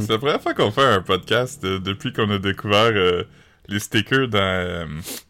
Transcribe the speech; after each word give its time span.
C'est 0.00 0.10
la 0.10 0.18
première 0.18 0.42
fois 0.42 0.54
qu'on 0.54 0.70
fait 0.70 0.84
un 0.84 1.00
podcast 1.00 1.64
euh, 1.64 1.78
depuis 1.78 2.12
qu'on 2.12 2.30
a 2.30 2.38
découvert 2.38 2.92
euh, 2.94 3.24
les 3.68 3.78
stickers 3.78 4.28
dans, 4.28 4.38
euh, 4.38 4.86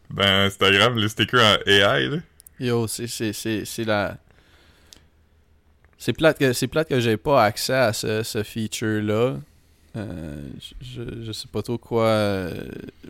dans 0.09 0.23
Instagram, 0.23 0.97
les 0.97 1.09
stickers 1.09 1.41
en 1.41 1.69
AI. 1.69 2.09
Là. 2.09 2.17
Yo, 2.59 2.87
c'est, 2.87 3.85
la... 3.85 4.17
C'est 5.97 6.13
plate 6.13 6.39
que, 6.39 6.53
c'est 6.53 6.67
plate 6.67 6.89
que 6.89 6.99
j'ai 6.99 7.17
pas 7.17 7.43
accès 7.43 7.73
à 7.73 7.93
ce, 7.93 8.23
ce 8.23 8.43
feature-là. 8.43 9.37
Euh, 9.95 10.35
je, 10.81 11.01
je 11.23 11.31
sais 11.31 11.47
pas 11.51 11.63
trop 11.63 11.79
quoi... 11.79 12.05
euh, 12.05 12.53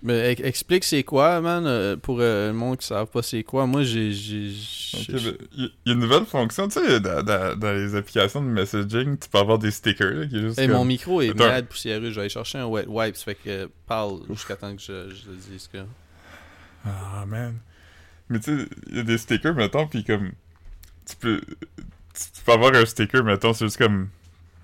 Mais 0.02 0.32
explique 0.44 0.86
c'est 0.86 1.04
quoi, 1.04 1.42
man, 1.42 1.66
euh, 1.68 1.98
pour 1.98 2.20
euh, 2.22 2.48
le 2.48 2.54
monde 2.54 2.78
qui 2.78 2.88
savent 2.88 3.08
pas 3.08 3.22
c'est 3.22 3.44
quoi. 3.44 3.68
Moi, 3.68 3.84
j'ai... 3.84 4.12
ben, 4.12 5.36
Il 5.58 5.72
y 5.86 5.90
a 5.90 5.94
une 5.94 6.00
nouvelle 6.00 6.26
fonction, 6.26 6.70
tu 6.70 6.80
sais, 6.80 7.02
dans, 7.02 7.22
dans- 7.22 7.60
dans 7.60 7.74
les 7.74 7.96
applications 7.96 8.42
de 8.42 8.48
messaging, 8.48 9.18
tu 9.18 9.28
peux 9.28 9.40
avoir 9.40 9.60
des 9.60 9.72
stickers 9.72 10.12
là, 10.14 10.26
qui 10.28 10.38
est 10.38 10.42
juste 10.42 10.58
Hey, 10.58 10.68
comme... 10.68 10.78
mon 10.78 10.86
micro 10.86 11.22
est 11.22 11.34
malade 11.34 11.66
poussiéreux. 11.68 12.10
Je 12.12 12.16
vais 12.16 12.22
aller 12.22 12.30
chercher 12.30 12.60
un 12.60 12.66
wet 12.68 12.86
wipe. 12.88 13.18
Ça 13.18 13.26
fait 13.26 13.36
que 13.36 13.70
parle 13.86 14.22
jusqu'à 14.30 14.56
temps 14.56 14.74
que 14.74 14.82
je, 14.82 15.10
je 15.14 15.30
le 15.32 15.36
dise. 15.52 15.68
Que... 15.72 15.80
Ah, 16.86 17.26
man. 17.28 17.56
Mais 18.30 18.40
tu 18.40 18.58
sais, 18.58 18.66
il 18.90 18.96
y 18.96 19.00
a 19.02 19.04
des 19.04 19.18
stickers, 19.18 19.54
mettons, 19.54 19.86
pis 19.86 20.06
comme... 20.06 20.32
Tu 21.06 21.16
peux... 21.18 21.42
Tu 21.42 22.42
peux 22.46 22.52
avoir 22.54 22.74
un 22.74 22.86
sticker, 22.86 23.22
mettons, 23.24 23.54
c'est 23.54 23.66
juste 23.66 23.78
comme... 23.78 24.08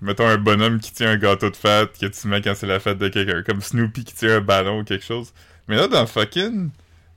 Mettons 0.02 0.26
un 0.26 0.36
bonhomme 0.36 0.78
qui 0.78 0.92
tient 0.92 1.10
un 1.10 1.16
gâteau 1.16 1.50
de 1.50 1.56
fête 1.56 1.98
que 1.98 2.06
tu 2.06 2.28
mets 2.28 2.42
quand 2.42 2.54
c'est 2.54 2.66
la 2.66 2.80
fête 2.80 2.98
de 2.98 3.08
quelqu'un. 3.08 3.42
Comme 3.42 3.60
Snoopy 3.60 4.04
qui 4.04 4.14
tient 4.14 4.36
un 4.36 4.40
ballon 4.40 4.80
ou 4.80 4.84
quelque 4.84 5.04
chose. 5.04 5.32
Mais 5.68 5.76
là, 5.76 5.88
dans 5.88 6.06
fucking 6.06 6.70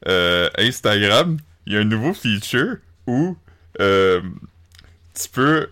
euh, 0.08 0.50
Instagram, 0.58 1.38
il 1.66 1.74
y 1.74 1.77
a 1.77 1.82
un 1.82 1.86
nouveau 1.86 2.13
feature 2.13 2.77
où 3.05 3.38
euh, 3.82 4.21
tu 5.13 5.30
peux 5.30 5.70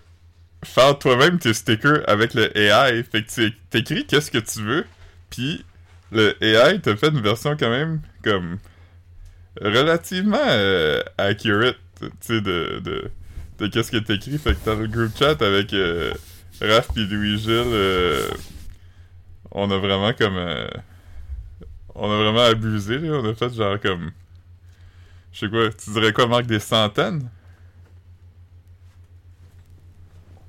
faire 0.63 0.99
toi-même 0.99 1.39
tes 1.39 1.53
stickers 1.53 2.03
avec 2.07 2.33
le 2.33 2.55
AI. 2.57 3.03
Fait 3.03 3.23
que 3.23 3.31
tu 3.31 3.53
t'écris 3.69 4.05
qu'est-ce 4.05 4.31
que 4.31 4.37
tu 4.37 4.61
veux, 4.61 4.85
puis 5.29 5.63
le 6.11 6.35
AI 6.43 6.79
te 6.81 6.95
fait 6.95 7.09
une 7.09 7.21
version 7.21 7.55
quand 7.57 7.69
même 7.69 8.01
comme 8.23 8.57
relativement 9.61 10.37
euh, 10.39 11.01
accurate, 11.17 11.77
tu 11.99 12.09
sais, 12.19 12.41
de, 12.41 12.81
de, 12.83 13.09
de 13.59 13.67
qu'est-ce 13.67 13.91
que 13.91 13.97
t'écris. 13.97 14.37
Fait 14.37 14.53
que 14.53 14.65
dans 14.65 14.75
le 14.75 14.87
group 14.87 15.11
chat 15.17 15.41
avec 15.41 15.73
Raph 16.61 16.93
pis 16.93 17.05
Louis-Gilles, 17.05 17.51
euh, 17.51 18.29
on 19.51 19.69
a 19.69 19.77
vraiment 19.77 20.13
comme... 20.13 20.37
euh, 20.37 20.67
on 21.95 22.11
a 22.11 22.17
vraiment 22.17 22.41
abusé, 22.41 22.97
là. 22.99 23.17
On 23.17 23.25
a 23.29 23.33
fait 23.33 23.53
genre 23.53 23.79
comme... 23.79 24.11
Je 25.31 25.39
sais 25.41 25.49
quoi, 25.49 25.69
tu 25.71 25.91
dirais 25.91 26.13
quoi, 26.13 26.27
Marc, 26.27 26.45
des 26.47 26.59
centaines? 26.59 27.29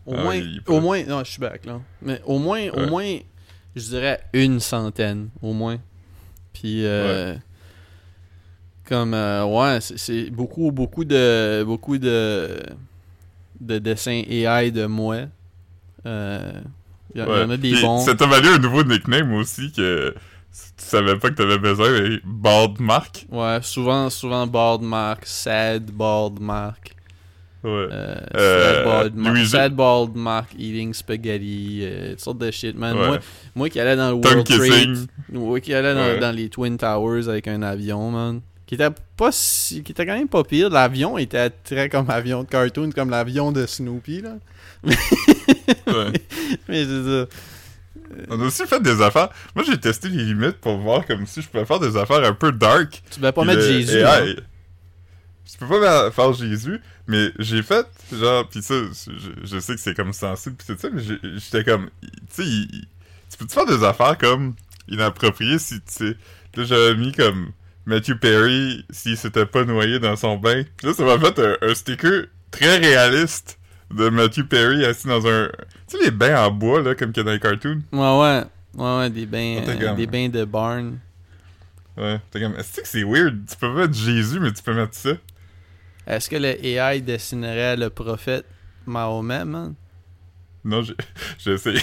Au 0.06 0.14
Ah, 0.14 0.22
moins, 0.22 0.40
au 0.66 0.80
moins, 0.80 1.04
non, 1.04 1.22
je 1.24 1.30
suis 1.32 1.40
back 1.40 1.66
là. 1.66 1.80
Mais 2.00 2.20
au 2.24 2.38
moins, 2.38 2.68
au 2.70 2.86
moins, 2.86 3.18
je 3.76 3.82
dirais 3.82 4.20
une 4.32 4.60
centaine, 4.60 5.28
au 5.42 5.52
moins. 5.52 5.78
Puis, 6.54 6.86
euh, 6.86 7.34
comme, 8.86 9.12
euh, 9.12 9.44
ouais, 9.44 9.80
c'est- 9.82 9.98
c'est 9.98 10.30
beaucoup, 10.30 10.72
beaucoup 10.72 11.04
de, 11.04 11.62
beaucoup 11.64 11.98
de, 11.98 12.62
de 13.60 13.78
dessins 13.78 14.22
AI 14.26 14.70
de 14.70 14.86
moi. 14.86 15.26
Euh, 16.08 16.52
Il 17.14 17.20
y, 17.20 17.24
en- 17.24 17.26
il 17.36 17.40
y 17.40 17.42
en 17.44 17.50
a 17.50 17.56
des 17.56 17.72
Puis 17.72 17.82
bons. 17.82 18.00
Ça 18.04 18.14
t'a 18.14 18.26
valu 18.26 18.48
un 18.48 18.58
nouveau 18.58 18.82
nickname 18.84 19.32
aussi 19.34 19.72
que 19.72 20.10
tu 20.14 20.58
savais 20.76 21.16
pas 21.16 21.30
que 21.30 21.34
t'avais 21.34 21.58
besoin, 21.58 21.90
mais 21.90 22.18
Bald 22.24 22.80
Mark. 22.80 23.26
Ouais, 23.30 23.58
souvent, 23.62 24.10
souvent 24.10 24.46
bald 24.46 24.82
mark, 24.82 25.20
sad 25.24 25.90
bald 25.90 26.40
mark. 26.40 26.94
Ouais. 27.64 27.70
Euh, 27.70 28.14
Euh, 28.36 28.74
sad, 28.74 28.84
bald 28.84 29.14
mark 29.16 29.34
Louis- 29.36 29.46
sad 29.48 29.74
bald 29.74 30.16
mark 30.16 30.48
eating 30.58 30.92
spaghetti, 30.94 31.80
euh, 31.82 32.10
toutes 32.10 32.20
sortes 32.20 32.38
de 32.38 32.50
shit, 32.50 32.76
man. 32.76 32.96
Ouais. 32.96 33.06
Moi, 33.06 33.18
moi 33.54 33.68
qui 33.70 33.80
allais 33.80 33.96
dans 33.96 34.10
le 34.10 34.14
World 34.16 34.46
Trade, 34.46 35.60
qui 35.62 35.74
allait 35.74 35.94
dans, 35.94 36.00
Ouais. 36.00 36.18
dans 36.20 36.32
les 36.34 36.48
Twin 36.48 36.76
Towers 36.76 37.28
avec 37.28 37.48
un 37.48 37.62
avion, 37.62 38.10
man. 38.10 38.40
Qui 38.66 38.74
était 38.74 38.90
pas 39.16 39.30
si, 39.32 39.82
qui 39.82 39.92
était 39.92 40.04
quand 40.04 40.14
même 40.16 40.28
pas 40.28 40.44
pire. 40.44 40.68
L'avion 40.68 41.16
était 41.16 41.48
très 41.50 41.88
comme 41.88 42.10
avion 42.10 42.42
de 42.42 42.48
cartoon, 42.48 42.90
comme 42.94 43.08
l'avion 43.10 43.50
de 43.50 43.64
Snoopy, 43.66 44.20
là. 44.22 44.34
Ouais. 45.86 46.12
Mais 46.68 46.84
c'est 46.84 47.04
ça. 47.04 47.26
On 48.30 48.40
a 48.40 48.44
aussi 48.44 48.66
fait 48.66 48.82
des 48.82 49.02
affaires. 49.02 49.28
Moi, 49.54 49.64
j'ai 49.64 49.78
testé 49.78 50.08
les 50.08 50.24
limites 50.24 50.58
pour 50.58 50.78
voir 50.78 51.06
comme 51.06 51.26
si 51.26 51.42
je 51.42 51.48
pouvais 51.48 51.66
faire 51.66 51.80
des 51.80 51.96
affaires 51.96 52.24
un 52.24 52.32
peu 52.32 52.52
dark. 52.52 53.02
Tu 53.10 53.20
devais 53.20 53.32
pas 53.32 53.44
mettre 53.44 53.60
le 53.60 53.66
Jésus, 53.66 54.02
hein? 54.02 54.34
Je 55.50 55.56
peux 55.58 55.80
pas 55.80 56.10
faire 56.10 56.32
Jésus, 56.34 56.80
mais 57.06 57.30
j'ai 57.38 57.62
fait, 57.62 57.86
genre, 58.12 58.48
pis 58.48 58.62
ça, 58.62 58.74
je, 58.74 59.30
je 59.42 59.58
sais 59.58 59.74
que 59.74 59.80
c'est 59.80 59.94
comme 59.94 60.12
sensible 60.12 60.56
pis 60.56 60.66
tout 60.66 60.76
ça, 60.78 60.88
mais 60.92 61.02
j'étais 61.02 61.64
comme, 61.64 61.88
tu 62.34 62.42
sais, 62.42 63.36
peux-tu 63.38 63.54
faire 63.54 63.66
des 63.66 63.82
affaires 63.82 64.18
comme 64.18 64.54
inappropriées 64.88 65.58
si 65.58 65.76
tu 65.76 65.82
sais? 65.86 66.16
Là, 66.56 66.64
j'avais 66.64 66.94
mis 66.96 67.12
comme 67.12 67.52
Matthew 67.86 68.14
Perry 68.20 68.84
s'il 68.90 69.16
s'était 69.16 69.46
pas 69.46 69.64
noyé 69.64 69.98
dans 69.98 70.16
son 70.16 70.36
bain. 70.36 70.64
Là, 70.82 70.92
ça 70.92 71.04
m'a 71.04 71.18
fait 71.18 71.38
un, 71.38 71.56
un 71.62 71.74
sticker 71.74 72.26
très 72.50 72.76
réaliste 72.78 73.57
de 73.90 74.08
Matthew 74.08 74.44
Perry 74.44 74.84
assis 74.84 75.06
dans 75.08 75.26
un. 75.26 75.48
Tu 75.88 75.98
sais, 75.98 76.04
les 76.04 76.10
bains 76.10 76.44
en 76.44 76.50
bois, 76.50 76.82
là, 76.82 76.94
comme 76.94 77.12
qu'il 77.12 77.22
y 77.22 77.22
a 77.22 77.24
dans 77.24 77.32
les 77.32 77.40
cartoons? 77.40 77.82
Ouais, 77.92 78.20
ouais. 78.20 78.44
Ouais, 78.74 78.98
ouais, 78.98 79.10
des 79.10 79.26
bains, 79.26 79.62
euh, 79.66 79.94
des 79.94 80.06
bains 80.06 80.28
de 80.28 80.44
barn. 80.44 80.98
Ouais. 81.96 82.20
T'es 82.30 82.40
comme, 82.40 82.54
est-ce 82.56 82.80
que 82.80 82.86
c'est 82.86 83.02
weird? 83.02 83.44
Tu 83.48 83.56
peux 83.56 83.72
pas 83.72 83.80
mettre 83.80 83.94
Jésus, 83.94 84.38
mais 84.38 84.52
tu 84.52 84.62
peux 84.62 84.74
mettre 84.74 84.94
ça. 84.94 85.10
Est-ce 86.06 86.30
que 86.30 86.36
le 86.36 86.64
AI 86.64 87.00
dessinerait 87.00 87.76
le 87.76 87.90
prophète 87.90 88.44
Mahomet, 88.86 89.44
man? 89.44 89.74
Non, 90.64 90.82
j'ai 90.82 90.94
j'ai 91.38 91.52
essayé. 91.52 91.78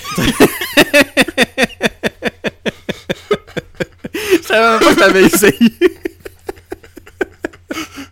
Je 4.15 4.41
savais 4.41 4.69
même 4.69 4.79
pas 4.79 4.93
que 4.93 4.99
t'avais 4.99 5.25
essayé. 5.25 5.73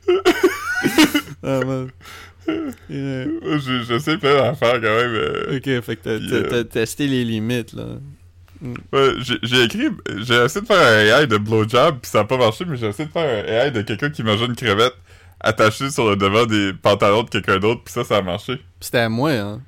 ah, 1.44 1.60
man. 1.66 1.90
Yeah. 2.90 3.26
Moi, 3.42 3.58
j'ai- 3.58 3.84
J'essaie 3.84 4.18
plein 4.18 4.34
d'affaires 4.36 4.74
quand 4.76 4.82
même. 4.96 5.14
euh. 5.16 5.56
Ok, 5.58 5.64
fait 5.84 5.96
que 5.96 6.02
t'as- 6.04 6.10
euh, 6.36 6.48
t'as 6.50 6.64
testé 6.64 7.08
les 7.08 7.24
limites, 7.24 7.74
là. 7.74 7.86
Ouais, 8.94 9.14
j'ai- 9.20 9.64
écrit, 9.66 9.90
j'ai 10.20 10.36
essayé 10.36 10.62
de 10.62 10.66
faire 10.68 10.78
un 10.82 11.22
AI 11.22 11.28
de 11.28 11.38
blowjob, 11.38 12.00
puis 12.02 12.10
ça 12.10 12.22
a 12.22 12.24
pas 12.24 12.38
marché, 12.38 12.64
mais 12.66 12.78
j'ai 12.78 12.88
essayé 12.88 13.08
de 13.08 13.12
faire 13.14 13.24
un 13.46 13.48
AI 13.68 13.72
de 13.72 13.82
quelqu'un 13.82 14.10
qui 14.10 14.24
mange 14.24 14.42
une 14.42 14.56
crevette 14.56 14.94
attachée 15.42 15.90
sur 15.90 16.10
le 16.10 16.16
devant 16.16 16.46
des 16.46 16.72
pantalons 16.74 17.24
de 17.24 17.30
quelqu'un 17.30 17.60
d'autre, 17.60 17.82
puis 17.84 17.94
ça, 17.94 18.04
ça 18.06 18.18
a 18.18 18.22
marché. 18.22 18.56
Pis 18.58 18.64
C'était 18.82 19.00
à 19.00 19.10
moi, 19.10 19.32
hein. 19.32 19.62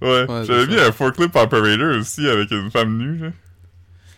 Ouais, 0.00 0.24
Ouais, 0.28 0.44
j'avais 0.44 0.66
mis 0.66 0.76
ça. 0.76 0.86
un 0.86 0.92
forklift 0.92 1.34
operator 1.36 1.96
aussi 1.98 2.28
avec 2.28 2.50
une 2.52 2.70
femme 2.70 2.96
nue, 2.96 3.18
là. 3.18 3.28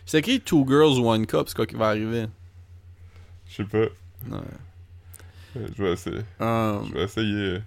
C'est 0.06 0.19
écrit 0.19 0.41
Two 0.41 0.66
Girls, 0.69 0.99
One 1.03 1.27
Cup, 1.27 1.45
c'est 1.47 1.56
quoi 1.56 1.66
qui 1.66 1.77
va 1.77 1.89
arriver? 1.89 2.27
Je 3.49 3.55
sais 3.56 3.65
pas. 3.65 3.78
Ouais. 3.78 4.39
Euh, 5.56 5.66
Je 5.78 5.83
vais 5.83 5.93
essayer. 5.93 6.19
Um, 6.41 6.89
Je 6.89 6.95
vais 6.95 7.05
essayer. 7.05 7.59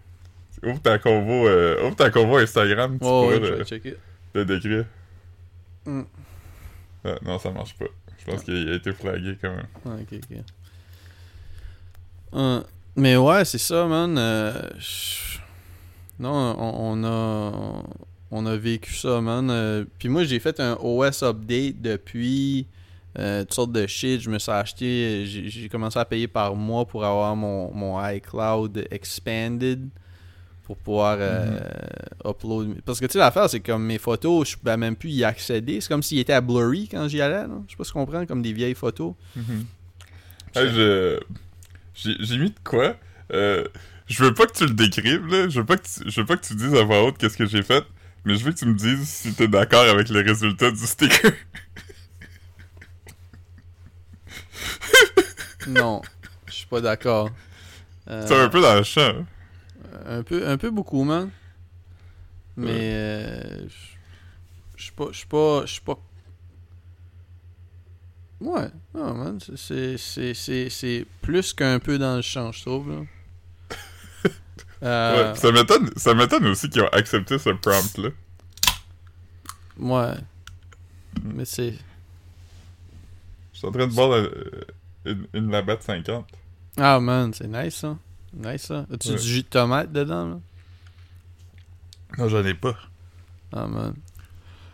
Ouvre 0.64 0.82
ta 0.82 0.98
convo, 0.98 1.48
euh, 1.48 1.86
ouvre 1.86 1.96
ta 1.96 2.10
convo 2.10 2.38
Instagram, 2.38 2.98
tu 3.00 3.06
oh, 3.06 3.24
pourrais 3.24 3.40
ouais, 3.40 3.66
je 3.66 3.76
le, 3.76 3.98
le 4.34 4.46
décrire. 4.46 4.86
Mm. 5.86 6.02
Ah, 7.06 7.16
non, 7.24 7.38
ça 7.40 7.52
marche 7.52 7.76
pas. 7.78 7.86
Je 8.20 8.26
pense 8.26 8.42
Ah. 8.42 8.44
qu'il 8.46 8.70
a 8.70 8.76
été 8.76 8.92
flagué 8.92 9.38
quand 9.42 9.52
même. 9.56 9.68
Ouais, 9.86 10.02
ok, 10.02 10.20
ok. 10.32 10.38
Mais 12.96 13.16
ouais, 13.16 13.46
c'est 13.46 13.58
ça, 13.60 13.86
man. 13.86 14.18
euh, 14.18 14.54
Non, 16.20 16.32
on, 16.58 17.02
on 17.02 17.04
a 17.06 17.84
on 18.32 18.46
a 18.46 18.58
vécu 18.58 18.94
ça, 18.94 19.22
man. 19.22 19.50
euh, 19.52 19.86
Puis 20.00 20.10
moi, 20.10 20.24
j'ai 20.24 20.40
fait 20.40 20.60
un 20.60 20.76
OS 20.82 21.22
update 21.24 21.80
depuis 21.82 22.66
euh, 23.20 23.42
toutes 23.44 23.54
sortes 23.54 23.72
de 23.72 23.86
shit. 23.88 24.20
Je 24.22 24.30
me 24.30 24.40
suis 24.40 24.52
acheté, 24.52 25.26
j'ai 25.26 25.48
j'ai 25.50 25.70
commencé 25.70 25.98
à 26.00 26.06
payer 26.06 26.28
par 26.28 26.56
mois 26.56 26.86
pour 26.86 27.06
avoir 27.06 27.36
mon, 27.36 27.72
mon 27.74 28.04
iCloud 28.10 28.88
expanded 28.92 29.88
pour 30.68 30.76
pouvoir 30.76 31.18
euh, 31.22 31.62
upload. 32.26 32.82
Parce 32.86 33.00
que 33.00 33.06
tu 33.06 33.14
sais, 33.14 33.20
l'affaire, 33.20 33.50
c'est 33.50 33.62
comme 33.62 33.86
mes 33.86 33.98
photos, 33.98 34.50
je 34.50 34.58
pouvais 34.58 34.76
même 34.76 34.98
plus 34.98 35.12
y 35.12 35.24
accéder. 35.24 35.80
C'est 35.80 35.88
comme 35.88 36.04
s'il 36.04 36.20
était 36.20 36.34
à 36.34 36.42
blurry 36.42 36.90
quand 36.92 37.08
j'y 37.08 37.22
allais. 37.22 37.46
Je 37.68 37.72
sais 37.72 37.78
pas 37.78 37.86
si 37.86 37.92
tu 37.92 37.94
comprends, 37.94 38.26
comme 38.26 38.42
des 38.42 38.52
vieilles 38.52 38.76
photos. 38.76 39.14
Je... 40.54 41.18
J'ai 41.96 42.16
j'ai 42.20 42.38
mis 42.38 42.50
de 42.50 42.60
quoi? 42.66 42.98
Euh, 43.32 43.66
je 44.08 44.22
veux 44.22 44.34
pas 44.34 44.46
que 44.46 44.58
tu 44.58 44.66
le 44.66 44.74
décrives, 44.74 45.26
là. 45.28 45.48
Je 45.48 45.62
veux 45.62 45.66
pas 45.66 45.78
que 45.78 45.84
tu, 45.88 46.10
je 46.12 46.20
veux 46.20 46.28
pas 46.28 46.36
que 46.36 46.46
tu 46.46 46.54
dises 46.56 46.76
à 46.76 46.84
voix 46.84 47.02
haute 47.04 47.18
qu'est-ce 47.18 47.38
que 47.38 47.46
j'ai 47.46 47.64
fait. 47.64 47.86
Mais 48.26 48.36
je 48.36 48.44
veux 48.44 48.52
que 48.52 48.58
tu 48.60 48.66
me 48.66 48.76
dises 48.76 49.08
si 49.08 49.34
t'es 49.34 49.48
d'accord 49.48 49.86
avec 49.86 50.10
le 50.10 50.20
résultat 50.22 50.70
du 50.70 50.86
sticker. 50.86 51.32
Non, 55.68 56.02
je 56.48 56.54
suis 56.54 56.66
pas 56.68 56.82
d'accord. 56.82 57.30
Euh, 58.10 58.26
C'est 58.28 58.36
un 58.40 58.50
peu 58.50 58.62
dans 58.62 58.76
le 58.76 58.84
champ. 58.84 59.26
Un 60.06 60.24
peu, 60.24 60.48
un 60.48 60.58
peu 60.58 60.70
beaucoup, 60.72 61.04
man. 61.04 61.30
Mais 62.56 62.72
euh, 62.94 63.68
je 64.76 64.84
suis 64.84 64.92
pas, 64.94 65.08
je 65.12 65.18
suis 65.18 65.28
pas, 65.28 65.62
je 65.66 65.72
suis 65.74 65.82
pas. 65.82 65.98
Ouais, 68.40 68.70
non, 68.94 69.14
man, 69.16 69.40
c'est- 69.56 71.06
plus 71.22 71.54
qu'un 71.54 71.80
peu 71.80 71.98
dans 71.98 72.16
le 72.18 72.22
champ, 72.22 72.52
je 72.52 72.62
trouve. 72.62 72.90
Là. 72.92 73.02
Euh, 74.84 75.32
Ouais, 75.34 75.40
ça 75.40 75.52
m'étonne, 75.52 75.90
ça 75.96 76.14
m'étonne 76.14 76.46
aussi 76.46 76.70
qu'ils 76.70 76.84
ont 76.84 76.88
accepté 76.90 77.40
ce 77.40 77.50
prompt-là. 77.50 78.10
ouais. 79.80 80.14
Mais 81.24 81.46
c'est. 81.46 81.72
Je 83.54 83.58
suis 83.58 83.68
en 83.68 83.72
train 83.72 83.88
de 83.88 83.94
boire 83.94 84.10
la- 84.10 84.30
une, 85.12 85.28
une 85.34 85.50
Labatt 85.52 85.82
50. 85.82 86.28
Ah, 86.78 87.00
man, 87.00 87.34
c'est 87.34 87.48
nice, 87.48 87.78
ça. 87.78 87.98
Nice, 88.38 88.64
ça. 88.64 88.86
As-tu 88.94 89.10
Ouais. 89.10 89.16
du 89.16 89.22
jus 89.28 89.42
de 89.44 89.48
tomate 89.48 89.92
dedans, 89.92 90.28
là? 90.30 90.40
Non, 92.18 92.30
j'en 92.30 92.46
ai 92.46 92.54
pas. 92.54 92.76
Ah, 93.52 93.68
man. 93.68 93.94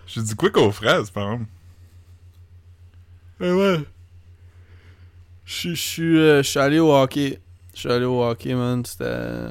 J'ai 0.07 0.21
du 0.21 0.36
quick 0.36 0.56
aux 0.57 0.71
fraises, 0.71 1.10
par 1.10 1.31
exemple? 1.33 1.50
Eh 3.42 3.51
ouais. 3.51 3.83
Je 5.45 5.74
suis- 5.74 6.18
euh, 6.19 6.42
allé 6.56 6.80
au 6.80 6.94
hockey. 6.94 7.39
Je 7.74 7.80
suis 7.80 7.89
allé 7.92 8.06
au 8.06 8.24
hockey, 8.24 8.54
man. 8.54 8.83
C'était. 8.86 9.50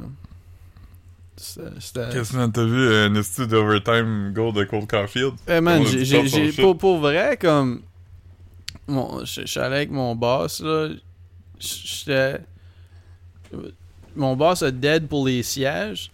Qu'est-ce 1.37 2.32
que 2.32 2.47
t'as 2.50 2.65
vu 2.65 2.94
un 2.94 3.15
esti 3.17 3.47
d'overtime 3.47 4.32
goal 4.32 4.53
de 4.55 4.65
Cole 4.65 4.87
Caulfield? 4.87 5.35
Eh 5.49 5.61
man, 5.61 5.85
j'ai- 5.85 6.53
pour, 6.53 6.79
pour 6.79 6.99
vrai, 7.00 7.37
comme. 7.41 7.82
Je 8.88 9.25
je 9.25 9.47
suis 9.47 9.61
allé 9.61 9.76
avec 9.76 9.91
mon 9.91 10.15
boss, 10.15 10.61
là. 10.61 10.88
J'étais. 11.58 12.41
Mon 14.17 14.37
boss 14.37 14.62
a 14.62 14.70
dead 14.70 15.06
pour 15.09 15.26
les 15.26 15.43
sièges. 15.43 16.11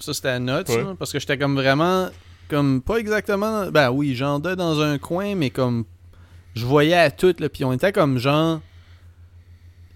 Ça, 0.00 0.12
c'était 0.14 0.38
Ouais. 0.38 0.82
là, 0.82 0.94
parce 0.98 1.12
que 1.12 1.18
j'étais 1.18 1.38
comme 1.38 1.54
vraiment. 1.54 2.08
Comme, 2.48 2.82
pas 2.82 2.96
exactement. 2.98 3.70
Ben 3.70 3.90
oui, 3.90 4.14
j'en 4.14 4.38
deux 4.38 4.54
dans 4.56 4.80
un 4.80 4.98
coin, 4.98 5.34
mais 5.34 5.50
comme. 5.50 5.84
Je 6.54 6.64
voyais 6.66 6.94
à 6.94 7.10
tout, 7.10 7.34
là. 7.38 7.48
Puis 7.48 7.64
on 7.64 7.72
était 7.72 7.92
comme 7.92 8.18
genre. 8.18 8.60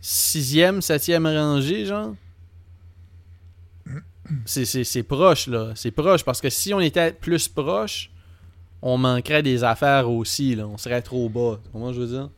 Sixième, 0.01 0.81
septième 0.81 1.27
rangée, 1.27 1.85
genre. 1.85 2.15
C'est, 4.45 4.65
c'est, 4.65 4.85
c'est 4.85 5.03
proche, 5.03 5.47
là. 5.47 5.73
C'est 5.75 5.91
proche, 5.91 6.23
parce 6.25 6.41
que 6.41 6.51
si 6.51 6.75
on 6.75 6.81
était 6.81 7.13
plus 7.13 7.49
proche, 7.49 8.11
on 8.83 8.99
manquerait 8.99 9.43
des 9.43 9.65
affaires 9.65 10.11
aussi, 10.11 10.55
là. 10.55 10.67
On 10.67 10.77
serait 10.77 11.01
trop 11.03 11.29
bas. 11.29 11.59
Comment 11.73 11.93
je 11.93 12.01
veux 12.01 12.07
dire? 12.07 12.29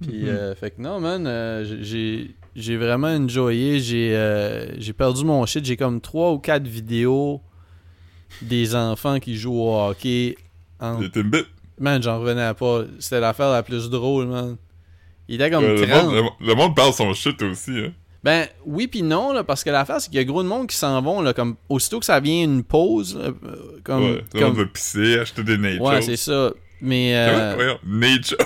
Puis, 0.00 0.22
Mhm. 0.22 0.28
euh, 0.28 0.54
fait 0.54 0.70
que 0.70 0.80
non, 0.80 1.00
man, 1.00 1.26
euh, 1.26 1.78
j'ai- 1.82 2.34
j'ai, 2.54 2.76
vraiment 2.76 3.08
enjoyé. 3.08 3.80
J'ai, 3.80 4.14
euh, 4.16 4.66
j'ai 4.80 4.92
perdu 4.92 5.24
mon 5.24 5.44
shit. 5.46 5.64
J'ai 5.64 5.76
comme 5.76 6.00
trois 6.00 6.32
ou 6.32 6.38
quatre 6.38 6.66
vidéos 6.66 7.40
des 8.42 8.74
enfants 8.74 9.18
qui 9.20 9.36
jouent 9.36 9.60
au 9.60 9.88
hockey. 9.88 10.36
En... 10.80 10.98
Les 11.00 11.10
Timbits. 11.10 11.44
Man, 11.78 12.02
j'en 12.02 12.20
revenais 12.20 12.52
pas. 12.54 12.82
C'était 12.98 13.20
l'affaire 13.20 13.50
la 13.50 13.62
plus 13.62 13.90
drôle, 13.90 14.26
man. 14.26 14.56
Il 15.28 15.36
était 15.36 15.50
comme 15.50 15.64
Euh, 15.64 15.80
le, 15.80 15.86
30. 15.88 16.04
monde, 16.04 16.14
le- 16.40 16.46
le 16.46 16.54
monde 16.54 16.76
parle 16.76 16.92
son 16.92 17.12
shit 17.14 17.40
aussi, 17.42 17.72
hein. 17.78 17.92
Ben 18.22 18.46
oui 18.64 18.86
puis 18.86 19.02
non 19.02 19.34
là 19.34 19.44
parce 19.44 19.62
que 19.62 19.68
l'affaire 19.68 20.00
c'est 20.00 20.08
qu'il 20.08 20.16
y 20.16 20.18
a 20.18 20.24
gros 20.24 20.42
de 20.42 20.48
monde 20.48 20.66
qui 20.66 20.76
s'en 20.78 21.02
vont 21.02 21.20
là 21.20 21.34
comme 21.34 21.56
aussitôt 21.68 22.00
que 22.00 22.06
ça 22.06 22.20
vient 22.20 22.42
une 22.44 22.64
pause 22.64 23.18
là, 23.18 23.24
euh, 23.44 23.80
comme 23.84 24.02
ouais, 24.02 24.24
le 24.32 24.40
comme 24.40 24.48
monde 24.48 24.56
va 24.60 24.64
pisser, 24.64 25.18
acheter 25.18 25.42
des 25.44 25.58
nachos. 25.58 25.86
ouais 25.86 26.00
c'est 26.00 26.16
ça 26.16 26.50
mais 26.80 27.14
euh, 27.14 27.52
voyons, 27.54 27.78
nachos. 27.86 28.36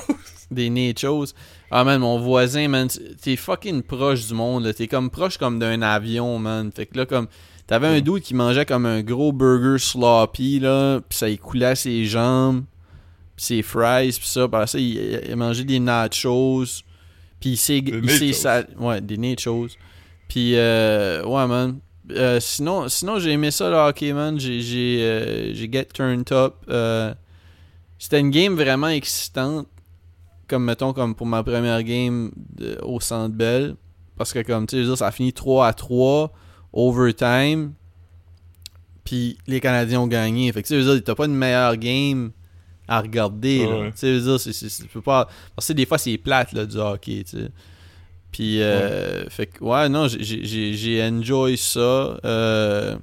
des 0.50 0.68
nachos 0.68 1.26
ah 1.70 1.84
man 1.84 2.00
mon 2.00 2.18
voisin 2.18 2.68
man 2.68 2.88
t'es 3.20 3.36
fucking 3.36 3.82
proche 3.82 4.26
du 4.26 4.34
monde 4.34 4.64
là. 4.64 4.72
T'es 4.72 4.86
comme 4.86 5.10
proche 5.10 5.36
comme 5.38 5.58
d'un 5.58 5.82
avion 5.82 6.38
man. 6.38 6.70
Fait 6.74 6.86
que 6.86 6.96
là 6.96 7.06
comme 7.06 7.26
t'avais 7.66 7.88
un 7.88 8.00
dude 8.00 8.20
qui 8.22 8.34
mangeait 8.34 8.64
comme 8.64 8.86
un 8.86 9.02
gros 9.02 9.32
burger 9.32 9.78
sloppy 9.78 10.60
là 10.60 11.00
puis 11.08 11.18
ça 11.18 11.28
y 11.28 11.36
coulait 11.36 11.66
à 11.66 11.74
ses 11.74 12.04
jambes 12.06 12.64
puis 13.36 13.44
ses 13.44 13.62
fries 13.62 14.16
puis 14.18 14.28
ça. 14.28 14.48
Par 14.48 14.68
ça 14.68 14.78
il, 14.78 15.20
il 15.28 15.36
mangeait 15.36 15.64
des 15.64 15.78
nachos 15.78 16.64
puis 17.40 17.50
il 17.50 17.56
s'est 17.56 17.82
ouais 18.78 19.00
des 19.00 19.18
nachos. 19.18 19.68
Puis 20.28 20.52
euh, 20.56 21.22
ouais 21.24 21.46
man. 21.46 21.78
Euh, 22.10 22.40
sinon 22.40 22.88
sinon 22.88 23.18
j'ai 23.18 23.32
aimé 23.32 23.50
ça 23.50 23.68
le 23.68 23.76
hockey 23.76 24.14
man. 24.14 24.40
J'ai 24.40 24.62
j'ai 24.62 25.02
euh, 25.02 25.54
j'ai 25.54 25.70
get 25.70 25.84
turned 25.92 26.32
up 26.32 26.54
euh, 26.70 27.12
c'était 27.98 28.20
une 28.20 28.30
game 28.30 28.54
vraiment 28.54 28.88
excitante 28.88 29.66
comme 30.48 30.64
mettons 30.64 30.92
comme 30.92 31.14
pour 31.14 31.26
ma 31.26 31.42
première 31.42 31.82
game 31.82 32.32
de- 32.56 32.78
au 32.82 32.98
Centre 33.00 33.34
Bell 33.34 33.76
parce 34.16 34.32
que 34.32 34.40
comme 34.42 34.66
tu 34.66 34.84
sais 34.84 34.96
ça 34.96 35.06
a 35.08 35.10
fini 35.12 35.32
3 35.32 35.66
à 35.68 35.72
3 35.72 36.32
overtime 36.72 37.72
puis 39.04 39.38
les 39.46 39.60
Canadiens 39.60 40.00
ont 40.00 40.06
gagné 40.06 40.52
fait 40.52 40.62
que 40.62 40.68
tu 40.68 40.82
sais 40.82 41.00
t'as 41.02 41.14
pas 41.14 41.26
une 41.26 41.34
meilleure 41.36 41.76
game 41.76 42.30
à 42.88 43.00
regarder 43.00 43.66
là. 43.66 43.78
ouais. 43.80 43.92
tu 43.92 44.20
sais 44.20 44.82
tu 44.82 44.88
peux 44.88 45.02
pas 45.02 45.28
parce 45.54 45.68
que 45.68 45.72
des 45.74 45.86
fois 45.86 45.98
c'est 45.98 46.16
plate 46.18 46.52
là 46.52 46.64
du 46.66 46.76
hockey 46.78 47.22
tu 47.28 47.36
sais 47.38 47.48
puis 48.32 48.60
euh, 48.62 49.28
fait 49.30 49.46
que 49.46 49.62
ouais 49.64 49.88
non 49.88 50.08
j'ai- 50.08 51.02
enjoy 51.02 51.56
ça 51.56 52.18
euh, 52.24 52.96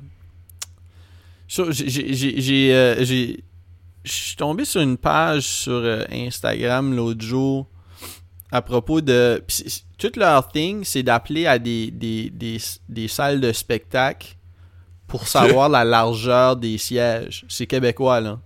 j'ai 1.48 1.72
j'ai 2.42 3.44
je 4.06 4.12
suis 4.12 4.36
tombé 4.36 4.66
sur 4.66 4.82
une 4.82 4.98
page 4.98 5.44
sur 5.44 5.74
euh, 5.74 6.04
Instagram 6.12 6.96
l'autre 6.96 7.22
jour 7.22 7.68
à 8.52 8.62
propos 8.62 9.02
de. 9.02 9.44
tout 9.98 10.12
leur 10.16 10.48
thing, 10.50 10.84
c'est 10.84 11.04
d'appeler 11.04 11.46
à 11.46 11.60
des, 11.60 11.92
des, 11.92 12.30
des, 12.30 12.58
des 12.88 13.08
salles 13.08 13.42
de 13.42 13.52
spectacle 13.52 14.38
pour 15.08 15.28
savoir 15.28 15.68
la 15.68 15.84
largeur 15.84 16.56
des 16.56 16.78
sièges. 16.78 17.46
C'est 17.50 17.68
québécois, 17.68 18.22
là. 18.22 18.40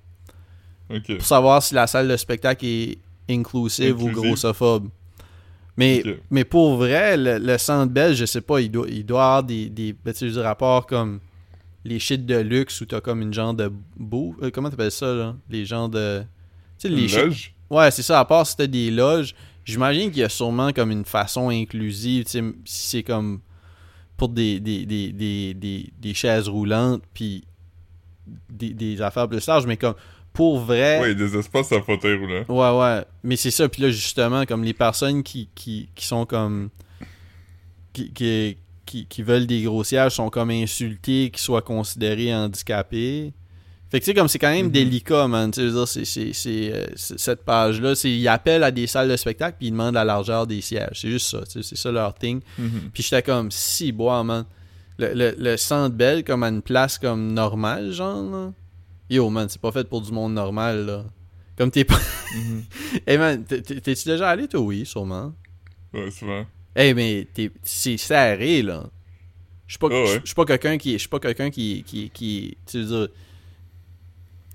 Pour 1.06 1.22
savoir 1.22 1.62
si 1.62 1.76
la 1.76 1.86
salle 1.86 2.08
de 2.08 2.18
spectacle 2.18 2.66
est 2.66 2.98
inclusive 3.30 4.02
ou 4.02 4.10
grossophobe. 4.10 4.90
Mais, 5.78 6.04
mais 6.32 6.44
pour 6.44 6.76
vrai, 6.78 7.16
le, 7.16 7.38
le 7.38 7.58
centre 7.58 7.92
belge, 7.94 8.18
je 8.18 8.26
sais 8.26 8.42
pas, 8.42 8.60
il 8.60 8.70
doit, 8.72 8.88
il 8.90 9.06
doit 9.06 9.24
avoir 9.24 9.44
des, 9.44 9.70
des 9.70 9.94
ben, 9.94 10.12
tu 10.12 10.20
sais, 10.20 10.30
du 10.30 10.40
rapport 10.40 10.88
comme 10.88 11.20
les 11.90 12.00
shit 12.00 12.26
de 12.26 12.38
luxe 12.38 12.80
où 12.82 12.86
t'as 12.86 13.02
comme 13.02 13.22
une 13.22 13.34
genre 13.34 13.54
de 13.54 13.72
boue. 13.98 14.36
euh, 14.42 14.52
comment 14.52 14.70
t'appelles 14.70 14.92
ça, 14.92 15.14
là? 15.14 15.36
Les 15.50 15.66
genres 15.66 15.90
de. 15.90 16.22
Tu 16.78 16.88
sais, 16.88 16.90
les 16.90 17.02
Une 17.04 17.08
shit- 17.10 17.18
loge? 17.26 17.54
Ouais, 17.70 17.92
c'est 17.92 18.04
ça. 18.04 18.20
À 18.20 18.26
part 18.26 18.46
si 18.48 18.56
t'as 18.56 18.68
des 18.68 18.90
loges, 18.92 19.36
j'imagine 19.66 20.10
qu'il 20.12 20.20
y 20.22 20.24
a 20.24 20.30
sûrement 20.30 20.72
comme 20.72 20.92
une 20.92 21.06
façon 21.06 21.50
inclusive. 21.50 22.24
Tu 22.26 22.32
sais, 22.32 22.44
si 22.66 22.88
c'est 22.90 23.04
comme 23.04 23.42
pour 24.18 24.30
des, 24.30 24.60
des, 24.60 24.86
des, 24.86 25.12
des, 25.12 25.54
des, 25.54 25.90
des 26.00 26.14
chaises 26.14 26.48
roulantes, 26.48 27.02
puis 27.14 27.44
des, 28.50 28.74
des 28.74 29.02
affaires 29.02 29.28
plus 29.28 29.46
larges, 29.48 29.66
mais 29.66 29.78
comme 29.78 29.96
pour 30.34 30.60
vrai. 30.60 31.00
Ouais, 31.02 31.16
des 31.16 31.36
espaces 31.38 31.72
à 31.72 31.82
fauteuil 31.82 32.18
roulant. 32.18 32.44
Ouais, 32.48 32.80
ouais. 32.80 33.06
Mais 33.24 33.36
c'est 33.36 33.52
ça. 33.52 33.68
Puis 33.68 33.82
là, 33.82 33.90
justement, 33.90 34.46
comme 34.46 34.64
les 34.64 34.74
personnes 34.74 35.24
qui, 35.24 35.50
qui, 35.56 35.90
qui 35.96 36.06
sont 36.06 36.26
comme. 36.26 36.70
Qui, 37.94 38.12
qui, 38.14 38.58
qui, 38.90 39.06
qui 39.06 39.22
veulent 39.24 39.46
des 39.48 39.62
gros 39.62 39.84
sièges 39.84 40.14
sont 40.16 40.30
comme 40.30 40.50
insultés 40.50 41.30
qu'ils 41.30 41.40
soient 41.42 41.62
considérés 41.62 42.34
handicapés. 42.34 43.34
Fait 43.92 44.00
que 44.00 44.06
tu 44.06 44.12
sais, 44.12 44.16
comme 44.16 44.28
c'est 44.28 44.38
quand 44.40 44.52
même 44.52 44.68
Mhm. 44.68 44.72
délicat, 44.72 45.28
man. 45.28 45.50
Tu 45.52 45.70
c'est, 45.88 46.06
c'est, 46.06 46.34
c'est, 46.34 46.72
euh, 46.74 46.86
c'est- 46.96 47.18
cette 47.20 47.44
page-là, 47.44 47.96
c'est, 47.96 48.12
ils 48.12 48.28
appellent 48.28 48.64
à 48.64 48.72
des 48.72 48.86
salles 48.88 49.10
de 49.10 49.16
spectacle 49.18 49.58
puis 49.58 49.68
ils 49.68 49.72
demandent 49.72 49.96
la 49.96 50.04
largeur 50.04 50.46
des 50.48 50.62
sièges. 50.62 51.00
C'est 51.02 51.10
juste 51.10 51.28
ça. 51.30 51.40
tu 51.44 51.52
sais, 51.52 51.64
C'est 51.64 51.76
ça 51.76 51.92
leur 51.92 52.14
thing. 52.14 52.42
Mhm. 52.58 52.92
Puis 52.94 53.04
j'étais 53.04 53.22
comme, 53.24 53.50
si, 53.52 53.92
bois, 53.92 54.24
man. 54.24 54.46
Le, 55.00 55.14
le, 55.14 55.36
le 55.38 55.56
centre 55.58 55.96
belle, 55.96 56.24
comme 56.24 56.44
à 56.44 56.50
une 56.50 56.62
place 56.62 56.98
comme 56.98 57.32
normale, 57.34 57.92
genre, 57.92 58.22
là. 58.30 58.52
Yo, 59.10 59.30
man, 59.30 59.48
c'est 59.50 59.62
pas 59.62 59.72
fait 59.72 59.88
pour 59.88 60.02
du 60.02 60.12
monde 60.12 60.34
normal, 60.34 60.86
là. 60.86 61.06
Comme 61.58 61.72
t'es 61.72 61.84
pas. 61.84 62.00
Mhm. 62.36 62.64
Hey, 63.08 63.18
man, 63.20 63.44
t'es- 63.44 63.62
t'es- 63.62 63.80
t'es-tu 63.82 64.08
déjà 64.10 64.30
allé, 64.30 64.48
toi? 64.48 64.60
Oui, 64.60 64.86
sûrement. 64.86 65.34
Ouais, 65.94 66.12
souvent. 66.12 66.46
Hey, 66.82 66.94
mais 66.94 67.28
t'es- 67.34 67.52
c'est 67.64 67.98
serré, 67.98 68.62
là. 68.62 68.86
Je 69.68 69.74
suis 69.74 69.80
pas, 69.80 69.88
ouais. 69.90 70.22
je 70.24 70.34
pas 70.34 70.46
quelqu'un 70.46 70.78
qui. 70.78 70.94
Je 70.94 70.98
suis 71.00 71.10
pas 71.10 71.20
quelqu'un 71.20 71.50
qui. 71.50 71.84
qui, 71.86 72.10
qui 72.10 72.58
tu 72.66 72.80
veux 72.82 72.86
dire. 72.86 73.08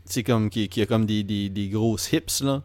C'est 0.07 0.23
comme. 0.23 0.49
Qui, 0.51 0.69
qui 0.69 0.81
a 0.83 0.87
comme 0.87 1.05
des, 1.07 1.23
des, 1.23 1.49
des 1.51 1.69
grosses 1.69 2.11
hips, 2.13 2.41
là. 2.43 2.63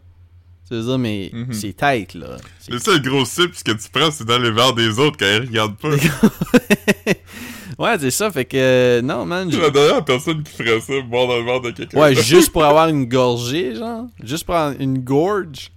Tu 0.67 0.75
veux 0.75 0.83
dire, 0.83 0.97
mais 0.97 1.29
Mhm. 1.33 1.51
c'est 1.53 1.73
tight, 1.73 2.13
là. 2.13 2.37
C'est- 2.59 2.71
Le 2.71 2.79
seul 2.79 3.01
gros 3.01 3.25
sip 3.25 3.51
que 3.63 3.71
tu 3.71 3.89
prends, 3.91 4.11
c'est 4.11 4.23
dans 4.25 4.37
les 4.39 4.51
verres 4.51 4.73
des 4.75 4.97
autres 4.99 5.17
quand 5.17 5.25
ils 5.25 5.47
regardent 5.47 5.77
pas. 5.77 5.89
ouais, 7.79 7.97
c'est 7.99 8.11
ça, 8.11 8.31
fait 8.31 8.45
que. 8.45 8.57
euh, 8.57 9.01
non, 9.01 9.25
man. 9.25 9.51
J'ai- 9.51 9.59
la 9.59 9.69
dernière 9.71 10.05
personne 10.05 10.43
qui 10.43 10.51
ferait 10.53 10.79
ça, 10.79 10.93
boire 11.01 11.27
dans 11.27 11.37
le 11.37 11.43
verre 11.45 11.61
de 11.61 11.71
quelqu'un. 11.71 11.99
Ouais, 11.99 12.15
juste 12.15 12.51
pour 12.51 12.63
avoir 12.63 12.87
une 12.89 13.05
gorgée, 13.05 13.75
genre. 13.75 14.05
Juste 14.23 14.45
pour 14.45 14.55
avoir 14.55 14.79
une 14.79 14.99
gorge. 14.99 15.71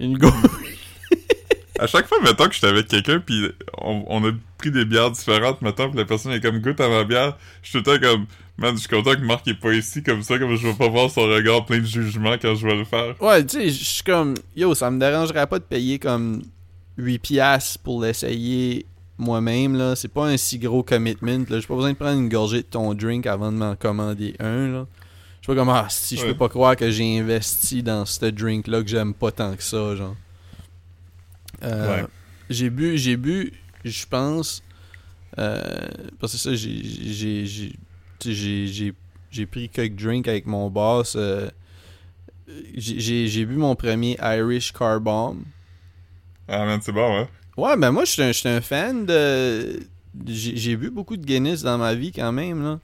Une 0.00 0.16
gorge. 0.16 0.34
À 1.78 1.86
chaque 1.86 2.06
fois, 2.06 2.18
mettons 2.22 2.46
que 2.48 2.54
j'étais 2.54 2.66
avec 2.68 2.88
quelqu'un, 2.88 3.20
puis 3.20 3.48
on, 3.78 4.04
on 4.08 4.28
a 4.28 4.32
pris 4.58 4.70
des 4.70 4.84
bières 4.84 5.10
différentes, 5.10 5.62
mettons, 5.62 5.88
puis 5.88 5.98
la 5.98 6.04
personne 6.04 6.32
est 6.32 6.40
comme 6.40 6.58
goûte 6.60 6.80
à 6.80 6.88
ma 6.88 7.04
bière, 7.04 7.36
je 7.62 7.70
suis 7.70 7.82
tout 7.82 7.90
le 7.90 7.98
temps 7.98 8.06
comme, 8.10 8.26
man, 8.56 8.74
je 8.74 8.80
suis 8.80 8.88
content 8.88 9.14
que 9.14 9.20
Marc 9.24 9.46
est 9.48 9.54
pas 9.54 9.72
ici, 9.72 10.02
comme 10.02 10.22
ça, 10.22 10.38
comme 10.38 10.56
je 10.56 10.66
vais 10.66 10.74
pas 10.74 10.88
voir 10.88 11.10
son 11.10 11.22
regard 11.22 11.64
plein 11.64 11.78
de 11.78 11.84
jugement 11.86 12.34
quand 12.40 12.54
je 12.54 12.66
vais 12.66 12.74
le 12.76 12.84
faire. 12.84 13.14
Ouais, 13.22 13.44
tu 13.46 13.58
sais, 13.58 13.68
je 13.70 13.84
suis 13.84 14.02
comme. 14.02 14.34
Yo, 14.56 14.74
ça 14.74 14.90
me 14.90 14.98
dérangerait 14.98 15.46
pas 15.46 15.58
de 15.58 15.64
payer 15.64 15.98
comme 15.98 16.42
8 16.96 17.18
piastres 17.20 17.78
pour 17.84 18.02
l'essayer 18.02 18.84
moi-même, 19.16 19.76
là. 19.76 19.94
C'est 19.96 20.08
pas 20.12 20.26
un 20.26 20.36
si 20.36 20.58
gros 20.58 20.82
commitment, 20.82 21.44
là. 21.48 21.60
J'ai 21.60 21.66
pas 21.66 21.74
besoin 21.76 21.92
de 21.92 21.96
prendre 21.96 22.18
une 22.20 22.28
gorgée 22.28 22.58
de 22.62 22.66
ton 22.66 22.94
drink 22.94 23.26
avant 23.26 23.52
de 23.52 23.56
m'en 23.58 23.76
commander 23.76 24.34
un, 24.40 24.68
là. 24.68 24.86
Je 25.40 25.44
suis 25.44 25.54
pas 25.54 25.60
comme, 25.60 25.68
ah, 25.70 25.86
si, 25.88 26.16
je 26.16 26.22
Ouais. 26.22 26.28
peux 26.32 26.36
pas 26.36 26.48
croire 26.48 26.74
que 26.76 26.90
j'ai 26.90 27.18
investi 27.20 27.82
dans 27.84 28.04
ce 28.04 28.26
drink-là 28.26 28.82
que 28.82 28.88
j'aime 28.88 29.14
pas 29.14 29.30
tant 29.30 29.54
que 29.54 29.62
ça, 29.62 29.94
genre. 29.94 30.16
Euh, 31.62 32.02
Ouais. 32.02 32.06
J'ai 32.50 32.70
bu, 32.70 32.96
j'ai 32.96 33.16
bu, 33.16 33.52
je 33.84 34.06
pense. 34.06 34.62
euh, 35.38 35.60
parce 36.18 36.32
que 36.32 36.38
ça, 36.38 36.54
j'ai. 36.54 36.82
j'ai- 36.82 37.46
pris 39.46 39.68
quelques 39.68 39.96
drinks 39.96 40.26
avec 40.28 40.46
mon 40.46 40.70
boss. 40.70 41.14
euh, 41.16 41.48
j'ai- 42.74 42.98
j'ai 42.98 43.28
j'ai 43.28 43.44
bu 43.44 43.56
mon 43.56 43.76
premier 43.76 44.16
Irish 44.22 44.72
Car 44.72 45.00
Bomb. 45.00 45.42
Ah, 46.48 46.64
man, 46.64 46.80
c'est 46.82 46.92
bon, 46.92 47.14
hein? 47.18 47.28
Ouais, 47.56 47.76
ben 47.76 47.90
moi, 47.92 48.04
je 48.06 48.12
suis 48.12 48.22
un, 48.48 48.56
un 48.56 48.60
fan 48.62 49.04
de. 49.04 49.80
J'ai 50.26 50.56
j'ai 50.56 50.76
bu 50.76 50.90
beaucoup 50.90 51.16
de 51.18 51.24
Guinness 51.24 51.62
dans 51.62 51.76
ma 51.76 51.94
vie 51.94 52.10
quand 52.12 52.32
même, 52.32 52.62
là. 52.64 52.80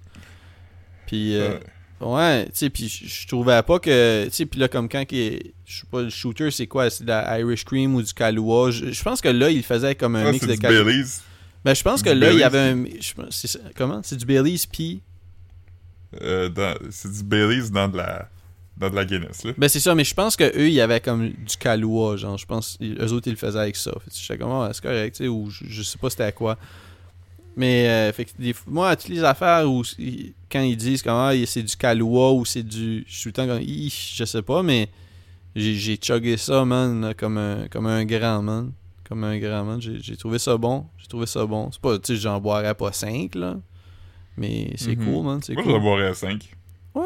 Puis, 1.06 1.34
euh, 1.36 1.54
Ouais. 1.54 1.60
Ouais, 2.04 2.44
tu 2.46 2.50
sais, 2.54 2.70
puis 2.70 2.88
je 2.88 3.06
je 3.06 3.26
trouvais 3.26 3.62
pas 3.62 3.78
que. 3.78 4.24
Tu 4.26 4.30
sais, 4.30 4.46
puis 4.46 4.60
là, 4.60 4.68
comme 4.68 4.88
quand. 4.88 5.04
Je 5.10 5.38
sais 5.66 5.86
pas, 5.90 6.02
le 6.02 6.10
shooter, 6.10 6.50
c'est 6.50 6.66
quoi? 6.66 6.90
C'est 6.90 7.04
de 7.04 7.08
la 7.08 7.40
Irish 7.40 7.64
Cream 7.64 7.94
ou 7.94 8.02
du 8.02 8.12
Kahlua? 8.12 8.70
Je, 8.70 8.92
je 8.92 9.02
pense 9.02 9.20
que 9.20 9.28
là, 9.28 9.50
il 9.50 9.62
faisait 9.62 9.94
comme 9.94 10.16
un 10.16 10.30
mix 10.30 10.40
c'est 10.44 10.46
de 10.46 10.52
du 10.52 10.58
Kahlua. 10.58 10.92
Ben, 11.64 11.74
je 11.74 11.82
pense 11.82 12.02
que 12.02 12.10
là, 12.10 12.30
il 12.32 12.38
y 12.38 12.42
avait 12.42 12.58
un. 12.58 12.84
je 13.00 13.58
comment? 13.74 14.00
C'est 14.02 14.16
du 14.16 14.26
Baileys, 14.26 14.66
puis. 14.70 15.02
Euh, 16.20 16.48
c'est 16.90 17.10
du 17.10 17.24
Baileys 17.24 17.70
dans 17.70 17.88
de 17.88 17.96
la 17.96 18.28
dans 18.76 18.90
de 18.90 18.96
la 18.96 19.04
Guinness, 19.04 19.44
là. 19.44 19.52
Ben, 19.56 19.68
c'est 19.68 19.80
ça, 19.80 19.94
mais 19.94 20.04
je 20.04 20.14
pense 20.14 20.36
que 20.36 20.44
eux, 20.44 20.68
il 20.68 20.74
y 20.74 20.80
avait 20.80 21.00
comme 21.00 21.30
du 21.30 21.56
Kahlua, 21.58 22.16
genre. 22.16 22.36
Je 22.36 22.46
pense. 22.46 22.76
Eux 22.82 23.12
autres, 23.12 23.28
ils 23.28 23.32
le 23.32 23.36
faisaient 23.36 23.58
avec 23.58 23.76
ça. 23.76 23.92
Fait 23.92 24.10
que 24.10 24.16
J'étais 24.16 24.38
comme, 24.38 24.52
ah, 24.52 24.70
c'est 24.72 24.82
correct, 24.82 25.16
tu 25.16 25.24
sais, 25.24 25.28
ou 25.28 25.48
je, 25.48 25.64
je 25.68 25.82
sais 25.82 25.98
pas 25.98 26.10
c'était 26.10 26.24
à 26.24 26.32
quoi. 26.32 26.58
Mais, 27.56 27.88
euh, 27.88 28.12
fait 28.12 28.24
que 28.24 28.30
des 28.38 28.54
moi, 28.66 28.96
toutes 28.96 29.10
les 29.10 29.22
affaires 29.22 29.70
où 29.70 29.82
quand 30.50 30.60
ils 30.62 30.76
disent 30.76 31.02
comment 31.02 31.30
c'est 31.46 31.62
du 31.62 31.76
Kahlua 31.76 32.32
ou 32.32 32.44
c'est 32.44 32.62
du. 32.64 33.04
Je 33.06 33.14
suis 33.16 33.32
tout 33.32 33.40
le 33.42 33.46
temps 33.46 33.54
comme, 33.54 33.62
je 33.64 34.24
sais 34.24 34.42
pas, 34.42 34.62
mais 34.62 34.88
j'ai 35.54 35.96
chuggé 36.02 36.36
ça, 36.36 36.64
man, 36.64 37.14
comme 37.16 37.38
un, 37.38 37.68
comme 37.68 37.86
un 37.86 38.04
grand, 38.04 38.42
man. 38.42 38.72
Comme 39.08 39.22
un 39.24 39.38
grand, 39.38 39.64
man. 39.64 39.80
J'ai 39.80 40.16
trouvé 40.16 40.38
ça 40.38 40.56
bon. 40.56 40.86
J'ai 40.98 41.06
trouvé 41.06 41.26
ça 41.26 41.44
bon. 41.46 41.68
C'est 41.70 41.80
pas, 41.80 41.96
tu 41.98 42.14
sais, 42.14 42.20
j'en 42.20 42.40
boirais 42.40 42.74
pas 42.74 42.90
5, 42.92 43.34
là. 43.36 43.56
Mais 44.36 44.72
c'est 44.76 44.96
Mhm. 44.96 45.04
cool, 45.04 45.24
man. 45.24 45.40
C'est 45.42 45.52
Moi, 45.54 45.62
cool. 45.62 45.72
je 45.72 45.76
la 45.76 45.82
boirais 45.82 46.06
à 46.08 46.14
5. 46.14 46.50
Ouais. 46.94 47.04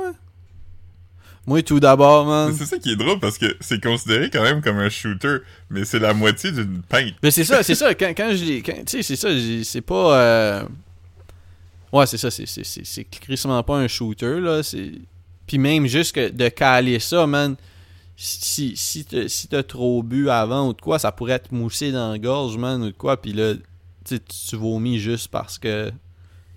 Moi, 1.48 1.62
tout 1.62 1.80
d'abord, 1.80 2.26
man. 2.26 2.52
C'est 2.56 2.66
ça 2.66 2.78
qui 2.78 2.92
est 2.92 2.96
drôle 2.96 3.18
parce 3.18 3.38
que 3.38 3.46
c'est 3.60 3.82
considéré 3.82 4.28
quand 4.28 4.42
même 4.42 4.60
comme 4.60 4.76
un 4.78 4.90
shooter, 4.90 5.38
mais 5.70 5.86
c'est 5.86 5.98
la 5.98 6.12
moitié 6.12 6.52
d'une 6.52 6.82
pinte. 6.82 7.14
Mais 7.22 7.30
c'est 7.30 7.44
ça, 7.44 7.62
c'est 7.62 7.74
ça. 7.74 7.94
Quand, 7.94 8.12
quand 8.14 8.32
je 8.34 8.60
Tu 8.60 8.72
sais, 8.86 9.02
c'est 9.02 9.16
ça. 9.16 9.28
C'est 9.64 9.80
pas. 9.80 10.18
euh, 10.20 10.62
Ouais, 11.90 12.06
c'est 12.06 12.18
ça. 12.18 12.30
C'est, 12.30 13.04
crissement 13.04 13.62
pas 13.62 13.78
un 13.78 13.88
shooter, 13.88 14.40
là. 14.40 14.60
Puis 15.46 15.56
même 15.56 15.86
juste 15.86 16.14
que 16.14 16.28
de 16.28 16.48
caler 16.50 16.98
ça, 16.98 17.26
man. 17.26 17.56
Si, 18.14 18.76
si, 18.76 19.04
t'as, 19.06 19.26
si 19.28 19.48
trop 19.66 20.02
bu 20.02 20.28
avant 20.28 20.68
ou 20.68 20.72
de 20.74 20.80
quoi, 20.82 20.98
ça 20.98 21.12
pourrait 21.12 21.38
te 21.38 21.54
mousser 21.54 21.92
dans 21.92 22.10
la 22.12 22.18
gorge, 22.18 22.58
man, 22.58 22.82
ou 22.82 22.86
de 22.86 22.90
quoi. 22.90 23.16
Puis 23.16 23.32
là, 23.32 23.54
tu 24.04 24.56
vomis 24.56 24.98
juste 24.98 25.28
parce 25.28 25.56
que. 25.58 25.90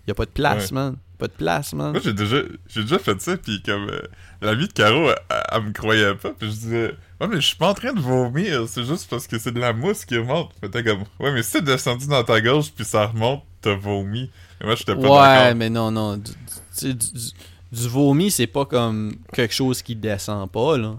Y 0.07 0.11
a 0.11 0.15
pas 0.15 0.25
de 0.25 0.31
place, 0.31 0.71
Ouais. 0.71 0.75
man. 0.75 0.97
Pas 1.21 1.27
de 1.27 1.33
place, 1.33 1.73
man. 1.73 1.91
Moi, 1.91 2.01
j'ai 2.03 2.13
déjà, 2.13 2.37
j'ai 2.67 2.81
déjà 2.81 2.97
fait 2.97 3.21
ça, 3.21 3.37
puis 3.37 3.61
comme 3.61 3.87
euh, 3.91 4.01
la 4.41 4.55
vie 4.55 4.67
de 4.67 4.73
Caro, 4.73 5.07
elle, 5.09 5.15
elle 5.51 5.61
me 5.65 5.71
croyait 5.71 6.15
pas, 6.15 6.31
puis 6.31 6.47
je 6.47 6.53
disais, 6.55 6.95
ouais, 7.19 7.27
mais 7.27 7.35
je 7.35 7.45
suis 7.45 7.55
pas 7.57 7.69
en 7.69 7.73
train 7.75 7.93
de 7.93 7.99
vomir, 7.99 8.67
c'est 8.67 8.83
juste 8.83 9.07
parce 9.07 9.27
que 9.27 9.37
c'est 9.37 9.51
de 9.51 9.59
la 9.59 9.71
mousse 9.71 10.03
qui 10.03 10.17
remonte. 10.17 10.51
T'es 10.71 10.83
comme, 10.83 11.03
ouais, 11.19 11.31
mais 11.31 11.43
si 11.43 11.51
c'est 11.51 11.63
descendu 11.63 12.07
dans 12.07 12.23
ta 12.23 12.41
gorge, 12.41 12.71
puis 12.75 12.83
ça 12.85 13.05
remonte, 13.05 13.43
t'as 13.61 13.75
vomi. 13.75 14.31
Et 14.59 14.65
moi, 14.65 14.73
j'étais 14.73 14.95
pas 14.95 15.01
Ouais, 15.47 15.53
mais 15.53 15.69
non, 15.69 15.91
non. 15.91 16.17
Du, 16.17 16.95
du- 16.95 17.87
vomi, 17.87 18.31
c'est 18.31 18.47
pas 18.47 18.65
comme 18.65 19.13
quelque 19.31 19.53
chose 19.53 19.83
qui 19.83 19.95
descend 19.95 20.49
pas, 20.49 20.75
là. 20.79 20.95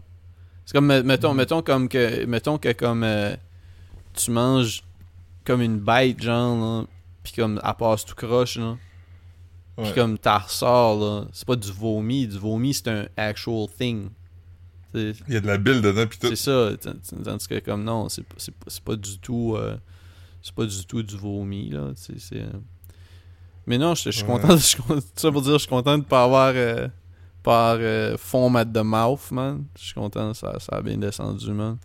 C'est 0.66 0.74
comme, 0.74 0.86
me- 0.86 1.02
mettons, 1.02 1.30
Mhm. 1.32 1.36
mettons 1.36 1.62
comme 1.62 1.88
que, 1.88 2.24
mettons 2.26 2.58
que 2.58 2.70
comme 2.72 3.02
euh, 3.02 3.34
tu 4.14 4.30
manges 4.30 4.84
comme 5.44 5.62
une 5.62 5.80
bête, 5.80 6.22
genre, 6.22 6.56
là, 6.82 6.86
pis 7.24 7.32
comme 7.32 7.60
elle 7.64 7.74
passe 7.76 8.04
tout 8.04 8.14
croche, 8.14 8.56
là. 8.56 8.76
Pis 9.76 9.82
Ouais. 9.84 9.92
comme 9.94 10.18
t'as 10.18 10.38
ressort, 10.38 11.00
là. 11.00 11.24
C'est 11.32 11.46
pas 11.46 11.56
du 11.56 11.70
vomi. 11.72 12.26
Du 12.26 12.38
vomi, 12.38 12.74
c'est 12.74 12.88
un 12.88 13.06
actual 13.16 13.66
thing. 13.78 14.10
Il 14.94 15.14
y 15.28 15.36
a 15.36 15.40
de 15.40 15.46
la 15.46 15.56
bile 15.56 15.80
dedans, 15.80 16.06
puis 16.06 16.18
tout. 16.18 16.28
c'est 16.28 16.36
ça. 16.36 16.70
Tandis 17.24 17.48
que 17.48 17.58
comme 17.60 17.82
non, 17.82 18.08
c'est 18.10 18.22
pas- 18.22 18.34
c'est 18.36 18.54
pas- 18.54 18.66
c'est 18.68 18.84
pas 18.84 18.96
du 18.96 19.18
tout. 19.18 19.54
euh, 19.56 19.76
c'est 20.42 20.54
pas 20.54 20.66
du 20.66 20.84
tout 20.86 21.02
du 21.02 21.16
vomi, 21.16 21.70
là. 21.70 21.92
C'est. 21.96 22.18
c'est, 22.20 22.40
euh, 22.42 22.50
Mais 23.66 23.78
non, 23.78 23.94
je 23.94 24.10
je 24.10 24.10
suis 24.10 24.24
Ouais. 24.24 24.38
content. 24.40 24.56
Je 24.58 24.76
tout 24.76 25.00
ça 25.16 25.30
pour 25.32 25.40
dire, 25.40 25.52
je 25.54 25.58
suis 25.58 25.68
content 25.68 25.96
de 25.98 26.04
pas 26.04 26.24
avoir. 26.24 26.52
euh, 26.54 26.88
par 27.42 27.76
euh, 27.80 28.16
fond 28.18 28.54
at 28.54 28.66
the 28.66 28.78
mouth, 28.84 29.30
man. 29.32 29.64
Je 29.78 29.84
suis 29.86 29.94
content, 29.94 30.32
ça, 30.34 30.60
ça 30.60 30.76
a 30.76 30.82
bien 30.82 30.96
descendu, 30.98 31.50
man. 31.52 31.76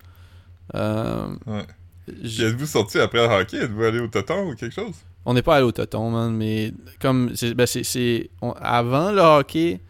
Euh, 0.75 1.35
Ouais. 1.47 1.65
j- 2.07 2.35
Puis 2.37 2.43
êtes-vous 2.43 2.65
sorti 2.67 2.99
après 2.99 3.25
le 3.27 3.33
hockey? 3.33 3.57
Êtes-vous 3.57 3.83
allé 3.83 3.99
au 3.99 4.07
Toton 4.07 4.51
ou 4.51 4.55
quelque 4.55 4.73
chose? 4.75 4.95
On 5.29 5.33
n'est 5.33 5.41
pas 5.41 5.57
allé 5.57 5.65
au 5.65 5.73
Toton, 5.73 6.09
man, 6.09 6.33
mais 6.33 6.73
comme 7.01 7.35
c'est, 7.35 7.53
ben 7.53 7.67
c'est, 7.67 8.29
avant 8.61 9.11
le 9.11 9.19
hockey, 9.19 9.81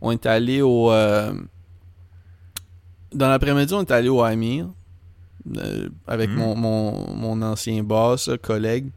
on 0.00 0.12
est 0.12 0.24
allé 0.26 0.62
au 0.62 0.92
euh, 0.92 1.34
dans 3.12 3.28
l'après-midi, 3.28 3.74
on 3.74 3.80
est 3.80 3.90
allé 3.90 4.08
au 4.08 4.22
Amir 4.22 4.68
euh, 5.56 5.88
avec 6.06 6.30
Mm. 6.30 6.34
mon, 6.34 6.54
mon, 6.54 7.14
mon 7.16 7.42
ancien 7.42 7.82
boss, 7.82 8.30
collègue. 8.40 8.90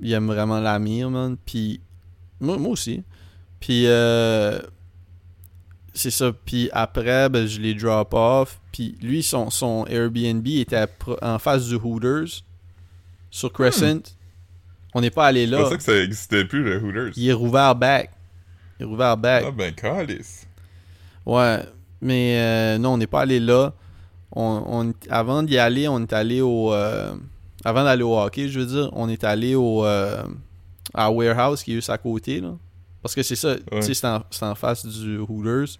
Il 0.00 0.10
aime 0.12 0.28
vraiment 0.28 0.60
l'Amir, 0.60 1.10
man. 1.10 1.36
Puis 1.44 1.80
moi, 2.40 2.56
moi 2.56 2.70
aussi. 2.72 3.02
Puis 3.60 3.86
euh, 3.86 4.58
c'est 5.92 6.10
ça. 6.10 6.32
Puis 6.32 6.70
après, 6.72 7.28
ben, 7.28 7.46
je 7.46 7.60
l'ai 7.60 7.74
drop 7.74 8.14
off. 8.14 8.60
Puis 8.72 8.96
lui, 9.02 9.22
son, 9.22 9.50
son 9.50 9.84
Airbnb 9.88 10.46
était 10.46 10.76
à 10.76 10.88
en 11.20 11.38
face 11.38 11.68
du 11.68 11.74
Hooters 11.74 12.42
sur 13.30 13.52
Crescent. 13.52 14.00
On 14.94 15.00
n'est 15.00 15.10
pas 15.10 15.26
allé 15.26 15.46
là. 15.46 15.58
pensais 15.62 15.76
que 15.76 15.82
ça 15.82 15.96
existait 15.96 16.44
plus, 16.44 16.62
le 16.62 16.80
Hooters. 16.82 17.12
Il 17.16 17.28
est 17.28 17.32
rouvert 17.32 17.74
back. 17.74 18.10
Il 18.78 18.84
est 18.84 18.86
rouvert 18.86 19.16
back. 19.16 19.44
Ah 19.48 19.50
ben, 19.50 19.74
calice. 19.74 20.46
Ouais. 21.26 21.58
Mais 22.00 22.36
euh, 22.38 22.78
non, 22.78 22.94
on 22.94 22.96
n'est 22.98 23.06
pas 23.06 23.22
allé 23.22 23.40
là. 23.40 23.72
On, 24.32 24.62
on- 24.66 24.94
avant 25.10 25.42
d'y 25.42 25.58
aller, 25.58 25.88
on 25.88 26.00
est 26.00 26.12
allé 26.12 26.40
au. 26.40 26.72
euh, 26.74 27.14
avant 27.64 27.84
d'aller 27.84 28.02
au 28.02 28.18
hockey, 28.18 28.48
je 28.48 28.60
veux 28.60 28.66
dire, 28.66 28.90
on 28.92 29.08
est 29.08 29.24
allé 29.24 29.54
au. 29.54 29.84
euh, 29.84 30.22
à 30.92 31.10
Warehouse 31.10 31.62
qui 31.62 31.72
est 31.72 31.76
juste 31.76 31.90
à 31.90 31.98
côté, 31.98 32.40
là. 32.40 32.54
Parce 33.02 33.14
que 33.14 33.22
c'est 33.22 33.36
ça, 33.36 33.56
tu 33.56 33.82
sais, 33.82 33.94
c'est 33.94 34.06
en, 34.06 34.22
c'est 34.30 34.44
en 34.44 34.54
face 34.54 34.86
du 34.86 35.18
Hooters. 35.18 35.76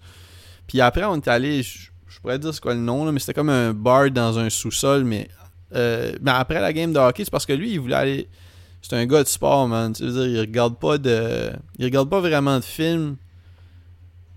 Puis 0.67 0.81
après, 0.81 1.03
on 1.05 1.15
est 1.15 1.27
allé. 1.27 1.63
Je, 1.63 1.87
je 2.07 2.19
pourrais 2.19 2.39
dire 2.39 2.53
c'est 2.53 2.61
quoi 2.61 2.73
le 2.73 2.79
nom, 2.81 3.05
là, 3.05 3.11
mais 3.11 3.19
c'était 3.19 3.33
comme 3.33 3.49
un 3.49 3.73
bar 3.73 4.09
dans 4.11 4.37
un 4.39 4.49
sous-sol, 4.49 5.03
mais. 5.03 5.27
euh, 5.73 6.13
mais 6.21 6.31
après 6.31 6.59
la 6.59 6.73
game 6.73 6.91
de 6.93 6.99
hockey, 6.99 7.23
c'est 7.23 7.31
parce 7.31 7.45
que 7.45 7.53
lui, 7.53 7.71
il 7.73 7.79
voulait 7.79 7.95
aller. 7.95 8.29
C'est 8.87 8.95
un 8.95 9.07
gars 9.07 9.23
de 9.23 9.27
sport, 9.27 9.67
man. 9.67 9.93
Tu 9.93 10.03
veux 10.03 10.11
dire, 10.11 10.27
il 10.27 10.39
regarde 10.39 10.77
pas 10.77 10.99
de. 10.99 11.51
Il 11.79 11.85
regarde 11.85 12.07
pas 12.07 12.19
vraiment 12.19 12.59
de 12.59 12.63
films 12.63 13.15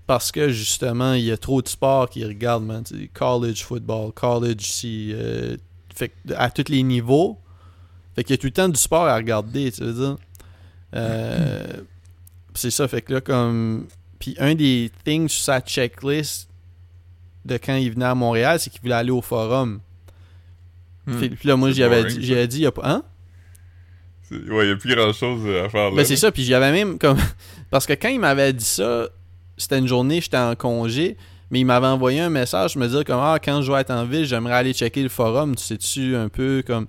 parce 0.07 0.33
que 0.33 0.49
justement, 0.49 1.13
il 1.13 1.25
y 1.25 1.33
a 1.33 1.37
trop 1.37 1.61
de 1.61 1.69
sports 1.69 2.09
qu'il 2.09 2.27
regarde, 2.27 2.65
man. 2.65 2.83
Tu 2.83 2.99
sais, 2.99 3.11
college 3.13 3.63
football, 3.63 4.11
college 4.13 4.63
si. 4.63 5.11
euh, 5.13 5.59
fait 5.95 6.15
à 6.35 6.51
tous 6.51 6.71
les 6.71 6.83
niveaux. 6.83 7.39
Fait 8.15 8.25
qu'il 8.25 8.33
y 8.33 8.39
a 8.39 8.39
tout 8.39 8.47
le 8.47 8.53
temps 8.53 8.71
du 8.71 8.81
sport 8.81 9.07
à 9.07 9.17
regarder, 9.17 9.71
tu 9.71 9.85
veux 9.85 9.93
dire. 9.93 10.17
Euh, 10.95 11.67
c'est 12.55 12.71
ça, 12.71 12.89
fait 12.89 13.03
que 13.03 13.13
là, 13.13 13.21
comme. 13.21 13.87
Puis 14.19 14.35
un 14.39 14.55
des 14.55 14.91
things 15.05 15.29
sur 15.29 15.45
sa 15.45 15.61
checklist 15.61 16.49
de 17.45 17.59
quand 17.59 17.77
il 17.77 17.91
venait 17.93 18.07
à 18.07 18.15
Montréal, 18.15 18.59
c'est 18.59 18.71
qu'il 18.71 18.81
voulait 18.81 18.95
aller 18.95 19.11
au 19.11 19.21
forum. 19.21 19.81
Hmm. 21.07 21.19
Puis 21.19 21.29
puis 21.29 21.49
là, 21.49 21.57
moi, 21.57 21.69
C'est 21.69 21.75
j'y 21.75 21.83
avais 21.83 22.01
boring, 22.01 22.19
dit, 22.19 22.27
j'avais 22.27 22.49
dit, 22.49 22.57
il 22.61 22.63
y 22.63 22.67
a 22.67 22.73
pas. 22.73 22.91
Hein? 22.91 23.03
Ouais, 24.31 24.69
y 24.69 24.71
a 24.71 24.77
plus 24.77 24.95
grand 24.95 25.13
chose 25.13 25.41
à 25.47 25.69
faire 25.69 25.91
là. 25.91 25.97
Ben 25.97 26.05
c'est 26.05 26.17
ça, 26.17 26.31
puis 26.31 26.45
j'avais 26.45 26.73
même 26.73 26.99
comme 26.99 27.19
parce 27.71 27.87
que 27.87 27.95
quand 27.95 28.09
il 28.09 28.21
m'avait 28.21 28.53
dit 28.53 28.65
ça, 28.65 29.09
c'était 29.57 29.79
une 29.79 29.89
journée, 29.89 30.21
j'étais 30.21 30.37
en 30.37 30.55
congé, 30.55 31.17
mais 31.51 31.61
il 31.61 31.65
m'avait 31.65 31.87
envoyé 31.87 32.21
un 32.21 32.31
message, 32.31 32.77
me 32.77 32.87
dire 32.87 33.05
comme 33.05 33.21
ah 33.21 33.39
quand 33.43 33.63
je 33.63 33.73
vais 33.73 33.81
être 33.81 33.91
en 33.91 34.05
ville, 34.05 34.25
j'aimerais 34.25 34.55
aller 34.55 34.73
checker 34.73 35.03
le 35.03 35.09
forum, 35.09 35.57
tu 35.57 35.65
sais-tu 35.65 36.17
un 36.17 36.29
peu 36.29 36.63
comme 36.67 36.87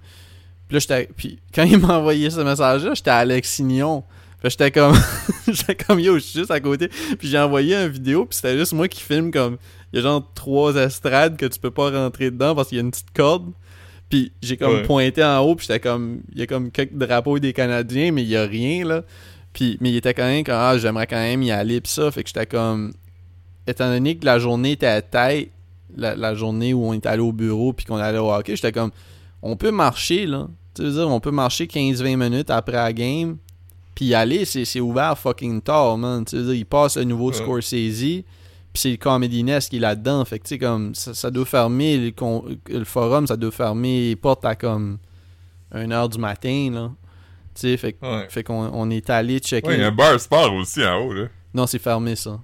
puis 0.67 0.75
là 0.75 0.79
j'étais 0.79 1.10
puis 1.15 1.39
quand 1.53 1.63
il 1.63 1.79
m'a 1.79 2.00
envoyé 2.00 2.29
ce 2.29 2.41
message 2.41 2.84
là, 2.84 2.93
j'étais 2.93 3.12
à 3.12 3.17
Alexignon. 3.17 4.03
Fait 4.41 4.50
j'étais 4.50 4.72
comme 4.72 4.96
j'étais 5.48 5.75
comme 5.75 6.00
yo, 6.00 6.15
je 6.15 6.19
suis 6.19 6.39
juste 6.39 6.51
à 6.51 6.60
côté, 6.60 6.89
puis 7.17 7.27
j'ai 7.27 7.39
envoyé 7.39 7.75
une 7.75 7.89
vidéo, 7.89 8.25
puis 8.25 8.36
c'était 8.36 8.58
juste 8.58 8.74
moi 8.74 8.88
qui 8.88 9.01
filme 9.01 9.31
comme 9.31 9.58
il 9.91 9.98
y 9.98 10.00
a 10.00 10.03
genre 10.03 10.24
trois 10.34 10.75
estrades 10.75 11.38
que 11.38 11.46
tu 11.46 11.60
peux 11.60 11.72
pas 11.72 11.89
rentrer 11.89 12.31
dedans 12.31 12.53
parce 12.55 12.69
qu'il 12.69 12.77
y 12.77 12.81
a 12.81 12.84
une 12.84 12.91
petite 12.91 13.12
corde. 13.13 13.51
Puis 14.10 14.32
j'ai 14.42 14.58
comme 14.58 14.74
Ouais. 14.75 14.84
pointé 14.84 15.24
en 15.24 15.39
haut, 15.39 15.56
puis 15.56 15.68
j'étais 15.68 15.80
comme 15.80 16.22
il 16.34 16.39
y 16.39 16.42
a 16.42 16.48
comme 16.48 16.72
quelques 16.72 16.96
drapeaux 16.98 17.38
des 17.39 17.54
Canadiens, 17.54 18.12
mais 18.12 18.24
il 18.24 18.30
y 18.30 18.36
a 18.36 18.44
rien 18.46 18.86
là. 18.86 19.04
Puis 19.54 19.78
mais 19.82 19.92
il 19.92 19.98
était 19.98 20.13
quand 20.13 20.25
même 20.25 20.44
comme 20.44 20.56
ah, 20.58 20.78
j'aimerais 20.78 21.08
quand 21.08 21.16
même 21.18 21.44
y 21.44 21.51
aller 21.51 21.80
puis 21.82 21.92
ça, 21.92 22.10
fait 22.12 22.24
que 22.24 22.30
j'étais 22.30 22.46
comme 22.48 22.94
étant 23.68 23.89
donné 23.89 24.18
que 24.18 24.25
la 24.25 24.39
journée 24.39 24.72
était 24.72 24.88
à 24.88 25.01
tête, 25.04 25.50
la, 25.96 26.16
la 26.16 26.34
journée 26.34 26.74
où 26.74 26.84
on 26.86 26.94
est 26.94 27.06
allé 27.06 27.22
au 27.22 27.32
bureau 27.32 27.72
puis 27.74 27.86
qu'on 27.86 27.98
allait 27.98 28.18
au 28.18 28.32
hockey, 28.32 28.56
j'étais 28.56 28.72
comme 28.72 28.92
on 29.42 29.56
peut 29.56 29.72
marcher 29.72 30.25
là. 30.25 30.48
Tu 30.75 30.82
veux 30.84 30.92
dire 30.92 31.08
on 31.10 31.20
peut 31.20 31.32
marcher 31.32 31.66
15-20 31.66 32.16
minutes 32.18 32.50
après 32.50 32.78
la 32.78 32.92
game. 32.94 33.38
Puis 33.96 34.06
y 34.06 34.13
aller, 34.16 34.46
c'est 34.46 34.80
ouvert 34.80 35.18
fucking 35.18 35.62
tard, 35.62 35.98
man. 35.98 36.24
Tu 36.24 36.38
veux 36.38 36.44
dire, 36.46 36.54
il 36.54 36.66
passe 36.66 36.96
le 36.96 37.04
nouveau 37.04 37.32
Ouais. 37.32 37.36
Scorsese, 37.38 38.24
puis 38.74 38.82
c'est 38.82 38.92
le 38.92 38.98
Comedy 38.98 39.44
Nest 39.44 39.70
qui 39.70 39.78
est 39.78 39.80
là-dedans. 39.80 40.24
Fait 40.26 40.40
que, 40.40 40.44
tu 40.44 40.50
sais, 40.50 40.58
comme, 40.60 40.94
ça, 40.96 41.14
ça 41.14 41.32
doit 41.32 41.46
fermer, 41.46 41.98
le, 41.98 42.12
con- 42.12 42.46
le 42.70 42.84
forum, 42.86 43.26
ça 43.28 43.36
doit 43.38 43.52
fermer 43.52 44.10
les 44.10 44.16
portes 44.16 44.46
à 44.46 44.56
comme 44.56 44.98
1h 45.74 46.10
du 46.10 46.18
matin, 46.20 46.70
là. 46.74 46.92
Tu 47.56 47.62
sais, 47.62 47.78
fait, 47.78 47.98
Ouais. 48.02 48.28
fait 48.30 48.44
qu'on 48.44 48.70
on 48.74 48.90
est 48.90 49.10
allé 49.10 49.40
checker. 49.40 49.68
Ouais, 49.68 49.80
y 49.80 49.84
a 49.84 49.88
un 49.88 49.92
bar 49.92 50.20
sport 50.20 50.54
aussi 50.54 50.86
en 50.86 50.98
haut, 50.98 51.14
là. 51.14 51.26
Non, 51.54 51.66
c'est 51.68 51.80
fermé, 51.80 52.16
ça. 52.16 52.40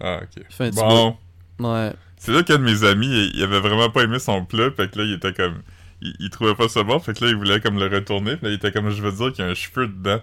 Ah, 0.00 0.20
ok. 0.22 0.44
Fait 0.48 0.70
Bon. 0.74 1.16
Ouais. 1.58 1.92
c'est 2.18 2.32
là 2.32 2.42
qu'un 2.44 2.58
de 2.58 2.62
mes 2.62 2.84
amis, 2.84 3.06
il, 3.08 3.32
il 3.34 3.42
avait 3.42 3.58
vraiment 3.60 3.90
pas 3.90 4.04
aimé 4.04 4.18
son 4.20 4.44
plat, 4.44 4.70
fait 4.70 4.90
que 4.90 4.98
là, 4.98 5.04
il 5.04 5.14
était 5.14 5.32
comme... 5.32 5.60
Il, 6.00 6.14
il 6.20 6.30
trouvait 6.30 6.54
pas 6.54 6.68
ça 6.68 6.84
bon, 6.84 7.00
fait 7.00 7.12
que 7.18 7.24
là, 7.24 7.30
il 7.32 7.36
voulait 7.36 7.60
comme 7.60 7.78
le 7.80 7.86
retourner, 7.88 8.36
puis 8.36 8.46
là, 8.46 8.50
il 8.52 8.54
était 8.54 8.70
comme, 8.70 8.88
je 8.90 9.02
veux 9.02 9.10
dire 9.10 9.32
qu'il 9.32 9.44
y 9.44 9.48
a 9.48 9.50
un 9.50 9.54
cheveu 9.54 9.88
dedans. 9.88 10.20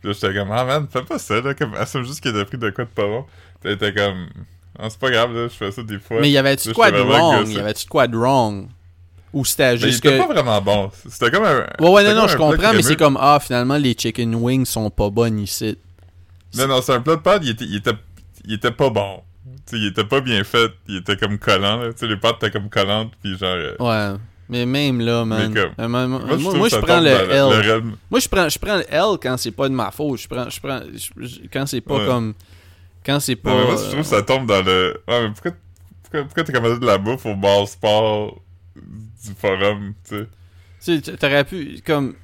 Puis 0.00 0.08
là, 0.08 0.12
j'étais 0.20 0.34
comme, 0.34 0.50
ah 0.50 0.64
man, 0.64 0.88
fais 0.90 1.02
pas 1.02 1.20
ça, 1.20 1.40
là, 1.40 1.54
comme, 1.54 1.74
assume 1.74 2.02
juste 2.04 2.20
qu'il 2.20 2.36
a 2.36 2.44
pris 2.44 2.58
de 2.58 2.68
quoi 2.70 2.84
de 2.84 2.90
pas 2.90 3.06
bon. 3.06 3.24
Puis 3.60 3.70
là, 3.70 3.70
il 3.70 3.74
était 3.74 3.94
comme, 3.94 4.26
ah, 4.78 4.88
c'est 4.90 4.98
pas 4.98 5.10
grave, 5.10 5.32
là, 5.34 5.44
je 5.48 5.54
fais 5.54 5.70
ça 5.70 5.82
des 5.82 5.98
fois. 5.98 6.20
Mais 6.20 6.30
y 6.30 6.38
avait-tu 6.38 6.72
quoi 6.72 6.90
de 6.90 6.98
wrong? 7.00 7.48
Y 7.48 7.58
avait-tu 7.58 7.86
quoi 7.86 8.06
de 8.06 8.16
wrong? 8.16 8.68
Ou 9.32 9.44
c'était 9.44 9.74
il 9.74 9.80
juste 9.80 10.04
était 10.04 10.16
que. 10.18 10.22
pas 10.26 10.32
vraiment 10.32 10.62
bon. 10.62 10.90
C'était 11.08 11.30
comme 11.30 11.44
un... 11.44 11.66
Ouais, 11.78 11.88
ouais, 11.90 12.02
c'était 12.02 12.14
non, 12.14 12.22
non, 12.22 12.28
je 12.28 12.36
comprends, 12.36 12.72
mais 12.72 12.82
c'est 12.82 12.96
comme, 12.96 13.18
ah, 13.20 13.38
finalement, 13.42 13.76
les 13.76 13.94
chicken 13.94 14.34
wings 14.34 14.64
sont 14.64 14.88
pas 14.90 15.10
bonnes 15.10 15.38
ici. 15.40 15.76
Non, 16.56 16.66
non, 16.68 16.80
c'est 16.80 16.94
un 16.94 17.00
plat 17.02 17.16
de 17.16 17.20
pâtes, 17.20 17.42
il 17.44 17.50
était, 17.50 17.64
il 17.64 17.76
était, 17.76 17.90
il 18.44 18.54
était 18.54 18.70
pas 18.70 18.88
bon. 18.90 19.20
Il 19.72 19.84
était 19.86 20.04
pas 20.04 20.20
bien 20.20 20.42
fait, 20.44 20.70
il 20.88 20.98
était 20.98 21.16
comme 21.16 21.38
collant, 21.38 21.76
là. 21.78 21.92
Tu 21.92 21.98
sais, 21.98 22.06
les 22.06 22.16
pâtes 22.16 22.36
étaient 22.36 22.52
comme 22.52 22.68
collantes, 22.70 23.12
puis 23.22 23.36
genre... 23.36 23.48
euh, 23.50 23.74
Ouais. 23.78 24.16
Mais 24.48 24.64
même 24.64 25.00
là, 25.00 25.24
man. 25.24 25.52
Comme- 25.52 25.72
Euh, 25.80 25.88
moi, 25.88 26.08
je, 26.38 26.56
moi, 26.56 26.68
prends 26.80 27.00
le 27.00 27.08
L. 27.08 27.28
le 27.80 27.82
Moi, 28.08 28.20
je 28.20 28.28
prends, 28.28 28.48
je 28.48 28.58
prends 28.60 28.76
le 28.76 28.84
L 28.88 29.18
quand 29.20 29.36
c'est 29.38 29.50
pas 29.50 29.68
de 29.68 29.74
ma 29.74 29.90
faute. 29.90 30.20
Je 30.20 30.28
prends, 30.28 30.48
je 30.48 30.60
prends, 30.60 30.80
je- 30.94 31.40
quand 31.52 31.66
c'est 31.66 31.80
pas 31.80 31.94
Ouais. 31.98 32.06
comme, 32.06 32.32
quand 33.06 33.20
c'est 33.20 33.36
pas. 33.36 33.50
Non, 33.50 33.58
mais 33.58 33.64
moi, 33.66 33.76
je 33.76 33.82
trouve 33.88 34.00
que 34.00 34.06
ça 34.06 34.22
tombe 34.22 34.46
dans 34.46 34.62
le... 34.62 35.00
Ouais, 35.08 35.22
mais 35.22 35.30
pourquoi, 35.32 35.52
pourquoi, 36.02 36.24
pourquoi 36.24 36.44
t'as 36.44 36.52
commandé 36.52 36.80
de 36.80 36.86
la 36.86 36.98
bouffe 36.98 37.24
au 37.24 37.36
bar 37.36 37.66
sport 37.68 38.42
du 38.74 39.32
forum, 39.38 39.94
tu 40.06 40.16
sais? 40.16 40.26
Tu 40.84 41.02
sais, 41.04 41.16
t'aurais 41.16 41.44
pu, 41.44 41.80
comme, 41.86 42.14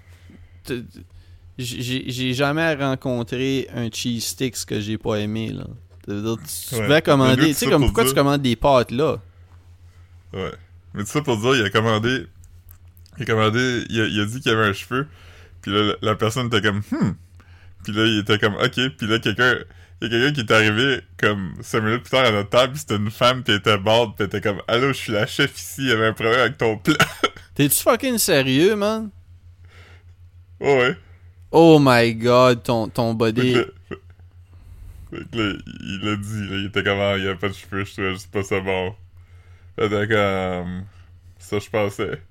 j'ai 1.58 2.34
jamais 2.34 2.74
rencontré 2.74 3.68
un 3.74 3.90
cheese 3.90 4.20
sticks 4.20 4.64
que 4.66 4.80
j'ai 4.80 4.98
pas 4.98 5.16
aimé 5.16 5.52
là. 5.52 5.64
Dire, 6.08 6.36
tu 6.36 6.74
Ouais. 6.74 6.82
pouvais 6.82 7.02
commander, 7.02 7.48
tu 7.48 7.54
sais 7.54 7.66
comme 7.66 7.82
pour 7.82 7.88
pourquoi 7.88 8.04
dire- 8.04 8.12
tu 8.12 8.18
commandes 8.18 8.42
des 8.42 8.56
pâtes 8.56 8.90
là? 8.90 9.18
Ouais. 10.32 10.50
Mais 10.94 11.04
tout 11.04 11.10
ça 11.10 11.22
pour 11.22 11.36
dire, 11.38 11.54
il 11.56 11.64
a 11.64 11.70
commandé... 11.70 12.26
Il 13.18 13.22
a 13.22 13.26
commandé... 13.26 13.84
Il 13.88 14.00
a, 14.00 14.06
il 14.06 14.20
a 14.20 14.24
dit 14.24 14.40
qu'il 14.40 14.50
y 14.50 14.54
avait 14.54 14.66
un 14.66 14.72
cheveu, 14.72 15.06
puis 15.60 15.70
là, 15.72 15.82
la, 15.82 15.94
la 16.10 16.14
personne 16.16 16.46
était 16.48 16.60
comme... 16.60 16.82
Hmm. 16.90 17.12
Puis 17.84 17.92
là, 17.92 18.04
il 18.06 18.18
était 18.18 18.38
comme... 18.38 18.54
OK. 18.54 18.72
Puis 18.96 19.06
là, 19.06 19.18
quelqu'un... 19.18 19.54
Y 20.02 20.06
a 20.06 20.08
quelqu'un 20.10 20.32
qui 20.34 20.40
est 20.40 20.50
arrivé 20.52 21.00
comme 21.18 21.54
5 21.62 21.80
minutes 21.82 22.02
plus 22.02 22.10
tard 22.10 22.26
à 22.26 22.30
notre 22.32 22.50
table, 22.50 22.72
pis 22.74 22.80
c'était 22.80 22.96
une 22.96 23.10
femme 23.10 23.42
qui 23.44 23.52
était 23.52 23.78
morte, 23.78 24.16
pis 24.16 24.22
elle 24.24 24.26
était 24.26 24.40
comme 24.40 24.62
Allô, 24.68 24.88
je 24.88 24.92
suis 24.98 25.12
la 25.12 25.26
chef 25.26 25.56
ici, 25.58 25.82
il 25.82 25.88
y 25.88 25.92
avait 25.92 26.06
un 26.08 26.12
problème 26.12 26.40
avec 26.40 26.58
ton 26.58 26.78
plat. 26.78 26.96
T'es-tu 27.54 27.82
fucking 27.82 28.18
sérieux, 28.18 28.76
man? 28.76 29.10
ouais, 30.60 30.76
ouais. 30.78 30.96
Oh 31.52 31.78
my 31.78 32.14
god, 32.14 32.62
ton, 32.64 32.88
ton 32.88 33.14
Fait 33.36 33.44
body. 33.44 33.52
que 33.52 33.74
fait 35.10 35.18
que 35.30 35.36
là, 35.38 35.54
il 35.80 36.00
l'a 36.02 36.16
dit, 36.16 36.48
là, 36.48 36.56
il 36.56 36.66
était 36.66 36.82
comme 36.82 36.98
Ah, 37.00 37.16
il 37.18 37.24
y 37.24 37.28
avait 37.28 37.38
pas 37.38 37.48
de 37.48 37.54
cheveux, 37.54 37.84
je 37.84 37.92
trouvais 37.92 38.12
juste 38.14 38.30
pas 38.30 38.42
ça 38.42 38.60
bon. 38.60 38.94
Fait 39.78 39.88
que 39.88 40.06
comme. 40.62 40.86
Ça, 41.38 41.58
je 41.60 41.70
pensais. 41.70 42.22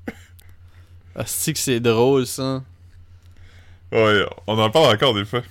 Ah, 1.15 1.25
c'est 1.25 1.53
que 1.53 1.59
c'est 1.59 1.79
drôle, 1.79 2.25
ça. 2.27 2.63
Ouais, 3.91 4.25
on 4.47 4.57
en 4.59 4.69
parle 4.69 4.93
encore 4.95 5.13
des 5.13 5.25
fois. 5.25 5.41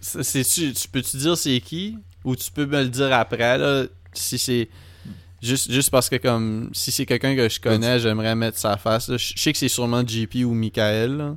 Tu 0.00 0.88
peux-tu 0.92 1.16
dire 1.16 1.36
c'est 1.36 1.60
qui? 1.60 1.98
Ou 2.24 2.36
tu 2.36 2.50
peux 2.50 2.66
me 2.66 2.82
le 2.82 2.88
dire 2.88 3.12
après, 3.12 3.58
là, 3.58 3.84
si 4.12 4.38
c'est... 4.38 4.68
Juste, 5.42 5.70
juste 5.70 5.90
parce 5.90 6.08
que, 6.08 6.16
comme, 6.16 6.70
si 6.72 6.90
c'est 6.90 7.06
quelqu'un 7.06 7.36
que 7.36 7.48
je 7.48 7.60
connais, 7.60 8.00
j'aimerais 8.00 8.34
mettre 8.34 8.58
sa 8.58 8.76
face, 8.78 9.08
là. 9.08 9.16
Je 9.16 9.34
je 9.36 9.40
sais 9.40 9.52
que 9.52 9.58
c'est 9.58 9.68
sûrement 9.68 10.02
JP 10.04 10.34
ou 10.44 10.54
Michael, 10.54 11.16
là. 11.16 11.36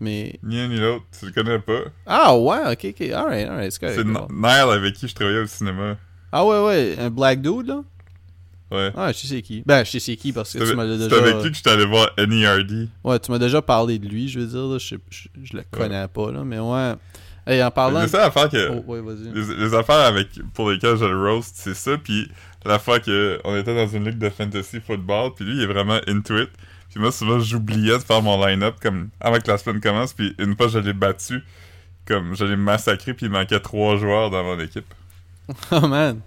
Mais... 0.00 0.38
Ni 0.44 0.60
un 0.60 0.68
ni 0.68 0.78
l'autre, 0.78 1.06
tu 1.18 1.26
le 1.26 1.32
connais 1.32 1.58
pas. 1.58 1.80
Ah 2.06 2.36
ouais, 2.36 2.58
ok, 2.72 2.86
ok, 2.90 3.00
alright, 3.10 3.48
alright, 3.48 3.72
c'est 3.72 3.80
correct. 3.80 3.96
C'est 3.96 4.04
bon. 4.04 4.28
N- 4.30 4.36
Nile 4.36 4.70
avec 4.70 4.94
qui 4.94 5.08
je 5.08 5.14
travaillais 5.14 5.40
au 5.40 5.46
cinéma. 5.46 5.96
Ah 6.30 6.44
ouais, 6.44 6.62
ouais, 6.62 6.96
un 7.00 7.10
black 7.10 7.40
dude, 7.40 7.66
là? 7.66 7.82
Ouais. 8.70 8.92
Ah, 8.94 9.10
je 9.12 9.26
sais 9.26 9.42
qui. 9.42 9.62
Ben, 9.66 9.82
je 9.82 9.90
sais 9.92 9.98
c'est 9.98 10.16
qui, 10.16 10.32
parce 10.32 10.52
que 10.52 10.58
tu 10.62 10.76
m'as 10.76 10.86
déjà... 10.86 11.08
c'est 11.08 11.16
avec 11.16 11.42
lui 11.42 11.50
que 11.50 11.56
j'étais 11.56 11.70
allé 11.70 11.86
voir 11.86 12.10
NERD. 12.18 12.88
Ouais, 13.02 13.18
tu 13.18 13.32
m'as 13.32 13.38
déjà 13.38 13.62
parlé 13.62 13.98
de 13.98 14.06
lui, 14.06 14.28
je 14.28 14.40
veux 14.40 14.46
dire, 14.46 14.66
là. 14.66 14.78
Je, 14.78 14.94
je, 15.10 15.28
je 15.42 15.56
le 15.56 15.64
connais 15.70 16.06
pas, 16.06 16.30
là, 16.30 16.44
mais 16.44 16.58
ouais. 16.60 16.92
Hey, 17.48 17.62
en 17.62 17.70
parlant... 17.70 18.02
C'est 18.02 18.08
ça 18.08 18.18
l'affaire 18.18 18.50
que. 18.50 18.68
Oh, 18.70 18.84
ouais. 18.92 19.00
Les, 19.32 19.56
les 19.56 19.74
affaires 19.74 20.06
avec 20.06 20.28
pour 20.52 20.70
lesquelles 20.70 20.96
je 20.96 21.06
le 21.06 21.18
roast, 21.18 21.54
c'est 21.56 21.74
ça. 21.74 21.96
Puis 21.96 22.30
la 22.66 22.78
fois 22.78 23.00
que 23.00 23.40
on 23.44 23.56
était 23.56 23.74
dans 23.74 23.88
une 23.88 24.04
ligue 24.04 24.18
de 24.18 24.28
fantasy 24.28 24.80
football, 24.80 25.32
puis 25.34 25.46
lui, 25.46 25.56
il 25.56 25.62
est 25.62 25.66
vraiment 25.66 25.98
into 26.06 26.36
it. 26.36 26.50
Puis 26.90 27.00
moi, 27.00 27.10
souvent, 27.10 27.40
j'oubliais 27.40 27.94
de 27.94 28.02
faire 28.02 28.20
mon 28.20 28.44
line-up 28.44 28.76
comme 28.82 29.08
avant 29.18 29.38
que 29.38 29.50
la 29.50 29.56
semaine 29.56 29.80
commence. 29.80 30.12
Puis 30.12 30.34
une 30.38 30.56
fois, 30.56 30.68
je 30.68 30.78
l'ai 30.78 30.92
battu. 30.92 31.42
Comme 32.06 32.34
je 32.34 32.44
l'ai 32.44 32.56
massacré, 32.56 33.14
puis 33.14 33.26
il 33.26 33.32
manquait 33.32 33.60
trois 33.60 33.96
joueurs 33.96 34.30
dans 34.30 34.44
mon 34.44 34.60
équipe. 34.60 34.86
Oh, 35.72 35.86
man. 35.86 36.20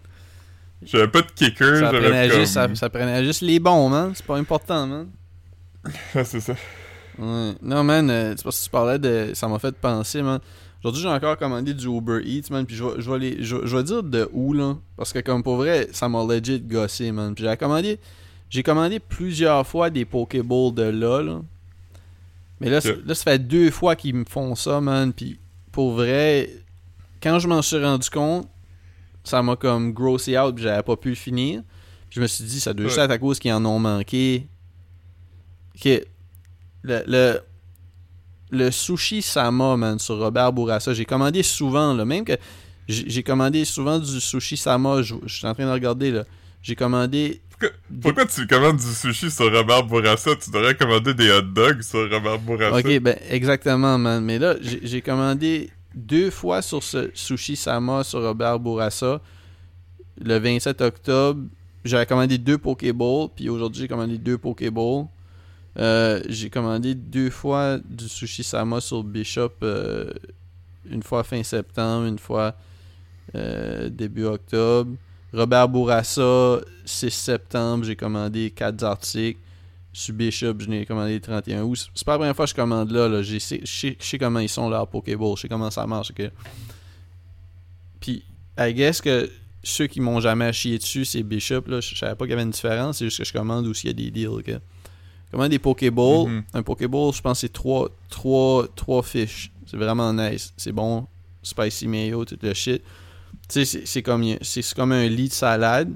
J'avais 0.81 1.07
pas 1.07 1.21
de 1.21 1.27
kicker, 1.35 1.75
Ça 1.75 1.79
j'avais 1.79 1.99
prenait, 1.99 2.29
comme... 2.29 2.39
juste, 2.39 2.53
ça, 2.53 2.67
ça 2.73 2.89
prenait 2.89 3.23
juste 3.23 3.41
les 3.41 3.59
bons, 3.59 3.87
man. 3.89 4.11
C'est 4.15 4.25
pas 4.25 4.37
important, 4.37 4.87
man. 4.87 5.09
C'est 6.23 6.39
ça. 6.39 6.53
Ouais. 7.19 7.53
Non, 7.61 7.83
man, 7.83 8.09
euh, 8.09 8.33
c'est 8.35 8.43
parce 8.43 8.59
que 8.59 8.63
tu 8.63 8.69
parlais 8.71 8.97
de. 8.97 9.31
Ça 9.35 9.47
m'a 9.47 9.59
fait 9.59 9.75
penser, 9.75 10.23
man. 10.23 10.39
Aujourd'hui, 10.83 11.03
j'ai 11.03 11.07
encore 11.09 11.37
commandé 11.37 11.73
du 11.73 11.87
Uber 11.87 12.21
Eats, 12.25 12.49
man. 12.49 12.65
Puis 12.65 12.75
je 12.75 12.83
vais, 12.83 12.99
je 13.01 13.11
vais, 13.11 13.19
les- 13.19 13.43
je, 13.43 13.55
je 13.65 13.77
vais 13.77 13.83
dire 13.83 14.01
de 14.03 14.27
où, 14.33 14.53
là. 14.53 14.77
Parce 14.97 15.13
que, 15.13 15.19
comme 15.19 15.43
pour 15.43 15.57
vrai, 15.57 15.87
ça 15.91 16.09
m'a 16.09 16.23
legit 16.25 16.59
gossé, 16.59 17.11
man. 17.11 17.35
Puis 17.35 17.43
j'ai 17.43 17.55
commandé. 17.57 17.99
J'ai 18.49 18.63
commandé 18.63 18.99
plusieurs 18.99 19.65
fois 19.65 19.89
des 19.89 20.05
Pokéballs 20.05 20.73
de 20.73 20.83
là, 20.83 21.21
là. 21.21 21.41
Mais 22.59 22.69
là, 22.69 22.79
là, 23.05 23.15
ça 23.15 23.23
fait 23.31 23.39
deux 23.39 23.71
fois 23.71 23.95
qu'ils 23.95 24.15
me 24.15 24.25
font 24.25 24.55
ça, 24.55 24.81
man. 24.81 25.13
Puis 25.13 25.39
pour 25.71 25.93
vrai, 25.93 26.49
quand 27.21 27.39
je 27.39 27.47
m'en 27.47 27.61
suis 27.61 27.77
rendu 27.83 28.09
compte, 28.09 28.47
ça 29.23 29.41
m'a 29.43 29.55
comme 29.55 29.93
grossé 29.93 30.37
out, 30.37 30.55
puis 30.55 30.63
j'avais 30.63 30.83
pas 30.83 30.97
pu 30.97 31.09
le 31.09 31.15
finir. 31.15 31.61
Puis 32.09 32.17
je 32.17 32.21
me 32.21 32.27
suis 32.27 32.43
dit, 32.43 32.59
ça 32.59 32.73
doit 32.73 32.87
juste 32.87 32.97
être 32.99 33.11
à 33.11 33.17
cause 33.19 33.39
qu'ils 33.39 33.53
en 33.53 33.63
ont 33.65 33.79
manqué. 33.79 34.47
Ok. 35.75 35.85
Le, 36.83 37.03
le, 37.07 37.39
le 38.51 38.69
sushi 38.69 39.21
Sama, 39.21 39.77
man, 39.77 39.97
sur 39.97 40.17
Robert 40.17 40.53
Bourassa, 40.53 40.93
j'ai 40.93 41.05
commandé 41.05 41.41
souvent, 41.41 41.93
là. 41.93 42.05
Même 42.05 42.25
que 42.25 42.33
j'ai 42.87 43.23
commandé 43.23 43.65
souvent 43.65 43.97
du 43.97 44.19
sushi 44.19 44.57
Sama, 44.57 45.01
je, 45.01 45.15
je 45.25 45.35
suis 45.35 45.47
en 45.47 45.53
train 45.53 45.65
de 45.65 45.71
regarder, 45.71 46.11
là. 46.11 46.25
J'ai 46.61 46.75
commandé. 46.75 47.41
Pourquoi, 47.49 47.69
pourquoi 48.01 48.25
tu 48.25 48.45
commandes 48.45 48.77
du 48.77 48.93
sushi 48.93 49.31
sur 49.31 49.51
Robert 49.51 49.83
Bourassa? 49.83 50.35
Tu 50.35 50.51
devrais 50.51 50.75
commander 50.75 51.13
des 51.13 51.31
hot 51.31 51.41
dogs 51.41 51.81
sur 51.81 52.09
Robert 52.11 52.39
Bourassa. 52.39 52.77
Ok, 52.77 52.99
ben, 52.99 53.17
exactement, 53.29 53.97
man. 53.97 54.23
Mais 54.23 54.37
là, 54.37 54.55
j'ai 54.61 54.79
j'ai 54.83 55.01
commandé 55.01 55.71
deux 55.95 56.29
fois 56.29 56.61
sur 56.61 56.83
ce 56.83 57.09
sushi 57.13 57.55
Sama 57.55 58.03
sur 58.03 58.21
Robert 58.21 58.59
Bourassa. 58.59 59.21
Le 60.23 60.37
27 60.37 60.81
octobre, 60.81 61.41
j'avais 61.83 62.05
commandé 62.05 62.37
deux 62.37 62.57
Pokéballs, 62.57 63.29
puis 63.35 63.49
aujourd'hui, 63.49 63.81
j'ai 63.81 63.87
commandé 63.87 64.17
deux 64.17 64.37
Pokéballs. 64.37 65.05
Euh, 65.77 66.21
j'ai 66.27 66.49
commandé 66.49 66.95
deux 66.95 67.29
fois 67.29 67.77
du 67.77 68.09
sushi 68.09 68.43
Sama 68.43 68.81
sur 68.81 69.03
Bishop, 69.03 69.53
euh, 69.63 70.11
une 70.89 71.03
fois 71.03 71.23
fin 71.23 71.43
septembre, 71.43 72.07
une 72.07 72.19
fois 72.19 72.55
euh, 73.35 73.89
début 73.89 74.25
octobre. 74.25 74.95
Robert 75.33 75.69
Bourassa, 75.69 76.59
6 76.83 77.09
septembre, 77.09 77.85
j'ai 77.85 77.95
commandé 77.95 78.51
quatre 78.51 78.83
articles. 78.83 79.39
Sur 79.93 80.15
Bishop, 80.15 80.55
je 80.59 80.67
l'ai 80.67 80.85
commandé 80.85 81.15
le 81.15 81.19
31 81.19 81.63
août. 81.63 81.89
C'est 81.93 82.05
pas 82.05 82.13
la 82.13 82.17
première 82.17 82.35
fois 82.35 82.45
que 82.45 82.51
je 82.51 82.55
commande 82.55 82.91
là. 82.91 83.09
là. 83.09 83.21
Je 83.21 83.37
sais, 83.39 83.59
je 83.63 83.89
je 83.99 84.17
comment 84.17 84.39
ils 84.39 84.49
sont 84.49 84.69
là, 84.69 84.85
Pokéball. 84.85 85.35
Je 85.35 85.41
sais 85.41 85.49
comment 85.49 85.69
ça 85.69 85.85
marche. 85.85 86.13
Puis, 87.99 88.23
I 88.57 88.73
guess 88.73 89.01
que 89.01 89.29
ceux 89.63 89.87
qui 89.87 89.99
m'ont 89.99 90.21
jamais 90.21 90.51
chié 90.53 90.77
dessus, 90.77 91.03
c'est 91.03 91.23
Bishop. 91.23 91.63
Là. 91.67 91.81
Je 91.81 91.93
savais 91.93 92.15
pas 92.15 92.23
qu'il 92.23 92.31
y 92.31 92.33
avait 92.33 92.43
une 92.43 92.51
différence. 92.51 92.99
C'est 92.99 93.05
juste 93.05 93.17
que 93.17 93.25
je 93.25 93.33
commande 93.33 93.67
où 93.67 93.73
il 93.83 93.87
y 93.87 93.89
a 93.89 93.93
des 93.93 94.11
deals. 94.11 94.27
ok. 94.29 94.51
Je 95.31 95.37
commande 95.37 95.49
des 95.51 95.59
Pokéballs. 95.59 96.27
Mhm. 96.27 96.43
Un 96.53 96.61
Pokéball, 96.63 97.13
je 97.13 97.21
pense 97.21 97.37
que 97.37 97.47
c'est 97.47 97.53
3, 97.53 97.89
trois, 98.09 98.67
trois 98.75 99.01
fiches. 99.01 99.51
C'est 99.65 99.77
vraiment 99.77 100.11
nice. 100.13 100.53
C'est 100.57 100.73
bon. 100.73 101.07
Spicy 101.41 101.87
mayo, 101.87 102.25
tout 102.25 102.37
le 102.41 102.53
shit. 102.53 102.81
Tu 103.47 103.65
sais, 103.65 103.81
c'est- 103.85 104.01
comme, 104.03 104.23
comme 104.75 104.91
un 104.91 105.07
lit 105.07 105.29
de 105.29 105.33
salade. 105.33 105.93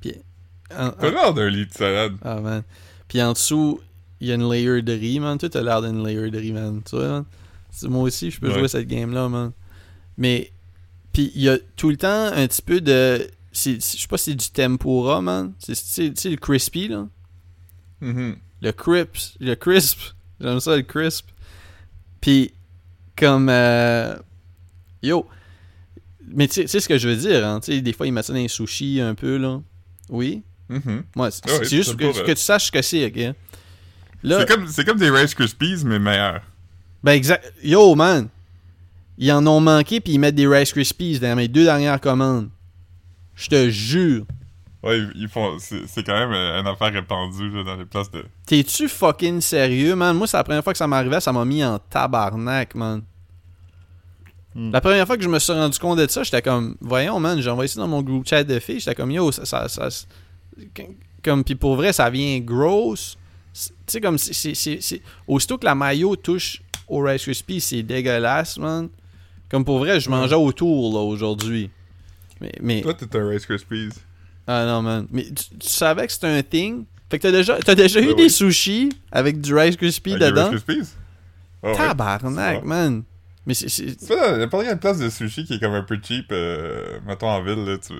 Puis, 0.00 0.12
en- 0.76 0.90
T'as 0.90 1.10
l'air 1.10 1.32
d'un 1.34 1.48
lit 1.48 1.66
de 1.66 1.72
salade. 1.72 2.16
ah, 2.22 2.40
man. 2.40 2.62
Puis 3.08 3.22
en 3.22 3.32
dessous, 3.32 3.80
il 4.20 4.28
y 4.28 4.32
a 4.32 4.34
une 4.34 4.50
layer 4.50 4.82
de 4.82 4.92
riz, 4.92 5.20
man. 5.20 5.38
Toi, 5.38 5.48
t'as 5.48 5.62
l'air 5.62 5.80
d'une 5.82 6.04
layer 6.04 6.30
de 6.30 6.38
riz, 6.38 6.52
man. 6.52 6.82
Tu 6.84 6.96
vois, 6.96 7.08
man? 7.08 7.24
Moi 7.84 8.02
aussi, 8.02 8.30
je 8.30 8.40
peux 8.40 8.48
Ouais. 8.48 8.58
jouer 8.58 8.68
cette 8.68 8.88
game-là, 8.88 9.28
man. 9.28 9.52
Mais, 10.18 10.50
puis 11.12 11.30
il 11.34 11.42
y 11.42 11.48
a 11.48 11.58
tout 11.76 11.90
le 11.90 11.96
temps 11.96 12.26
un 12.32 12.46
petit 12.48 12.62
peu 12.62 12.80
de. 12.80 13.26
Je 13.52 13.78
sais 13.80 14.06
pas 14.08 14.18
si 14.18 14.30
c'est 14.30 14.34
du 14.34 14.50
tempura, 14.50 15.20
man. 15.22 15.52
C'est 15.58 15.74
c'est- 15.76 16.08
tu 16.12 16.20
sais, 16.20 16.30
le 16.30 16.36
crispy, 16.36 16.88
là. 16.88 17.06
Mhm. 18.00 18.36
Le 18.62 18.72
crisp. 18.72 19.36
Le 19.40 19.54
crisp. 19.54 19.98
J'aime 20.40 20.60
ça, 20.60 20.76
le 20.76 20.82
crisp. 20.82 21.26
Puis, 22.20 22.52
comme. 23.16 23.48
euh, 23.48 24.16
Yo. 25.02 25.26
Mais 26.28 26.48
tu 26.48 26.66
sais- 26.66 26.80
ce 26.80 26.88
que 26.88 26.98
je 26.98 27.08
veux 27.08 27.16
dire, 27.16 27.46
hein. 27.46 27.60
Tu 27.60 27.72
sais, 27.72 27.80
des 27.80 27.92
fois, 27.92 28.06
ils 28.06 28.12
mettent 28.12 28.24
ça 28.26 28.32
dans 28.32 28.38
les 28.38 28.48
sushis 28.48 29.00
un 29.00 29.14
peu, 29.14 29.36
là. 29.36 29.60
Oui? 30.08 30.42
Ouais, 30.68 31.30
c'est 31.30 31.44
oui, 31.60 31.64
juste 31.68 31.96
que, 31.96 32.32
tu 32.32 32.36
saches 32.36 32.66
ce 32.66 32.72
que 32.72 32.82
c'est, 32.82 33.06
ok? 33.06 33.34
Là, 34.24 34.40
C'est 34.40 34.48
comme, 34.48 34.66
c'est 34.66 34.84
comme 34.84 34.98
des 34.98 35.10
Rice 35.10 35.34
Krispies, 35.34 35.84
mais 35.84 35.98
meilleurs. 36.00 36.42
Ben 37.04 37.12
exact. 37.12 37.52
Yo, 37.62 37.94
man. 37.94 38.28
Ils 39.18 39.30
en 39.30 39.46
ont 39.46 39.60
manqué 39.60 40.00
puis 40.00 40.14
ils 40.14 40.18
mettent 40.18 40.34
des 40.34 40.48
Rice 40.48 40.72
Krispies 40.72 41.20
dans 41.20 41.36
mes 41.36 41.46
deux 41.48 41.64
dernières 41.64 42.00
commandes. 42.00 42.50
Je 43.36 43.46
te 43.48 43.68
jure. 43.70 44.26
Ouais, 44.82 45.00
ils, 45.14 45.28
font. 45.28 45.56
C'est 45.58 46.04
quand 46.04 46.18
même 46.18 46.32
euh, 46.32 46.60
une 46.60 46.66
affaire 46.66 46.92
répandue 46.92 47.50
là, 47.50 47.64
dans 47.64 47.76
les 47.76 47.84
places 47.86 48.10
de. 48.10 48.24
T'es-tu 48.46 48.88
fucking 48.88 49.40
sérieux, 49.40 49.96
man? 49.96 50.16
Moi, 50.16 50.26
c'est 50.26 50.36
la 50.36 50.44
première 50.44 50.62
fois 50.62 50.72
que 50.72 50.78
ça 50.78 50.86
m'arrivait, 50.86 51.20
ça 51.20 51.32
m'a 51.32 51.44
mis 51.44 51.64
en 51.64 51.78
tabarnak, 51.78 52.74
man. 52.74 53.02
Hmm. 54.54 54.70
La 54.70 54.80
première 54.80 55.06
fois 55.06 55.16
que 55.16 55.22
je 55.22 55.28
me 55.28 55.38
suis 55.38 55.52
rendu 55.52 55.78
compte 55.78 55.98
de 55.98 56.06
ça, 56.08 56.22
j'étais 56.22 56.40
comme, 56.42 56.76
voyons, 56.80 57.18
man, 57.20 57.40
j'ai 57.40 57.50
envoyé 57.50 57.68
ça 57.68 57.80
dans 57.80 57.88
mon 57.88 58.02
group 58.02 58.26
chat 58.26 58.44
de 58.44 58.58
filles, 58.58 58.80
j'étais 58.80 58.94
comme, 58.94 59.10
yo, 59.10 59.30
ça, 59.32 59.68
ça, 59.68 59.88
comme, 61.22 61.44
pis 61.44 61.54
pour 61.54 61.76
vrai, 61.76 61.92
ça 61.92 62.08
vient 62.08 62.38
gross. 62.40 63.18
C'est- 63.52 63.70
Tu 63.70 63.76
sais, 63.88 64.00
comme, 64.00 64.18
c'est, 64.18 64.32
c'est, 64.32 64.54
c'est, 64.54 64.78
c'est- 64.80 65.02
aussitôt 65.26 65.58
que 65.58 65.64
la 65.64 65.74
maillot 65.74 66.16
touche 66.16 66.62
au 66.88 67.00
Rice 67.00 67.22
Krispies, 67.22 67.60
c'est 67.60 67.82
dégueulasse, 67.82 68.58
man. 68.58 68.88
Comme 69.50 69.64
pour 69.64 69.78
vrai, 69.78 70.00
je 70.00 70.08
mangeais 70.08 70.34
autour, 70.34 70.94
là, 70.94 71.00
aujourd'hui. 71.00 71.70
Mais, 72.40 72.52
mais, 72.60 72.80
Toi, 72.82 72.94
t'es 72.94 73.14
un 73.18 73.28
Rice 73.28 73.46
Krispies. 73.46 73.90
Ah 74.46 74.64
non, 74.66 74.82
man. 74.82 75.06
Mais 75.10 75.24
tu, 75.24 75.56
tu 75.58 75.68
savais 75.68 76.06
que 76.06 76.12
c'était 76.12 76.26
un 76.28 76.42
thing? 76.42 76.84
Fait 77.10 77.18
que 77.18 77.22
t'as 77.22 77.32
déjà, 77.32 77.58
t'as 77.58 77.74
déjà 77.74 78.00
eu 78.00 78.06
Ben 78.08 78.16
des 78.16 78.28
sushis 78.28 78.90
avec 79.12 79.40
du 79.40 79.54
Rice 79.54 79.76
Krispies 79.76 80.14
Avec 80.14 80.22
dedans? 80.28 80.50
Rice 80.50 80.62
Krispies? 80.64 80.92
Ah. 81.62 81.72
Tabarnak, 81.74 82.60
C'est 82.60 82.66
man. 82.66 83.02
Mais 83.46 83.54
c'est, 83.54 83.68
c'est- 83.68 83.96
Tu 83.96 84.06
sais, 84.06 84.14
il 84.34 84.40
y 84.40 84.42
a 84.42 84.48
pas 84.48 84.64
une 84.70 84.78
place 84.78 84.98
de 84.98 85.08
sushi 85.08 85.44
qui 85.44 85.54
est 85.54 85.60
comme 85.60 85.74
un 85.74 85.82
peu 85.82 85.98
cheap. 86.02 86.26
Euh, 86.32 86.98
mettons 87.06 87.28
en 87.28 87.42
ville, 87.42 87.64
là, 87.64 87.78
tu, 87.78 87.92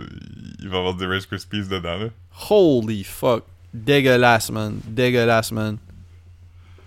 il 0.60 0.68
va 0.68 0.74
y 0.76 0.78
avoir 0.78 0.94
des 0.96 1.06
Rice 1.06 1.26
Krispies 1.26 1.68
dedans, 1.68 1.96
là. 1.98 2.06
Holy 2.50 3.04
fuck. 3.04 3.44
Dégueulasse, 3.72 4.50
man. 4.50 4.80
Dégueulasse, 4.86 5.52
man. 5.52 5.78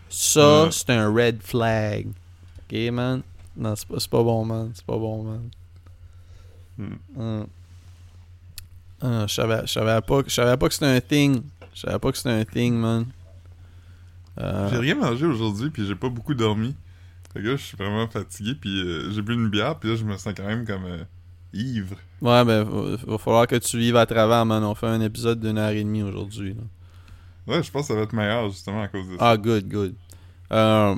Ça, 0.10 0.68
c'est 0.72 0.90
un 0.90 1.14
red 1.14 1.42
flag. 1.42 2.08
Ok, 2.70 2.78
man? 2.92 3.22
Non, 3.56 3.76
c'est 3.76 3.88
pas, 3.88 3.96
c'est 4.00 4.10
pas 4.10 4.24
bon, 4.24 4.44
man. 4.44 4.72
C'est 4.74 4.86
pas 4.86 4.98
bon, 4.98 5.24
man. 5.24 5.50
Hum. 7.18 7.48
Ah, 9.02 9.26
je 9.28 9.34
savais, 9.34 9.62
je 9.66 9.72
savais 9.72 10.02
pas, 10.02 10.22
je 10.28 10.34
savais 10.34 10.58
pas 10.58 10.68
que 10.68 10.74
c'était 10.74 10.86
un 10.88 11.02
thing. 11.02 11.42
Je 11.74 11.82
savais 11.82 12.00
pas 12.00 12.12
que 12.12 12.18
c'était 12.18 12.30
un 12.32 12.46
thing, 12.46 12.74
man. 12.76 13.06
Euh, 14.40 14.70
J'ai 14.72 14.78
rien 14.78 14.96
mangé 14.96 15.26
aujourd'hui, 15.26 15.70
puis 15.70 15.86
j'ai 15.86 15.96
pas 15.96 16.10
beaucoup 16.10 16.34
dormi. 16.34 16.76
Fait 17.34 17.42
que 17.42 17.48
là, 17.48 17.56
je 17.56 17.62
suis 17.64 17.78
vraiment 17.78 18.08
fatigué, 18.08 18.56
puis 18.60 18.82
euh, 18.82 19.12
j'ai 19.12 19.22
bu 19.22 19.34
une 19.34 19.50
bière, 19.50 19.76
puis 19.78 19.90
là, 19.92 19.96
je 19.96 20.04
me 20.04 20.18
sens 20.18 20.34
quand 20.36 20.46
même 20.48 20.66
comme 20.66 20.86
euh, 20.86 21.04
ivre. 21.54 21.96
ouais, 22.22 22.46
ben, 22.46 22.64
va, 22.64 22.96
va 23.06 23.18
falloir 23.18 23.48
que 23.48 23.56
tu 23.58 23.78
vives 23.78 23.96
à 23.98 24.06
travers, 24.06 24.46
man. 24.46 24.64
On 24.64 24.76
fait 24.76 24.88
un 24.88 25.02
épisode 25.02 25.40
d'une 25.40 25.58
heure 25.58 25.70
et 25.70 25.84
demie 25.84 26.04
aujourd'hui. 26.04 26.56
Ouais, 27.48 27.62
je 27.64 27.72
pense 27.72 27.84
que 27.84 27.88
ça 27.90 27.96
va 27.96 28.02
être 28.02 28.14
meilleur, 28.14 28.50
justement, 28.50 28.82
à 28.82 28.88
cause 28.88 29.08
de 29.08 29.18
ça. 29.18 29.32
Ah, 29.32 29.38
good, 29.38 29.68
good. 29.70 29.94
Euh, 30.52 30.96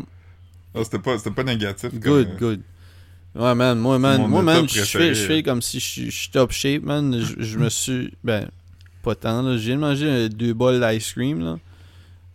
Ah, 0.74 0.84
c'était 0.84 1.00
pas, 1.00 1.18
c'était 1.18 1.32
pas 1.32 1.44
négatif. 1.44 1.94
Good, 1.94 2.38
good. 2.38 2.62
Ouais, 3.34 3.56
man, 3.56 3.80
moi, 3.80 3.98
man, 3.98 4.28
moi, 4.28 4.42
man, 4.42 4.68
je 4.68 4.82
fais, 4.82 5.14
je 5.16 5.26
fais 5.26 5.42
comme 5.44 5.62
si 5.62 5.80
je 5.80 6.10
suis- 6.12 6.30
top 6.32 6.52
shape, 6.52 6.84
man. 6.84 7.18
Je, 7.20 7.42
je 7.44 7.58
me 7.58 7.70
suis. 7.70 8.14
Ben, 8.24 8.50
pas 9.04 9.16
tant, 9.16 9.42
là. 9.42 9.58
Manger 9.78 10.06
euh, 10.08 10.30
deux 10.30 10.54
bols 10.54 10.80
d'ice 10.82 11.14
cream, 11.14 11.40
là. 11.44 11.58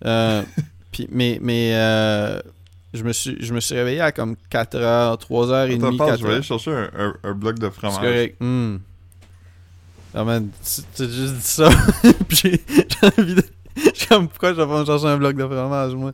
Euh, 0.07 0.43
puis, 0.93 1.07
mais, 1.11 1.39
mais, 1.43 1.73
euh, 1.75 2.41
je 2.95 3.03
me 3.03 3.13
suis, 3.13 3.37
je 3.41 3.53
me 3.53 3.61
suis 3.61 3.75
réveillé 3.75 4.01
à 4.01 4.11
comme 4.13 4.37
4h, 4.51 5.21
3h30, 5.21 5.77
Attends, 5.77 5.97
parle, 5.99 6.19
je 6.19 6.23
vais 6.25 6.29
4h. 6.31 6.33
aller 6.35 6.43
chercher 6.43 6.71
un, 6.73 6.91
un, 6.99 7.15
un 7.25 7.33
bloc 7.35 7.59
de 7.59 7.67
C'est 7.67 7.75
fromage. 7.75 7.97
correct. 7.99 8.37
Hmm. 8.41 8.77
Ah, 10.15 10.25
man, 10.25 10.49
tu 10.97 11.05
juste 11.05 11.35
dit 11.35 11.43
ça. 11.43 11.69
puis 12.29 12.39
j'ai 12.43 12.61
j'ai 12.69 13.07
envie 13.21 13.35
de. 13.35 13.43
Je 13.77 13.91
suis 13.95 14.07
comme, 14.09 14.29
pourquoi 14.29 14.55
je 14.55 14.57
vais 14.63 14.67
pas 14.67 14.81
me 14.81 14.87
chercher 14.87 15.05
un 15.09 15.19
bloc 15.19 15.37
de 15.37 15.45
fromage, 15.45 15.95
moi? 15.95 16.13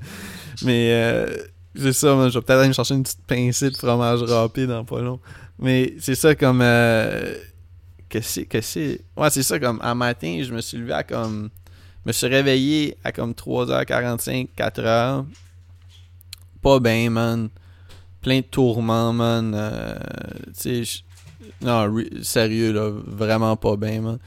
Mais, 0.64 0.88
euh, 0.92 1.26
c'est 1.74 1.92
ça. 1.92 2.28
Je 2.28 2.38
vais 2.38 2.44
peut-être 2.44 2.58
aller 2.58 2.68
me 2.68 2.72
chercher 2.74 2.94
une 2.94 3.02
petite 3.02 3.24
pincée 3.26 3.70
de 3.70 3.76
fromage 3.76 4.22
râpé 4.22 4.66
dans 4.66 4.85
pas 4.85 5.00
long. 5.00 5.20
Mais 5.58 5.94
c'est 5.98 6.14
ça 6.14 6.35
comme. 6.35 6.61
Euh, 6.62 7.37
que 8.08 8.20
c'est. 8.20 8.44
Que 8.44 8.61
c'est. 8.61 9.00
Ouais, 9.16 9.30
c'est 9.30 9.42
ça 9.42 9.58
comme. 9.58 9.80
Un 9.82 9.94
matin, 9.94 10.42
je 10.42 10.52
me 10.52 10.61
suis 10.61 10.78
levé 10.78 10.92
à 10.92 11.02
comme. 11.02 11.50
Je 12.04 12.08
me 12.08 12.12
suis 12.12 12.26
réveillé 12.26 12.96
à 13.04 13.12
comme 13.12 13.32
3h45, 13.32 14.48
4h. 14.56 15.24
Pas 16.61 16.80
bien, 16.80 17.11
man. 17.11 17.48
Plein 18.20 18.38
de 18.38 18.44
tourments, 18.44 19.12
man. 19.12 19.52
Euh, 19.54 19.94
tu 20.61 20.85
sais, 20.85 21.02
non, 21.61 21.94
sérieux, 22.22 22.72
là. 22.72 22.90
Vraiment 23.06 23.56
pas 23.56 23.76
bien, 23.76 24.00
man. 24.00 24.18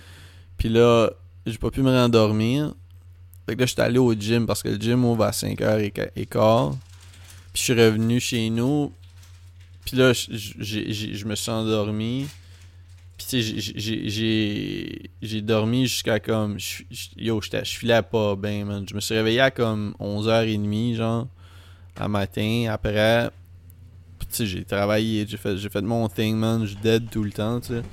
Puis 0.58 0.70
là, 0.70 1.10
j'ai 1.46 1.58
pas 1.58 1.70
pu 1.70 1.82
me 1.82 1.92
rendormir. 1.92 2.74
Fait 3.46 3.56
que 3.56 3.60
là, 3.60 3.66
j'étais 3.66 3.82
allé 3.82 4.00
au 4.00 4.14
gym 4.14 4.48
parce 4.48 4.64
que 4.64 4.70
le 4.70 4.78
gym 4.78 5.06
ouvre 5.06 5.26
à 5.26 5.32
5h15. 5.32 6.74
Puis 7.56 7.62
je 7.62 7.72
suis 7.74 7.82
revenu 7.82 8.20
chez 8.20 8.50
nous. 8.50 8.92
Puis 9.86 9.96
là, 9.96 10.12
je 10.12 11.26
me 11.26 11.36
suis 11.36 11.50
endormi. 11.52 12.28
Puis 13.18 13.28
tu 13.30 13.42
sais, 13.42 13.42
j'ai- 13.62 13.80
j'ai- 13.80 14.10
j'ai 14.10 15.10
j'ai 15.22 15.42
dormi 15.42 15.88
jusqu'à 15.88 16.20
comme. 16.20 16.58
Yo, 17.16 17.40
j'étais- 17.42 17.64
je 17.64 17.78
filais 17.78 18.02
pas 18.02 18.36
bien, 18.36 18.66
man. 18.66 18.86
Je 18.90 18.94
me 18.94 19.00
suis 19.00 19.16
réveillé 19.16 19.40
à 19.40 19.52
comme 19.52 19.96
11h30, 20.02 20.96
genre, 20.98 21.30
à 21.96 22.10
matin. 22.10 22.66
Après, 22.74 23.30
puis 24.20 24.28
tu 24.28 24.36
sais, 24.36 24.46
j'ai 24.48 24.66
travaillé, 24.66 25.26
j'ai 25.26 25.38
fait, 25.38 25.56
fait 25.58 25.82
mon 25.82 26.10
thing, 26.10 26.36
man. 26.36 26.66
Je 26.66 26.76
dead 26.76 27.10
tout 27.10 27.24
le 27.24 27.32
temps, 27.32 27.62
tu 27.62 27.68
sais. 27.70 27.84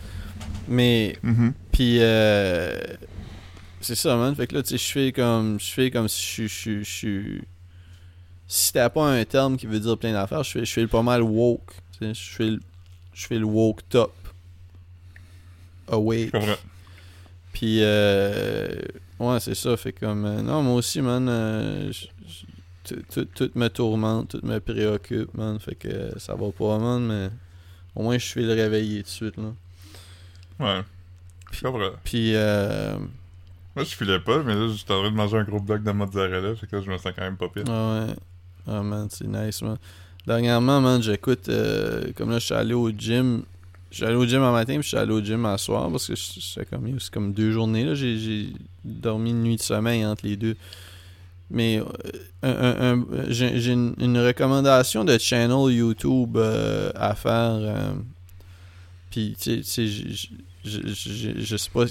Mais 0.67 1.17
Mhm. 1.23 1.55
puis 1.71 1.99
euh, 2.01 2.77
c'est 3.81 3.95
ça, 3.95 4.17
man. 4.17 4.35
Fait 4.35 4.49
que 4.49 4.57
là, 4.57 4.63
tu 4.65 4.71
sais, 4.71 4.79
je 4.79 4.91
fais 4.93 5.13
comme 5.13 5.61
je 5.61 5.67
fais 5.71 5.89
comme 5.93 6.09
si 6.09 6.49
je 6.49 6.83
suis 6.83 7.43
si 8.53 8.67
c'était 8.67 8.91
pas 8.91 9.07
un 9.09 9.25
terme 9.25 9.57
qui 9.57 9.67
veut 9.67 9.81
dire 9.81 9.97
plein 9.97 10.13
d'affaires, 10.13 10.43
je 10.45 10.81
le 10.81 10.87
pas 10.87 11.03
mal 11.03 11.23
woke, 11.23 11.73
je 12.03 12.43
le 12.43 12.61
je 13.15 13.27
fais 13.27 13.39
le 13.39 13.47
woke 13.47 13.81
top. 13.89 14.13
Awake. 15.89 16.33
Puis 17.55 17.79
euh, 17.81 18.75
ouais, 19.19 19.41
c'est 19.41 19.55
ça, 19.55 19.75
fait 19.79 19.93
comme 19.95 20.27
euh, 20.27 20.43
non, 20.43 20.63
moi 20.63 20.75
aussi, 20.75 21.01
man, 21.01 21.27
euh, 21.31 21.91
tout- 22.85 23.51
me 23.55 23.69
tourmente, 23.69 24.29
tout 24.39 24.47
me 24.47 24.59
préoccupe, 24.59 25.33
man, 25.35 25.59
fait 25.59 25.75
que 25.75 26.19
ça 26.19 26.35
va 26.35 26.51
pas, 26.53 26.79
man, 26.79 27.07
mais 27.07 27.31
au 27.95 28.03
moins 28.03 28.19
je 28.19 28.27
fais 28.27 28.43
le 28.43 28.53
réveiller 28.53 28.99
tout 28.99 29.05
de 29.05 29.09
suite, 29.09 29.37
là. 29.39 29.53
Ouais. 30.61 30.83
Je 31.53 31.63
comprends. 31.63 31.91
Puis 32.05 32.35
euh, 32.35 32.97
Moi, 33.77 33.85
je 33.85 33.95
filais 33.97 34.21
pas, 34.21 34.43
mais 34.43 34.55
là, 34.55 34.69
j'étais 34.69 34.93
en 34.93 35.01
train 35.01 35.11
de 35.11 35.17
manger 35.17 35.39
un 35.39 35.45
gros 35.45 35.61
bloc 35.61 35.83
de 35.83 35.91
mozzarella, 35.93 36.55
fait 36.55 36.67
que 36.67 36.77
là, 36.77 36.83
je 36.83 36.91
me 36.91 36.99
sens 36.99 37.13
quand 37.17 37.23
même 37.23 37.39
pas 37.39 37.49
pire. 37.49 37.65
Ah 37.69 38.07
ouais. 38.07 38.15
Ah 38.67 38.83
man, 38.83 39.09
c'est 39.11 39.27
nice, 39.27 39.63
man. 39.63 39.77
Dernièrement, 40.27 40.81
man, 40.81 41.03
j'écoute. 41.03 41.49
euh, 41.49 42.13
comme 42.17 42.31
là, 42.31 42.39
je 42.39 42.47
suis 42.47 42.55
allé 42.55 42.75
au 42.75 42.91
gym. 42.91 43.43
Je 43.91 43.97
suis 43.97 44.05
allé 44.05 44.15
au 44.15 44.25
gym 44.25 44.43
un 44.43 44.53
matin, 44.53 44.75
puis 44.75 44.83
je 44.85 44.89
suis 44.89 44.97
allé 44.97 45.13
au 45.13 45.21
gym 45.23 45.45
un 45.45 45.59
soir 45.59 45.91
parce 45.91 46.07
que 46.07 46.15
c'est 46.17 46.69
comme, 46.69 46.97
comme 47.13 47.33
deux 47.33 47.51
journées. 47.51 47.85
là 47.85 47.95
J'ai 47.95 48.49
dormi 48.85 49.31
une 49.31 49.43
nuit 49.43 49.57
de 49.57 49.63
sommeil 49.63 50.05
entre 50.07 50.27
les 50.27 50.37
deux. 50.37 50.57
Mais 51.51 51.83
euh, 52.45 53.27
j'ai 53.29 53.73
une, 53.73 54.19
recommandation 54.19 55.05
de 55.05 55.19
channel 55.19 55.75
YouTube 55.75 56.37
euh, 56.39 56.91
à 56.95 57.15
faire. 57.15 57.59
euh, 57.61 57.93
puis, 59.11 59.37
tu 59.39 59.63
sais- 59.63 59.85
je 60.65 61.57
sais 61.57 61.71
pas 61.71 61.85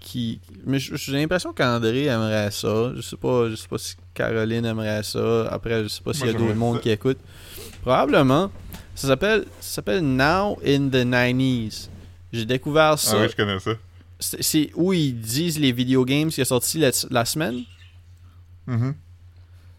qui. 0.00 0.40
Mais 0.64 0.78
j'ai 0.78 1.12
l'impression 1.12 1.52
qu'André 1.52 2.04
aimerait 2.06 2.50
ça. 2.50 2.92
Je 2.94 3.00
sais 3.00 3.16
pas, 3.16 3.48
je 3.50 3.54
sais 3.54 3.68
pas 3.68 3.78
si 3.78 3.94
Caroline 4.14 4.64
aimerait 4.64 5.02
ça. 5.02 5.48
Après, 5.50 5.82
je 5.84 5.88
sais 5.88 6.02
pas 6.02 6.12
s'il 6.12 6.26
y 6.26 6.30
a 6.30 6.32
d'autres 6.32 6.74
ça. 6.74 6.78
qui 6.80 6.90
écoutent. 6.90 7.20
Probablement. 7.82 8.50
Ça 8.94 9.08
s'appelle 9.08 9.44
ça 9.60 9.74
s'appelle 9.76 10.02
Now 10.02 10.58
in 10.64 10.88
the 10.88 11.04
90s. 11.06 11.88
J'ai 12.32 12.44
découvert 12.44 12.98
ça. 12.98 13.16
Ah 13.18 13.22
oui, 13.22 13.28
je 13.30 13.36
connais 13.36 13.58
ça. 13.60 13.70
C'est 14.18 14.70
où 14.74 14.92
ils 14.92 15.18
disent 15.18 15.58
les 15.58 15.72
video 15.72 16.04
games 16.04 16.28
qui 16.28 16.40
est 16.40 16.44
sorti 16.44 16.78
la, 16.78 16.90
la 17.10 17.24
semaine. 17.24 17.62
Mhm. 18.66 18.94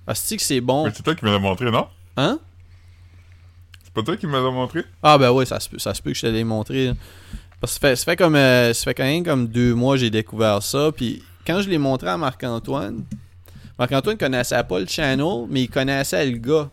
Ah, 0.07 0.15
c'est 0.15 0.37
que 0.37 0.43
c'est 0.43 0.61
bon? 0.61 0.85
Mais 0.85 0.91
c'est 0.95 1.03
toi 1.03 1.13
qui 1.13 1.23
me 1.25 1.31
l'as 1.31 1.39
montré, 1.39 1.69
non? 1.69 1.87
Hein? 2.17 2.39
C'est 3.83 3.93
pas 3.93 4.01
toi 4.01 4.17
qui 4.17 4.25
me 4.25 4.33
l'as 4.33 4.51
montré? 4.51 4.83
Ah 5.03 5.17
ben 5.17 5.31
ouais, 5.31 5.45
ça 5.45 5.59
se 5.59 5.69
peut, 5.69 5.77
ça 5.77 5.93
se 5.93 6.01
peut 6.01 6.11
que 6.11 6.15
je 6.17 6.21
te 6.21 6.27
l'ai 6.27 6.43
montré. 6.43 6.93
Parce 7.61 7.73
que 7.73 7.79
ça 7.79 7.87
fait, 7.89 7.95
ça 7.95 8.05
fait 8.05 8.15
comme 8.15 8.35
euh, 8.35 8.73
ça 8.73 8.83
fait 8.85 8.93
quand 8.93 9.03
même 9.03 9.23
comme 9.23 9.47
deux 9.47 9.73
mois 9.75 9.95
que 9.95 10.01
j'ai 10.01 10.09
découvert 10.09 10.63
ça. 10.63 10.91
Puis 10.95 11.21
quand 11.45 11.61
je 11.61 11.69
l'ai 11.69 11.77
montré 11.77 12.07
à 12.09 12.17
Marc-Antoine, 12.17 13.03
Marc-Antoine 13.77 14.17
connaissait 14.17 14.63
pas 14.63 14.79
le 14.79 14.85
channel, 14.87 15.45
mais 15.49 15.63
il 15.63 15.69
connaissait 15.69 16.25
le 16.25 16.37
gars. 16.37 16.69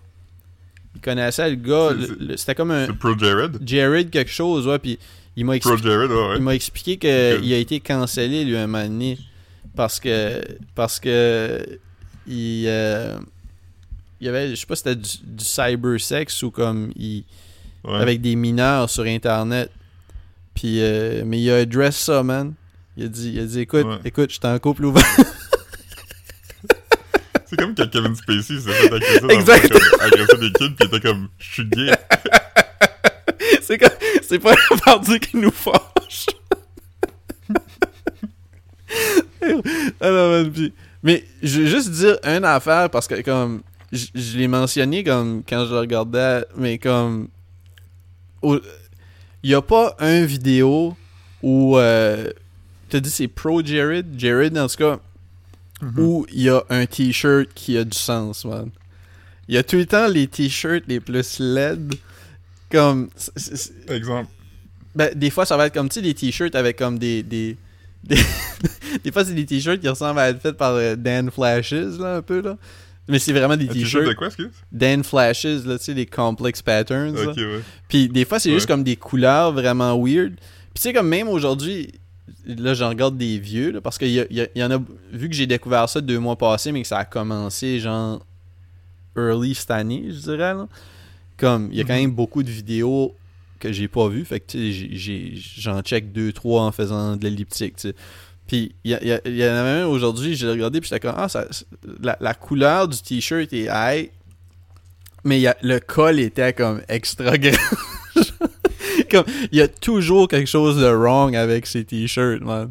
Il 0.94 1.01
connaissait 1.01 1.51
le 1.51 1.57
gars. 1.57 1.90
C'était 2.37 2.55
comme 2.55 2.70
un 2.70 2.87
C'est 2.87 2.99
Pro 2.99 3.16
Jared? 3.18 3.59
Jared 3.64 4.11
quelque 4.11 4.31
chose, 4.31 4.66
ouais. 4.66 4.79
Puis 4.79 4.99
il 5.37 5.44
m'a 5.44 5.57
expliqué, 5.57 5.83
Jared, 5.83 6.11
ouais. 6.11 6.38
il 6.38 6.49
expliqué 6.55 7.09
a 7.55 7.59
été 7.59 7.81
cancellé 7.81 8.44
lui 8.44 8.57
un 8.57 8.66
moment 8.66 8.85
donné. 8.85 9.18
Parce 9.75 10.01
que 10.01 10.40
parce 10.75 10.99
que 11.01 11.79
il, 12.27 12.64
euh, 12.66 13.18
il 14.20 14.27
y 14.27 14.29
avait, 14.29 14.51
je 14.51 14.55
sais 14.55 14.66
pas 14.66 14.75
si 14.75 14.83
c'était 14.85 14.96
du, 14.96 15.11
du 15.22 15.44
cybersex 15.44 16.42
ou 16.42 16.51
comme 16.51 16.90
il 16.96 17.25
Ouais. 17.85 18.01
avec 18.01 18.20
des 18.20 18.35
mineurs 18.35 18.90
sur 18.90 19.05
internet. 19.05 19.70
Puis 20.57 20.81
euh, 20.83 21.23
mais 21.25 21.40
il 21.40 21.49
a 21.51 21.59
address 21.59 21.97
ça, 21.97 22.23
man. 22.25 22.55
Il 22.97 23.05
a 23.05 23.09
dit, 23.09 23.31
il 23.35 23.40
a 23.40 23.45
dit 23.45 23.61
écoute, 23.61 23.85
Ouais. 23.87 23.99
écoute, 24.07 24.31
je 24.31 24.35
suis 24.37 24.47
en 24.47 24.59
couple 24.59 24.87
ouvert. 24.87 25.05
C'est 27.49 27.57
comme 27.57 27.75
quand 27.77 27.88
Kevin 27.88 28.16
Spacey 28.16 28.59
s'est 28.59 28.73
fait 28.73 28.87
agresser 28.92 29.21
dans 29.21 29.29
Exact. 29.38 29.62
le 29.73 29.79
comme, 29.79 30.01
agresser 30.01 30.38
des 30.38 30.53
kids, 30.53 30.71
pis 30.71 30.77
il 30.81 30.87
était 30.87 31.01
comme, 31.09 31.29
je 31.38 31.53
suis 31.53 31.64
gay. 31.66 31.92
c'est 33.62 33.79
comme, 33.79 33.90
c'est 34.23 34.38
pas 34.40 34.55
la 34.71 34.77
partie 34.79 35.21
qui 35.21 35.37
nous 35.37 35.53
fâche. 35.53 36.27
Ah 40.01 40.11
man, 40.11 40.51
puis- 40.51 40.73
mais 41.03 41.25
je 41.42 41.61
vais 41.62 41.69
juste 41.69 41.90
dire 41.90 42.19
une 42.25 42.45
affaire 42.45 42.90
parce 42.90 43.07
que 43.07 43.21
comme 43.23 43.62
je 43.92 44.07
je 44.14 44.38
l'ai 44.38 44.49
mentionné 44.49 45.05
comme 45.05 45.42
quand 45.49 45.66
je 45.66 45.73
le 45.73 45.79
regardais, 45.81 46.45
mais 46.57 46.79
comme 46.79 47.29
il 49.46 49.50
y 49.50 49.54
a 49.54 49.62
pas 49.62 49.94
un 50.00 50.24
vidéo 50.24 50.96
où 51.40 51.78
euh, 51.78 52.28
t'as 52.88 52.98
dit 52.98 53.11
c'est 53.11 53.28
pro 53.28 53.62
Jared, 53.64 54.06
Jared 54.18 54.59
en 54.59 54.66
tout 54.66 54.76
cas, 54.76 54.98
Mhm. 55.82 55.98
où 55.98 56.26
il 56.32 56.42
y 56.42 56.48
a 56.48 56.64
un 56.70 56.85
t-shirt 56.87 57.48
qui 57.54 57.76
a 57.78 57.85
du 57.85 57.96
sens, 57.96 58.44
man. 58.44 58.70
Il 59.46 59.54
y 59.54 59.59
a 59.59 59.62
tout 59.62 59.76
le 59.76 59.87
temps 59.87 60.09
les 60.09 60.26
t-shirts 60.26 60.85
les 60.88 60.98
plus 61.00 61.38
LED 61.38 61.94
comme 62.72 63.09
Exemple. 63.88 64.28
ben, 64.94 65.12
des 65.14 65.30
fois, 65.30 65.44
ça 65.46 65.56
va 65.56 65.66
être 65.66 65.74
comme, 65.74 65.88
tu 65.90 65.96
sais, 65.96 66.02
des 66.02 66.14
t-shirts 66.14 66.54
avec 66.56 66.76
comme 66.78 66.98
des... 66.98 67.22
Des, 67.22 67.56
des, 68.04 68.16
des 69.04 69.12
fois, 69.12 69.24
c'est 69.24 69.35
des 69.35 69.44
t-shirts 69.46 69.78
qui 69.80 69.88
ressemblent 69.88 70.18
à 70.18 70.30
être 70.30 70.40
faits 70.40 70.56
par 70.56 70.72
euh, 70.72 70.96
Dan 70.96 71.30
Flashes, 71.30 71.98
là, 72.00 72.16
un 72.16 72.22
peu, 72.22 72.40
là. 72.40 72.56
Mais 73.09 73.19
c'est 73.21 73.33
vraiment 73.33 73.57
des 73.57 73.69
t-shirt 73.69 73.85
t-shirts 73.85 74.09
de 74.09 74.12
quoi, 74.14 74.27
excuse? 74.27 74.51
Dan 74.73 75.05
Flashes, 75.05 75.64
là, 75.64 75.79
tu 75.79 75.85
sais, 75.85 75.95
des 75.95 76.07
complex 76.07 76.61
patterns, 76.62 77.14
là. 77.14 77.31
Ok, 77.31 77.37
ouais. 77.37 77.61
Puis 77.88 78.09
des 78.09 78.25
fois, 78.25 78.38
c'est 78.40 78.51
juste 78.53 78.66
comme 78.66 78.83
des 78.83 78.97
couleurs 78.97 79.53
vraiment 79.53 79.97
weird. 79.97 80.35
Puis 80.37 80.75
tu 80.75 80.83
sais, 80.83 80.92
comme 80.92 81.09
même 81.09 81.29
aujourd'hui, 81.29 81.92
là, 82.47 82.75
j'en 82.75 82.88
regarde 82.88 83.16
des 83.16 83.38
vieux, 83.38 83.71
là, 83.71 83.81
parce 83.81 83.97
qu'il 83.99 84.09
y, 84.09 84.49
y 84.59 84.64
en 84.64 84.71
a... 84.73 84.79
Vu 85.12 85.29
que 85.29 85.35
j'ai 85.35 85.47
découvert 85.47 85.88
ça 85.88 86.01
deux 86.01 86.19
mois 86.19 86.37
passés, 86.37 86.73
mais 86.73 86.83
que 86.83 86.88
ça 86.88 86.99
a 86.99 87.05
commencé, 87.05 87.79
genre, 87.79 88.25
early 89.16 89.55
cette 89.55 89.71
année, 89.71 90.05
je 90.09 90.19
dirais, 90.21 90.55
là. 90.55 90.66
Comme, 91.37 91.69
il 91.71 91.79
y 91.79 91.81
a 91.81 91.85
quand 91.85 91.95
Mhm. 91.95 92.01
même 92.01 92.11
beaucoup 92.12 92.42
de 92.42 92.51
vidéos 92.51 93.14
que 93.61 93.73
j'ai 93.73 93.88
pas 93.88 94.09
vues, 94.09 94.25
fait 94.25 94.40
que, 94.40 94.47
tu 94.53 94.99
sais, 94.99 95.33
j'en 95.61 95.81
check 95.83 96.12
deux, 96.12 96.33
trois 96.33 96.62
en 96.62 96.73
faisant 96.73 97.16
de 97.16 97.25
l'elliptique, 97.25 97.77
tu 97.77 97.88
sais. 97.90 97.95
Puis, 98.46 98.74
il 98.85 98.92
y, 98.92 99.30
y 99.30 99.38
y 99.38 99.44
en 99.44 99.54
a 99.54 99.62
même 99.64 99.88
aujourd'hui, 99.88 100.37
j'ai 100.37 100.48
regardé, 100.48 100.80
puis 100.80 100.88
j'étais 100.88 101.00
comme, 101.06 101.16
ah, 101.18 101.28
ça, 101.28 101.46
la, 102.02 102.16
la 102.20 102.35
couleur 102.35 102.87
du 102.88 102.96
t-shirt 102.98 103.52
est 103.52 103.68
high, 103.70 104.11
mais 105.24 105.40
y 105.40 105.46
a, 105.48 105.56
le 105.62 105.80
col 105.80 106.20
était 106.20 106.52
comme 106.52 106.80
extra 106.88 107.37
grand. 107.38 107.56
comme, 109.11 109.24
il 109.52 109.59
y 109.59 109.62
a 109.62 109.68
toujours 109.68 110.28
quelque 110.28 110.48
chose 110.48 110.78
de 110.80 110.87
wrong 110.87 111.35
avec 111.35 111.66
ces 111.66 111.85
t-shirts, 111.85 112.42
man. 112.42 112.70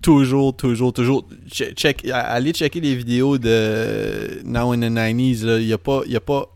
Toujours, 0.00 0.56
toujours, 0.56 0.92
toujours. 0.92 1.28
Che- 1.50 1.74
Check, 1.76 2.06
allez 2.10 2.52
checker 2.52 2.80
les 2.80 2.96
vidéos 2.96 3.38
de 3.38 4.40
Now 4.44 4.72
in 4.72 4.80
the 4.80 4.90
90s. 4.90 5.44
là. 5.44 5.58
Il 5.60 5.66
n'y 5.66 5.72
a, 5.72 5.78
pas- 5.78 6.02
a 6.12 6.20
pas 6.20 6.48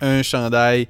un 0.00 0.22
chandail 0.22 0.86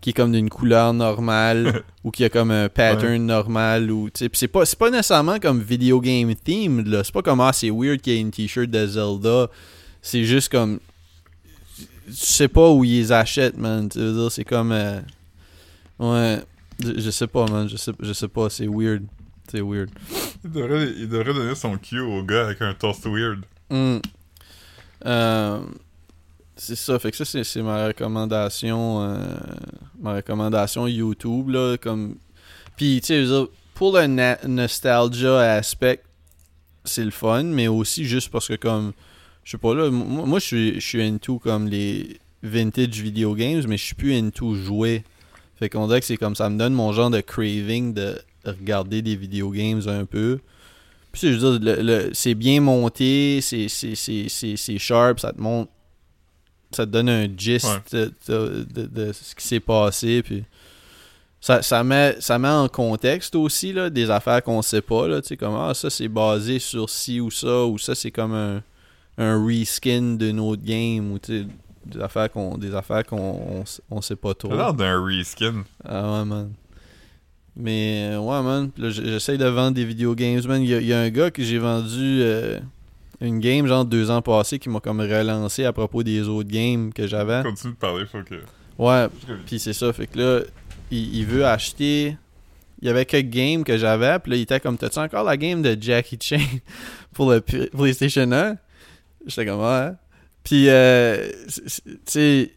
qui 0.00 0.10
est 0.10 0.12
comme 0.14 0.32
d'une 0.32 0.48
couleur 0.48 0.94
normale 0.94 1.82
ou 2.04 2.10
qui 2.10 2.24
a 2.24 2.28
comme 2.28 2.50
un 2.50 2.68
pattern 2.68 3.24
normal. 3.24 3.90
ou 3.90 4.10
tu 4.10 4.24
sais, 4.24 4.30
c'est 4.32 4.48
pas, 4.48 4.64
c'est 4.64 4.78
pas 4.78 4.90
nécessairement 4.90 5.38
comme 5.38 5.60
video 5.60 6.00
game 6.00 6.34
themed. 6.34 6.86
là. 6.88 7.04
C'est 7.04 7.12
pas 7.12 7.22
comme 7.22 7.40
ah, 7.40 7.52
c'est 7.52 7.70
weird 7.70 8.00
qu'il 8.00 8.12
y 8.14 8.16
ait 8.16 8.20
une 8.20 8.30
t-shirt 8.30 8.68
de 8.68 8.86
Zelda. 8.86 9.48
C'est 10.00 10.24
juste 10.24 10.50
comme. 10.50 10.80
Tu 12.06 12.12
sais 12.14 12.48
pas 12.48 12.70
où 12.70 12.84
ils 12.84 12.98
les 12.98 13.12
achètent, 13.12 13.56
man. 13.56 13.88
Tu 13.88 13.98
veux 13.98 14.12
dire, 14.12 14.32
c'est 14.32 14.44
comme. 14.44 14.72
euh, 14.72 15.00
Ouais. 15.98 16.40
Je, 16.82 16.98
je 17.00 17.10
sais 17.10 17.28
pas, 17.28 17.46
man. 17.46 17.68
Je 17.68 17.76
sais, 17.76 17.92
je 18.00 18.12
sais 18.12 18.28
pas. 18.28 18.50
C'est 18.50 18.66
weird. 18.66 19.04
C'est 19.48 19.60
weird. 19.60 19.90
Il 20.44 20.50
devrait, 20.50 20.92
il 20.98 21.08
devrait 21.08 21.32
donner 21.34 21.54
son 21.54 21.76
cue 21.78 22.00
au 22.00 22.22
gars 22.24 22.46
avec 22.46 22.60
un 22.62 22.74
toast 22.74 23.06
weird. 23.06 23.40
Hmm. 23.70 23.98
Euh, 25.06 25.60
c'est 26.56 26.76
ça, 26.76 26.98
fait 26.98 27.10
que 27.10 27.24
ça 27.24 27.24
c'est, 27.24 27.62
ma 27.62 27.86
recommandation 27.86 29.02
euh, 29.02 29.16
ma 30.00 30.14
recommandation 30.16 30.86
YouTube 30.86 31.48
là 31.50 31.76
comme 31.78 32.16
puis 32.76 33.00
tu 33.00 33.26
sais 33.26 33.44
pour 33.74 33.96
le 33.96 34.06
nostalgia 34.46 35.38
aspect 35.54 36.02
c'est 36.84 37.04
le 37.04 37.10
fun 37.10 37.44
mais 37.44 37.68
aussi 37.68 38.04
juste 38.04 38.30
parce 38.30 38.48
que 38.48 38.54
comme 38.54 38.92
je 39.44 39.52
sais 39.52 39.58
pas 39.58 39.74
là 39.74 39.90
moi, 39.90 40.38
je 40.38 40.44
suis 40.44 40.74
je 40.74 40.86
suis 40.86 41.02
into 41.02 41.38
comme 41.38 41.68
les 41.68 42.20
vintage 42.42 43.00
video 43.00 43.34
games 43.34 43.62
mais 43.66 43.76
je 43.76 43.84
suis 43.84 43.94
plus 43.94 44.14
into 44.14 44.54
jouer. 44.54 45.04
Fait 45.58 45.68
qu'on 45.68 45.86
dirait 45.86 46.00
que 46.00 46.06
c'est 46.06 46.16
comme 46.16 46.34
ça 46.34 46.50
me 46.50 46.58
donne 46.58 46.74
mon 46.74 46.92
genre 46.92 47.10
de 47.10 47.20
craving 47.20 47.94
de 47.94 48.20
regarder 48.44 49.00
des 49.02 49.16
video 49.16 49.50
games 49.50 49.82
un 49.86 50.04
peu. 50.04 50.40
Puis 51.12 51.32
je 51.32 51.38
veux 51.38 51.58
dire, 51.58 52.10
c'est 52.14 52.34
bien 52.34 52.60
monté, 52.60 53.40
c'est 53.42 53.68
sharp, 54.78 55.20
ça 55.20 55.32
te 55.32 55.40
montre, 55.40 55.70
ça 56.74 56.86
te 56.86 56.90
donne 56.90 57.08
un 57.08 57.26
gist 57.36 57.66
Ouais. 57.66 57.98
de, 57.98 58.12
de- 58.28 58.66
de- 58.74 58.86
de 59.06 59.12
ce 59.12 59.34
qui 59.34 59.46
s'est 59.46 59.60
passé, 59.60 60.22
puis 60.22 60.44
ça, 61.40 61.60
ça, 61.62 61.82
met, 61.82 62.16
ça 62.20 62.38
met 62.38 62.48
en 62.48 62.68
contexte 62.68 63.34
aussi, 63.34 63.72
là, 63.72 63.90
des 63.90 64.10
affaires 64.10 64.42
qu'on 64.42 64.62
sait 64.62 64.80
pas, 64.82 65.08
là, 65.08 65.20
comme, 65.38 65.54
ah, 65.56 65.74
ça 65.74 65.90
c'est 65.90 66.08
basé 66.08 66.58
sur 66.58 66.88
ci 66.88 67.20
ou 67.20 67.30
ça, 67.30 67.64
ou 67.64 67.78
ça 67.78 67.94
c'est 67.94 68.10
comme 68.12 68.32
un, 68.34 68.62
un 69.18 69.44
reskin 69.44 70.14
d'une 70.16 70.38
autre 70.40 70.62
game, 70.62 71.12
ou 71.12 71.18
des 71.18 71.46
affaires 72.00 72.30
qu'on, 72.30 72.56
des 72.56 72.74
affaires 72.74 73.04
qu'on 73.04 73.18
on, 73.58 73.62
s- 73.62 73.80
on 73.90 74.00
sait 74.00 74.14
pas 74.16 74.34
trop. 74.34 74.54
L'air 74.54 74.72
d'un 74.72 75.04
reskin. 75.04 75.64
Ah 75.84 76.18
ouais, 76.20 76.24
man. 76.24 76.52
Mais 77.56 78.16
ouais, 78.16 78.42
man. 78.42 78.70
J'essaye 78.78 79.36
de 79.36 79.44
vendre 79.46 79.72
des 79.74 79.84
video 79.84 80.14
games, 80.14 80.40
man. 80.46 80.62
Il 80.62 80.70
y 80.70 80.74
a, 80.74 80.80
il 80.80 80.86
y 80.86 80.92
a 80.92 81.00
un 81.00 81.10
gars 81.10 81.30
que 81.30 81.42
j'ai 81.42 81.58
vendu 81.58 82.20
euh, 82.22 82.58
une 83.22 83.38
game, 83.40 83.66
genre 83.66 83.84
deux 83.84 84.10
ans 84.10 84.20
passés, 84.22 84.58
qui 84.58 84.68
m'a 84.68 84.80
comme 84.80 85.00
relancé 85.00 85.64
à 85.64 85.72
propos 85.72 86.02
des 86.02 86.28
autres 86.28 86.50
games 86.50 86.92
que 86.92 87.06
j'avais. 87.06 87.42
Continue 87.42 87.72
de 87.72 87.78
parler, 87.78 88.04
faut 88.06 88.22
que. 88.22 88.34
Ouais, 88.78 89.06
puis 89.46 89.58
c'est 89.58 89.72
ça. 89.72 89.92
Fait 89.92 90.06
que 90.06 90.18
là, 90.18 90.40
il, 90.90 91.16
il 91.16 91.26
veut 91.26 91.46
acheter. 91.46 92.16
Il 92.80 92.86
y 92.86 92.90
avait 92.90 93.04
quelques 93.04 93.30
games 93.30 93.62
que 93.62 93.78
j'avais, 93.78 94.18
puis 94.18 94.32
là, 94.32 94.36
il 94.38 94.42
était 94.42 94.58
comme 94.58 94.76
T'as-tu 94.76 94.98
encore 94.98 95.22
la 95.22 95.36
game 95.36 95.62
de 95.62 95.76
Jackie 95.80 96.18
Chan 96.20 96.38
pour 97.14 97.30
le 97.30 97.40
PlayStation 97.40 98.30
1 98.30 98.56
J'étais 99.26 99.46
comme 99.46 99.60
Ouais. 99.60 99.90
Puis, 100.42 100.68
euh, 100.68 101.28
tu 101.46 101.80
sais. 102.06 102.52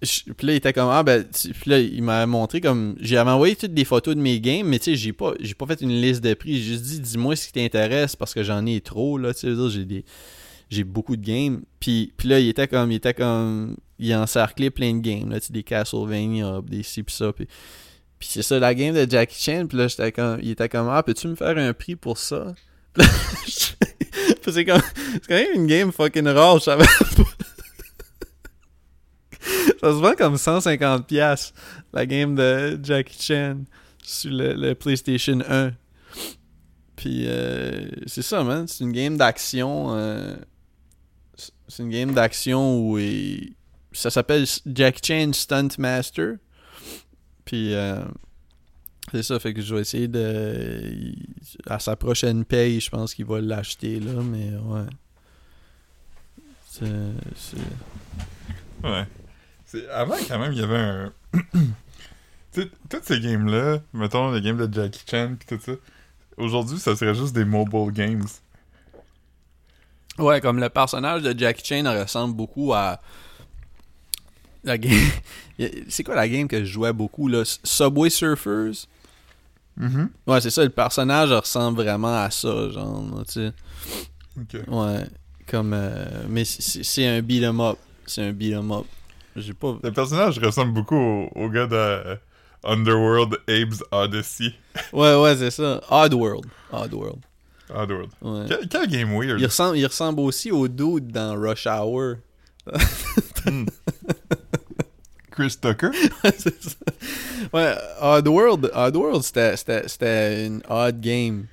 Puis 0.00 0.46
là, 0.46 0.52
il 0.54 0.56
était 0.56 0.72
comme 0.72 0.88
Ah, 0.90 1.02
ben. 1.02 1.24
tu- 1.28 1.50
Puis 1.50 1.70
là, 1.70 1.78
il 1.78 2.02
m'a 2.02 2.24
montré 2.26 2.60
comme. 2.60 2.96
J'avais 3.00 3.30
envoyé 3.30 3.54
toutes 3.56 3.74
des 3.74 3.84
photos 3.84 4.16
de 4.16 4.20
mes 4.20 4.40
games, 4.40 4.66
mais 4.66 4.78
tu 4.78 4.86
sais, 4.92 4.96
j'ai 4.96 5.12
pas, 5.12 5.34
j'ai 5.40 5.54
pas 5.54 5.66
fait 5.66 5.80
une 5.82 5.90
liste 6.00 6.22
de 6.22 6.32
prix. 6.34 6.56
J'ai 6.56 6.72
juste 6.72 6.84
dit 6.84 7.00
Dis-moi 7.00 7.36
ce 7.36 7.46
qui 7.48 7.52
t'intéresse 7.52 8.16
parce 8.16 8.32
que 8.32 8.42
j'en 8.42 8.64
ai 8.64 8.80
trop, 8.80 9.18
là. 9.18 9.34
Tu 9.34 9.54
sais, 9.54 9.70
j'ai 9.70 9.84
des. 9.84 10.04
J'ai 10.70 10.84
beaucoup 10.84 11.16
de 11.16 11.24
games. 11.26 11.62
Puis, 11.80 12.12
puis 12.16 12.28
là, 12.28 12.40
il 12.40 12.48
était 12.48 12.66
comme. 12.68 12.90
Il 12.92 12.96
était 12.96 13.12
comme. 13.14 13.76
Il 13.98 14.08
plein 14.70 14.94
de 14.94 15.00
games, 15.00 15.28
là. 15.30 15.38
Tu 15.40 15.48
sais, 15.48 15.52
des 15.52 15.62
Castlevania, 15.62 16.60
des 16.66 16.82
ci 16.82 17.02
pis 17.02 17.12
ça. 17.14 17.32
Puis, 17.34 17.46
puis 18.18 18.28
c'est 18.30 18.42
ça, 18.42 18.58
la 18.58 18.74
game 18.74 18.94
de 18.94 19.10
Jackie 19.10 19.36
Chan. 19.42 19.66
Puis 19.68 19.76
là, 19.76 19.88
j'étais 19.88 20.12
comme. 20.12 20.38
Il 20.42 20.50
était 20.50 20.68
comme 20.70 20.88
Ah, 20.90 21.02
peux-tu 21.02 21.28
me 21.28 21.34
faire 21.34 21.58
un 21.58 21.74
prix 21.74 21.96
pour 21.96 22.16
ça? 22.16 22.54
C'est 24.52 24.64
comme. 24.64 24.80
C'est 25.12 25.26
quand 25.28 25.34
même 25.34 25.46
une 25.54 25.66
game 25.66 25.92
fucking 25.92 26.26
rare, 26.26 26.58
je 26.58 26.64
savais 26.64 26.84
pas. 27.16 27.22
Ça 29.80 29.88
se 29.92 29.96
vend 29.96 30.14
comme 30.14 30.34
150$, 30.34 31.04
piastres, 31.04 31.54
la 31.92 32.04
game 32.06 32.34
de 32.34 32.78
Jackie 32.82 33.20
Chan 33.22 33.58
sur 34.02 34.30
le, 34.32 34.74
PlayStation 34.74 35.38
1. 35.48 35.72
Puis 36.96 37.24
euh, 37.26 37.88
c'est 38.06 38.22
ça, 38.22 38.44
man. 38.44 38.68
C'est 38.68 38.84
une 38.84 38.92
game 38.92 39.16
d'action. 39.16 39.94
euh, 39.96 40.36
c'est 41.68 41.82
une 41.82 41.88
game 41.90 42.12
d'action 42.12 42.78
où 42.90 42.98
ça 43.92 44.10
s'appelle 44.10 44.44
Jackie 44.66 45.00
Chan 45.02 45.32
Stunt 45.32 45.68
Master. 45.78 46.34
Puis 47.46 47.72
euh, 47.72 48.04
c'est 49.12 49.22
ça, 49.22 49.40
fait 49.40 49.54
que 49.54 49.62
je 49.62 49.74
vais 49.74 49.80
essayer 49.80 50.08
de. 50.08 51.14
À 51.66 51.78
sa 51.78 51.96
prochaine 51.96 52.44
paye, 52.44 52.80
je 52.80 52.90
pense 52.90 53.14
qu'il 53.14 53.24
va 53.24 53.40
l'acheter 53.40 53.98
là, 53.98 54.20
mais 54.22 54.50
ouais. 54.56 54.86
C'est- 56.68 57.56
Ouais. 58.84 59.06
Avant, 59.92 60.16
quand 60.28 60.38
même, 60.38 60.52
il 60.52 60.58
y 60.58 60.62
avait 60.62 60.76
un. 60.76 61.12
tu 61.52 61.58
sais, 62.52 62.70
toutes 62.88 63.04
ces 63.04 63.20
games-là, 63.20 63.78
mettons 63.92 64.30
les 64.32 64.40
games 64.40 64.56
de 64.66 64.72
Jackie 64.72 65.02
Chan 65.08 65.34
pis 65.38 65.46
tout 65.46 65.60
ça, 65.64 65.72
aujourd'hui, 66.36 66.78
ça 66.78 66.96
serait 66.96 67.14
juste 67.14 67.34
des 67.34 67.44
mobile 67.44 67.92
games. 67.92 68.26
Ouais, 70.18 70.40
comme 70.40 70.58
le 70.58 70.68
personnage 70.68 71.22
de 71.22 71.38
Jackie 71.38 71.64
Chan 71.64 71.84
ressemble 71.84 72.34
beaucoup 72.34 72.72
à. 72.74 73.00
La 74.64 74.76
game. 74.76 74.92
C'est 75.88 76.04
quoi 76.04 76.14
la 76.14 76.28
game 76.28 76.46
que 76.48 76.58
je 76.60 76.64
jouais 76.70 76.92
beaucoup 76.92 77.28
là? 77.28 77.42
Subway 77.64 78.10
Surfers? 78.10 78.86
Mhm. 79.76 80.10
Ouais, 80.26 80.40
c'est 80.42 80.50
ça, 80.50 80.62
le 80.62 80.68
personnage 80.68 81.30
ressemble 81.32 81.82
vraiment 81.82 82.22
à 82.22 82.30
ça, 82.30 82.68
genre, 82.70 83.22
tu 83.26 83.32
sais. 83.32 83.52
Ouais, 84.68 85.04
comme. 85.46 85.72
euh, 85.72 86.24
mais 86.28 86.44
c'est 86.44 86.82
c'est 86.82 87.06
un 87.06 87.22
beat 87.22 87.42
'em 87.44 87.60
up. 87.60 87.78
C'est 88.04 88.22
un 88.22 88.32
beat 88.32 88.52
'em 88.52 88.70
up. 88.72 88.84
J'ai 89.36 89.54
pas. 89.54 89.78
Le 89.82 89.92
personnage 89.92 90.38
ressemble 90.38 90.72
beaucoup 90.72 90.96
au, 90.96 91.28
au 91.34 91.48
gars 91.48 91.66
de 91.66 91.74
euh, 91.76 92.16
Underworld 92.64 93.36
Abe's 93.48 93.82
Odyssey. 93.90 94.54
Ouais, 94.92 95.14
ouais, 95.20 95.36
c'est 95.36 95.50
ça. 95.50 95.80
Oddworld. 95.90 96.46
Oddworld. 96.72 97.20
Oddworld. 97.74 98.10
Ouais. 98.22 98.44
Quel, 98.48 98.68
quel 98.68 98.86
game 98.88 99.12
weird. 99.16 99.40
Il 99.40 99.46
ressemble, 99.46 99.76
il 99.78 99.86
ressemble 99.86 100.20
aussi 100.20 100.50
au 100.50 100.66
dude 100.68 101.08
dans 101.12 101.34
Rush 101.40 101.66
Hour. 101.66 102.16
Hmm. 103.46 103.64
Chris 105.30 105.56
Tucker? 105.62 105.88
c'est 106.36 106.62
ça. 106.62 106.76
Ouais, 107.54 107.74
Oddworld, 108.02 108.70
Oddworld 108.74 109.22
c'était, 109.22 110.46
une 110.46 110.60
odd 110.68 111.00
game. 111.00 111.46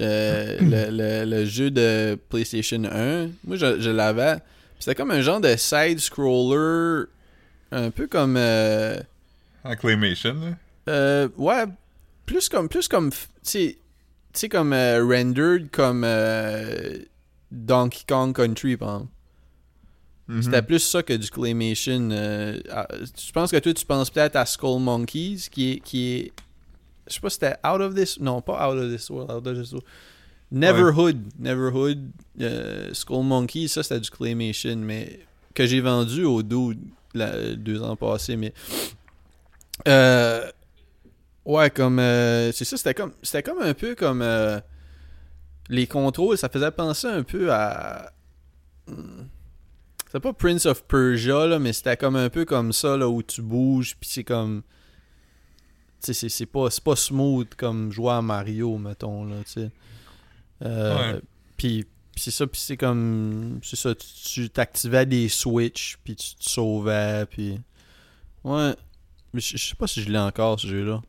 Euh, 0.00 0.56
le, 0.60 0.90
le- 0.90 1.30
le 1.30 1.44
jeu 1.44 1.70
de 1.70 2.18
PlayStation 2.28 2.82
1. 2.84 3.28
Moi, 3.46 3.56
je, 3.56 3.80
je 3.80 3.90
l'avais. 3.90 4.38
C'était 4.80 4.96
comme 4.96 5.12
un 5.12 5.20
genre 5.20 5.40
de 5.40 5.54
side-scroller. 5.56 7.04
Un 7.70 7.90
peu 7.92 8.08
comme. 8.08 8.36
euh, 8.36 8.96
En 9.62 9.76
claymation, 9.76 10.34
là? 10.34 10.56
euh, 10.88 11.28
ouais, 11.36 11.64
plus 12.26 12.48
comme. 12.48 12.68
Plus 12.68 12.88
comme. 12.88 13.10
Tu 13.10 13.76
sais- 14.32 14.48
comme 14.48 14.72
euh, 14.72 15.04
rendered 15.04 15.70
comme 15.70 16.02
euh, 16.04 16.98
Donkey 17.52 18.00
Kong 18.08 18.34
Country, 18.34 18.76
par 18.76 18.88
exemple. 18.96 19.12
Mhm. 20.28 20.42
C'était 20.42 20.62
plus 20.62 20.78
ça 20.78 21.02
que 21.02 21.12
du 21.12 21.28
claymation. 21.30 22.08
je 22.10 23.32
pense 23.32 23.50
que 23.50 23.56
toi, 23.58 23.74
tu 23.74 23.84
penses 23.84 24.10
peut-être 24.10 24.36
à 24.36 24.46
Skull 24.46 24.80
Monkeys, 24.80 25.48
qui 25.50 25.72
est, 25.72 25.80
qui 25.80 26.12
est. 26.14 26.32
Je 27.08 27.14
sais 27.14 27.20
pas 27.20 27.30
si 27.30 27.34
c'était 27.40 27.56
Out 27.66 27.80
of 27.80 27.94
This. 27.94 28.18
Non, 28.20 28.40
pas 28.40 28.68
Out 28.70 28.78
of 28.78 28.92
This 28.96 29.10
World. 29.10 29.30
Out 29.32 29.46
of 29.46 29.58
This 29.60 29.72
World. 29.72 29.86
Neverhood. 30.52 31.20
Neverhood. 31.38 32.10
euh, 32.40 32.92
Skull 32.92 33.24
Monkeys, 33.24 33.68
ça 33.68 33.82
c'était 33.82 34.00
du 34.00 34.10
claymation, 34.10 34.76
mais 34.76 35.20
que 35.54 35.66
j'ai 35.66 35.80
vendu 35.80 36.24
au 36.24 36.42
dos 36.42 36.72
deux 37.14 37.82
ans 37.82 37.96
passés. 37.96 38.36
Mais. 38.36 38.52
Euh, 39.88 40.50
ouais, 41.44 41.70
comme. 41.70 41.98
euh, 41.98 42.52
c'est 42.52 42.64
ça, 42.64 42.76
c'était 42.76 42.94
comme. 42.94 43.12
C'était 43.22 43.42
comme 43.42 43.60
un 43.60 43.74
peu 43.74 43.94
comme. 43.94 44.22
euh, 44.22 44.60
les 45.68 45.86
contrôles, 45.86 46.36
ça 46.36 46.48
faisait 46.48 46.70
penser 46.70 47.06
un 47.06 47.22
peu 47.22 47.52
à. 47.52 48.12
hmm, 48.88 49.22
c'est 50.10 50.20
pas 50.20 50.32
Prince 50.32 50.66
of 50.66 50.82
Persia, 50.84 51.46
là, 51.46 51.58
mais 51.60 51.72
c'était 51.72 51.96
comme 51.96 52.16
un 52.16 52.28
peu 52.28 52.44
comme 52.44 52.72
ça, 52.72 52.96
là, 52.96 53.08
où 53.08 53.22
tu 53.22 53.42
bouges, 53.42 53.96
puis 54.00 54.10
c'est 54.10 54.24
comme. 54.24 54.62
C'est- 56.00 56.46
pas, 56.46 56.68
pas 56.82 56.96
smooth 56.96 57.54
comme 57.56 57.92
jouer 57.92 58.12
à 58.12 58.22
Mario, 58.22 58.78
mettons, 58.78 59.24
là, 59.24 59.36
tu 59.44 59.52
sais. 59.52 59.70
Euh, 60.62 61.14
Ouais. 61.14 61.20
Puis 61.56 61.86
c'est 62.16 62.30
ça, 62.30 62.46
puis 62.46 62.60
c'est 62.60 62.76
comme. 62.76 63.60
C'est 63.62 63.76
ça, 63.76 63.94
tu 63.94 64.50
t'activais 64.50 65.06
des 65.06 65.28
switches, 65.28 65.98
puis 66.04 66.16
tu 66.16 66.34
te 66.36 66.48
sauvais, 66.48 67.26
puis. 67.26 67.60
Ouais. 68.44 68.74
Mais 69.32 69.40
je 69.40 69.56
je 69.56 69.68
sais 69.68 69.74
pas 69.76 69.86
si 69.86 70.02
je 70.02 70.10
l'ai 70.10 70.18
encore, 70.18 70.58
ce 70.58 70.66
jeu-là. 70.66 71.00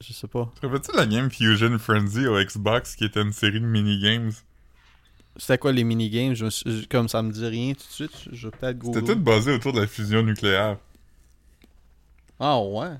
Je 0.00 0.12
sais 0.12 0.26
pas. 0.26 0.50
Te 0.60 0.66
rappelles-tu 0.66 0.96
la 0.96 1.06
game 1.06 1.30
Fusion 1.30 1.78
Frenzy 1.78 2.26
au 2.26 2.42
Xbox 2.42 2.96
qui 2.96 3.04
était 3.04 3.22
une 3.22 3.32
série 3.32 3.60
de 3.60 3.66
minigames? 3.66 4.32
C'était 5.36 5.58
quoi 5.58 5.70
les 5.72 5.84
minigames? 5.84 6.34
Je 6.34 6.46
suis- 6.50 6.86
Comme 6.88 7.08
ça 7.08 7.22
me 7.22 7.30
dit 7.30 7.46
rien 7.46 7.72
tout 7.74 7.86
de 7.86 7.92
suite, 7.92 8.28
je 8.32 8.48
vais 8.48 8.50
peut-être 8.50 8.78
C'était 8.84 9.00
googler. 9.00 9.14
tout 9.14 9.20
basé 9.20 9.52
autour 9.52 9.72
de 9.72 9.80
la 9.80 9.86
fusion 9.86 10.22
nucléaire. 10.22 10.76
Ah 12.40 12.60
ouais. 12.60 12.96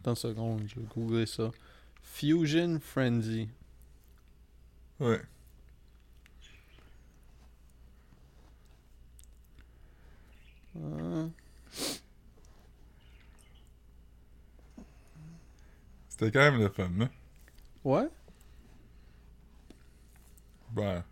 Attends 0.00 0.10
une 0.10 0.16
seconde, 0.16 0.62
je 0.68 0.74
vais 0.80 0.86
googler 0.94 1.26
ça. 1.26 1.50
Fusion 2.02 2.78
Frenzy. 2.82 3.48
Ouais. 5.00 5.20
C'était 16.08 16.30
quand 16.30 16.40
même 16.52 16.58
le 16.60 16.68
fun, 16.68 16.90
là. 16.98 17.08
Ouais? 17.84 18.08
Ben, 20.72 21.04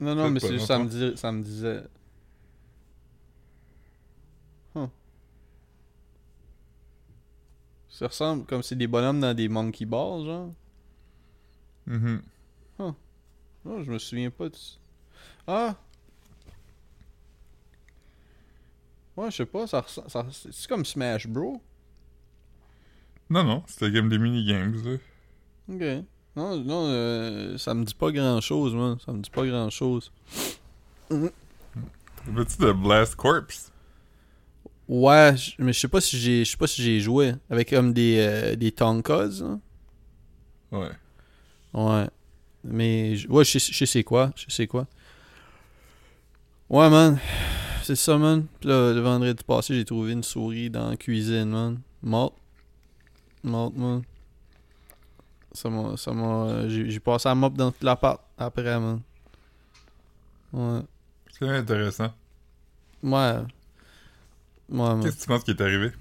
Non, 0.00 0.14
non, 0.14 0.30
mais 0.30 0.40
c'est 0.40 0.48
non, 0.48 0.52
juste, 0.54 0.66
ça 0.66 0.78
me, 0.78 0.88
dit, 0.88 1.16
ça 1.16 1.32
me 1.32 1.42
disait. 1.42 1.82
Huh. 4.74 4.88
Ça 7.88 8.06
ressemble 8.08 8.44
comme 8.46 8.62
c'est 8.62 8.76
des 8.76 8.86
bonhommes 8.86 9.20
dans 9.20 9.34
des 9.34 9.48
monkey 9.48 9.84
balls, 9.84 10.24
genre. 10.24 10.52
mhm. 11.86 12.22
Non, 13.68 13.82
je 13.84 13.90
me 13.92 13.98
souviens 13.98 14.30
pas 14.30 14.48
de. 14.48 14.56
Ah! 15.46 15.76
Ouais, 19.16 19.30
je 19.30 19.36
sais 19.36 19.46
pas, 19.46 19.66
ça 19.66 19.80
ressemble. 19.80 20.10
ça- 20.10 20.26
C'est 20.50 20.68
comme 20.68 20.84
Smash 20.84 21.26
Bros. 21.26 21.60
Non, 23.30 23.44
non, 23.44 23.62
c'était 23.66 23.90
game 23.90 24.08
des 24.08 24.18
minigames, 24.18 24.74
là. 24.84 24.96
Ok. 25.68 26.04
Non, 26.36 26.56
non, 26.64 26.86
euh, 26.86 27.58
ça 27.58 27.74
me 27.74 27.84
dit 27.84 27.94
pas 27.94 28.12
grand 28.12 28.40
chose, 28.40 28.74
man. 28.74 28.96
Ça 29.04 29.12
me 29.12 29.20
dit 29.20 29.30
pas 29.30 29.44
grand 29.46 29.68
chose. 29.70 30.12
Rappelles-tu 31.10 32.58
de 32.62 32.72
Blast 32.72 33.16
Corpse? 33.16 33.72
Ouais, 34.88 35.34
mais 35.58 35.72
je 35.74 35.80
sais 35.80 35.88
pas 35.88 36.00
si 36.00 36.16
j'ai 36.18 36.44
je 36.46 36.50
sais 36.52 36.56
pas 36.56 36.66
si 36.66 36.82
j'ai 36.82 37.00
joué 37.00 37.34
avec 37.50 37.68
comme 37.70 37.92
des 37.92 38.16
euh, 38.20 38.56
des 38.56 38.72
Tonkas. 38.72 39.42
hein. 39.42 39.60
Ouais. 40.72 40.90
Ouais. 41.74 42.08
Mais 42.64 43.16
ouais, 43.28 43.44
je 43.44 43.58
sais, 43.58 43.72
je 43.72 43.78
sais 43.78 43.86
c'est 43.86 44.04
quoi, 44.04 44.32
je 44.36 44.50
sais 44.50 44.66
quoi. 44.66 44.86
Ouais, 46.68 46.90
man. 46.90 47.18
C'est 47.82 47.96
ça, 47.96 48.18
man. 48.18 48.46
Puis 48.60 48.68
là, 48.68 48.92
le 48.92 49.00
vendredi 49.00 49.42
passé, 49.44 49.74
j'ai 49.74 49.84
trouvé 49.84 50.12
une 50.12 50.22
souris 50.22 50.68
dans 50.68 50.90
la 50.90 50.96
cuisine, 50.96 51.46
man. 51.46 51.80
Morte. 52.02 52.34
Morte, 53.42 53.74
man. 53.76 54.02
Ça 55.52 55.70
m'a. 55.70 55.96
Ça 55.96 56.12
m'a. 56.12 56.68
J'ai 56.68 57.00
passé 57.00 57.28
la 57.28 57.34
mop 57.34 57.54
dans 57.54 57.70
toute 57.72 57.82
l'appart 57.82 58.20
après, 58.36 58.78
man. 58.78 59.00
Ouais. 60.52 60.80
C'est 61.30 61.48
intéressant. 61.48 62.12
Ouais. 63.02 63.10
Ouais, 63.10 63.44
man. 64.68 65.02
Qu'est-ce 65.02 65.16
que 65.16 65.22
tu 65.22 65.28
penses 65.28 65.44
qui 65.44 65.52
est 65.52 65.60
arrivé? 65.60 65.92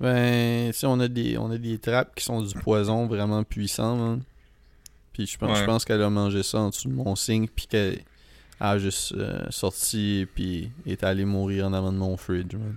Ben, 0.00 0.70
tu 0.70 0.78
sais, 0.78 0.86
on 0.86 1.00
a 1.00 1.08
des, 1.08 1.38
on 1.38 1.50
a 1.50 1.58
des 1.58 1.78
trappes 1.78 2.14
qui 2.14 2.24
sont 2.24 2.42
du 2.42 2.54
poison 2.54 3.06
vraiment 3.06 3.42
puissant, 3.44 3.96
man. 3.96 4.22
Puis 5.18 5.26
je 5.26 5.36
pense, 5.36 5.50
je 5.58 5.64
pense 5.66 5.84
qu'elle 5.84 6.00
a 6.02 6.10
mangé 6.10 6.44
ça 6.44 6.60
en 6.60 6.68
dessous 6.70 6.86
de 6.88 6.94
mon 6.94 7.16
signe, 7.16 7.48
puis 7.48 7.66
qu'elle 7.66 7.98
a 8.60 8.78
juste 8.78 9.12
euh, 9.16 9.46
sorti, 9.50 10.26
puis 10.32 10.70
est 10.86 11.02
allée 11.02 11.24
mourir 11.24 11.66
en 11.66 11.72
avant 11.72 11.92
de 11.92 11.98
mon 11.98 12.16
fridge, 12.16 12.54
man. 12.54 12.76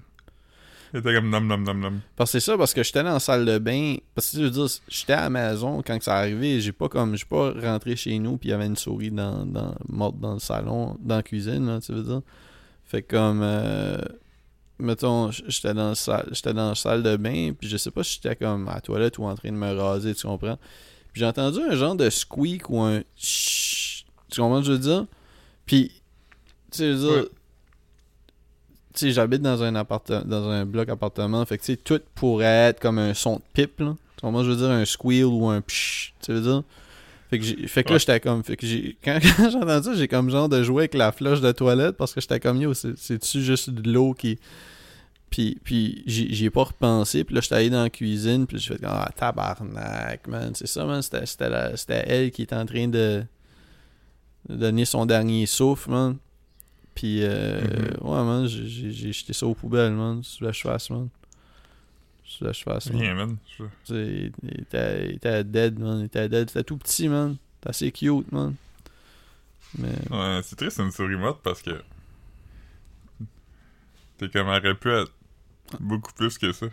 Était 0.93 1.13
comme 1.13 1.30
nom 1.30 1.39
nom 1.39 1.58
nom 1.60 1.73
nom. 1.75 1.93
Parce 2.15 2.32
que 2.32 2.39
c'est 2.39 2.45
ça, 2.51 2.58
parce 2.58 2.73
que 2.73 2.82
j'étais 2.84 3.04
dans 3.04 3.13
la 3.13 3.19
salle 3.19 3.45
de 3.45 3.60
bain. 3.60 3.95
Parce 4.15 4.32
que 4.32 4.38
je 4.38 4.43
veux 4.43 4.49
dire, 4.49 4.65
j'étais 4.89 5.13
à 5.13 5.21
la 5.21 5.30
maison 5.30 5.82
quand 5.86 5.97
que 5.97 6.04
ça 6.04 6.15
arrivé. 6.17 6.60
J'ai 6.60 6.71
pas 6.73 6.89
comme. 6.89 7.15
J'ai 7.15 7.25
pas 7.25 7.51
rentré 7.54 7.95
chez 7.95 8.17
nous, 8.19 8.38
puis 8.38 8.49
il 8.49 8.51
y 8.51 8.56
avait 8.56 8.65
une 8.65 8.75
souris 8.75 9.12
dans, 9.12 9.45
dans, 9.45 9.73
morte 9.88 10.19
dans 10.19 10.34
le 10.34 10.39
salon, 10.39 10.97
dans 10.99 11.17
la 11.17 11.23
cuisine, 11.23 11.65
là, 11.67 11.80
tu 11.80 11.93
veux 11.93 12.04
dire. 12.04 12.21
Fait 12.84 13.04
que 13.04 13.15
comme. 13.15 13.41
euh, 13.41 13.99
mettons, 14.80 15.30
j'étais 15.32 15.73
dans, 15.73 15.89
la 15.89 15.95
salle- 15.95 16.27
j'étais 16.32 16.54
dans 16.54 16.69
la 16.69 16.75
salle 16.75 17.04
de 17.04 17.15
bain, 17.15 17.54
puis 17.58 17.69
je 17.69 17.77
sais 17.77 17.91
pas 17.91 18.04
si 18.04 18.15
j'étais 18.21 18.36
comme 18.36 18.67
à 18.67 18.73
la 18.75 18.82
toilette 18.82 19.17
ou 19.19 19.23
en 19.25 19.36
train 19.36 19.51
de 19.51 19.56
me 19.56 19.71
raser, 19.73 20.13
tu 20.15 20.27
comprends? 20.27 20.58
Puis 21.12 21.19
j'ai 21.21 21.26
entendu 21.26 21.60
un 21.62 21.76
genre 21.76 21.95
de 21.95 22.10
squeak 22.10 22.69
ou 22.69 22.80
un 22.80 23.02
chut, 23.17 24.06
Tu 24.32 24.39
comprends 24.41 24.62
ce 24.63 24.67
que 24.67 24.67
je 24.67 24.71
veux 24.74 24.80
dire? 24.80 25.06
Puis, 25.65 25.91
tu 26.71 26.78
sais, 26.78 26.88
je 26.88 26.91
veux 26.93 27.00
dire, 27.00 27.10
Ouais. 27.24 27.30
tu 28.93 29.00
sais, 29.00 29.12
j'habite 29.12 29.41
dans 29.41 29.62
un 29.63 29.76
appartement, 29.76 30.21
dans 30.26 30.50
un 30.50 30.65
bloc 30.65 30.89
appartement, 30.89 31.45
fait 31.45 31.58
que 31.58 31.63
tu 31.63 31.74
sais, 31.74 31.78
tout 31.78 32.00
pourrait 32.15 32.45
être 32.69 32.80
comme 32.80 32.97
un 33.00 33.13
son 33.13 33.38
de 33.38 33.41
pipe, 33.54 33.80
là. 33.80 33.95
Tu 34.17 34.21
comprends, 34.21 34.43
je 34.43 34.52
veux 34.52 34.58
dire, 34.58 34.69
un 34.69 34.86
squeal 34.86 35.26
ou 35.26 35.47
un 35.47 35.62
psh, 35.62 36.13
tu 36.21 36.32
veux 36.34 36.41
dire? 36.41 36.63
Fait 37.30 37.39
que, 37.39 37.45
j'ai- 37.45 37.67
fait 37.67 37.84
que 37.84 37.89
là, 37.89 37.95
Ouais. 37.95 38.00
j'étais 38.00 38.19
comme, 38.19 38.43
fait 38.43 38.58
que 38.58 38.67
j'ai, 38.67 38.97
quand, 39.04 39.17
quand 39.38 39.50
j'ai 39.50 39.58
entendu 39.58 39.86
ça, 39.86 39.93
j'ai 39.95 40.08
comme 40.10 40.30
genre 40.30 40.50
de 40.50 40.62
jouer 40.63 40.82
avec 40.84 40.93
la 40.93 41.12
flush 41.13 41.39
de 41.41 41.52
toilette 41.54 41.95
parce 41.97 42.13
que 42.13 42.19
j'étais 42.21 42.39
comme, 42.41 42.62
yo, 42.62 42.74
c'est- 42.74 42.97
c'est-tu 42.97 43.41
juste 43.41 43.69
de 43.69 43.89
l'eau 43.91 44.13
qui. 44.13 44.38
Puis, 45.32 45.58
puis 45.63 46.04
j'y 46.06 46.46
ai 46.46 46.50
pas 46.50 46.65
repensé, 46.65 47.24
puis 47.24 47.34
là, 47.34 47.41
j'étais 47.41 47.56
allé 47.56 47.70
dans 47.70 47.82
la 47.84 47.89
cuisine, 47.89 48.46
puis 48.46 48.60
j'ai 48.60 48.76
fait, 48.76 48.84
ah, 48.86 49.10
tabarnak, 49.15 50.28
man, 50.28 50.54
c'est 50.54 50.67
ça, 50.67 50.86
man, 50.86 51.02
c'était 51.02 51.26
c'était 51.26 51.50
la- 51.50 51.76
c'était 51.78 52.04
elle 52.06 52.32
qui 52.32 52.41
était 52.43 52.55
en 52.55 52.66
train 52.66 52.88
de, 52.89 53.24
de 54.49 54.55
donner 54.58 54.84
son 54.86 55.05
dernier 55.05 55.45
souffle, 55.45 55.89
man. 55.89 56.18
Puis, 56.95 57.24
euh, 57.24 57.62
Mhm. 57.62 58.08
ouais, 58.10 58.24
man, 58.26 58.45
j'ai- 58.47 58.91
jeté 59.14 59.32
ça 59.32 59.45
aux 59.47 59.55
poubelles, 59.55 59.93
man. 59.93 60.22
Sous 60.22 60.43
la 60.43 60.51
chevasse, 60.51 60.89
man. 60.89 61.08
Sous 62.26 62.43
la 62.43 62.51
chevasse, 62.51 62.91
man. 62.91 63.16
Man. 63.16 63.38
Sais, 63.86 64.32
Il 64.43 64.62
était, 64.62 65.05
il 65.12 65.16
était 65.16 65.43
dead, 65.45 65.80
man. 65.80 65.99
Il 66.01 66.05
était 66.08 66.28
dead. 66.28 66.49
C'était 66.49 66.66
tout 66.66 66.76
petit, 66.78 67.08
man. 67.08 67.38
C'était 67.55 67.70
assez 67.70 67.91
cute, 67.93 68.30
man. 68.34 68.53
Mais, 69.78 69.88
Ouais, 70.10 70.41
c'est 70.43 70.58
triste 70.58 70.80
une 70.80 70.91
souris 70.91 71.16
morte 71.16 71.39
parce 71.41 71.62
que. 71.62 71.82
T'es 74.18 74.28
comme 74.30 74.47
elle 74.49 74.60
aurait 74.66 74.76
pu 74.76 74.89
être 74.91 75.12
beaucoup 75.80 76.13
plus 76.13 76.38
que 76.38 76.51
ça. 76.51 76.67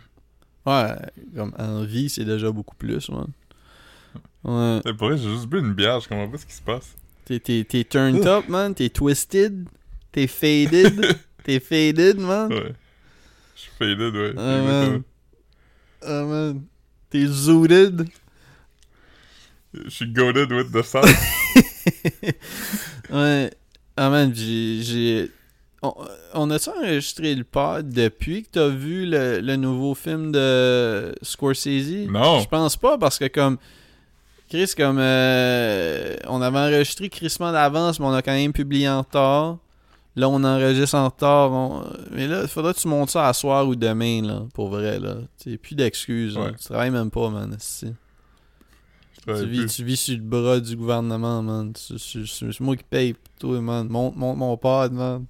ouais, 0.65 0.95
comme 1.35 1.53
en 1.57 1.83
vie, 1.83 2.09
c'est 2.09 2.25
déjà 2.25 2.51
beaucoup 2.51 2.75
plus, 2.75 3.09
man. 3.09 3.27
Ouais. 4.43 4.79
T'sais, 4.81 4.93
pour 4.93 5.11
j'ai 5.15 5.29
juste 5.29 5.47
bu 5.47 5.59
une 5.59 5.73
bière, 5.73 5.99
je 5.99 6.07
comprends 6.07 6.29
pas 6.29 6.37
ce 6.37 6.45
qui 6.45 6.53
se 6.53 6.61
passe. 6.61 6.95
T'es, 7.25 7.39
t'es, 7.39 7.63
t'es 7.67 7.83
turned 7.83 8.25
up, 8.25 8.47
man. 8.49 8.73
T'es 8.73 8.89
twisted. 8.89 9.67
T'es 10.11 10.27
faded. 10.27 11.19
t'es 11.43 11.59
faded, 11.59 12.17
man. 12.19 12.51
Ouais. 12.51 12.73
Je 13.55 13.61
suis 13.61 13.71
faded, 13.77 14.15
ouais. 14.15 14.33
Ah, 14.37 14.61
man. 14.61 15.03
Ah, 16.01 16.23
man. 16.23 16.63
T'es 17.09 17.25
zooted. 17.25 18.07
Je 19.73 19.89
suis 19.89 20.07
goaded 20.11 20.51
with 20.51 20.71
the 20.71 20.81
sauce. 20.83 21.05
Ouais. 23.11 23.51
Ah 23.97 24.09
man, 24.09 24.33
j'ai. 24.33 25.29
J'ai- 25.81 25.87
On, 25.87 25.93
on 26.33 26.51
a-tu 26.51 26.69
enregistré 26.69 27.33
le 27.35 27.43
pod 27.43 27.89
depuis 27.89 28.43
que 28.43 28.49
t'as 28.51 28.67
vu 28.67 29.05
le, 29.05 29.39
le 29.39 29.55
nouveau 29.55 29.95
film 29.95 30.31
de 30.31 31.13
Scorsese? 31.21 32.07
Non. 32.09 32.39
Je 32.41 32.47
pense 32.47 32.75
pas 32.77 32.97
parce 32.97 33.17
que 33.19 33.27
comme. 33.27 33.57
Chris, 34.49 34.71
comme 34.75 34.97
euh, 34.99 36.15
on 36.27 36.41
avait 36.41 36.57
enregistré 36.57 37.07
crissement 37.07 37.51
d'avance, 37.51 37.99
mais 37.99 38.07
on 38.07 38.13
a 38.13 38.21
quand 38.23 38.31
même 38.33 38.51
publié 38.51 38.89
en 38.89 39.03
retard. 39.03 39.57
Là, 40.15 40.27
on 40.27 40.43
enregistre 40.43 40.95
en 40.95 41.05
retard. 41.05 41.51
on- 41.51 41.83
Mais 42.11 42.27
là, 42.27 42.41
il 42.41 42.47
faudrait 42.47 42.73
que 42.73 42.79
tu 42.79 42.87
montes 42.87 43.11
ça 43.11 43.27
à 43.27 43.33
soir 43.33 43.67
ou 43.67 43.75
demain, 43.75 44.23
là, 44.23 44.41
pour 44.55 44.69
vrai, 44.69 44.99
là. 44.99 45.17
T'sais, 45.37 45.57
plus 45.57 45.75
d'excuses. 45.75 46.35
Ouais. 46.35 46.51
Tu 46.59 46.65
travailles 46.65 46.89
même 46.89 47.11
pas, 47.11 47.29
man. 47.29 47.55
Tu 49.27 49.45
vis, 49.45 49.65
tu 49.67 49.83
vis 49.83 49.97
sur 49.97 50.15
le 50.17 50.23
bras 50.23 50.59
du 50.59 50.75
gouvernement, 50.75 51.43
man. 51.43 51.71
C'est 51.75 52.59
moi 52.59 52.75
qui 52.75 52.83
paye 52.89 53.13
pour 53.13 53.31
toi, 53.39 53.61
man. 53.61 53.87
Monte, 53.87 54.15
monte 54.15 54.37
mon 54.37 54.57
pod, 54.57 54.91
man. 54.93 55.25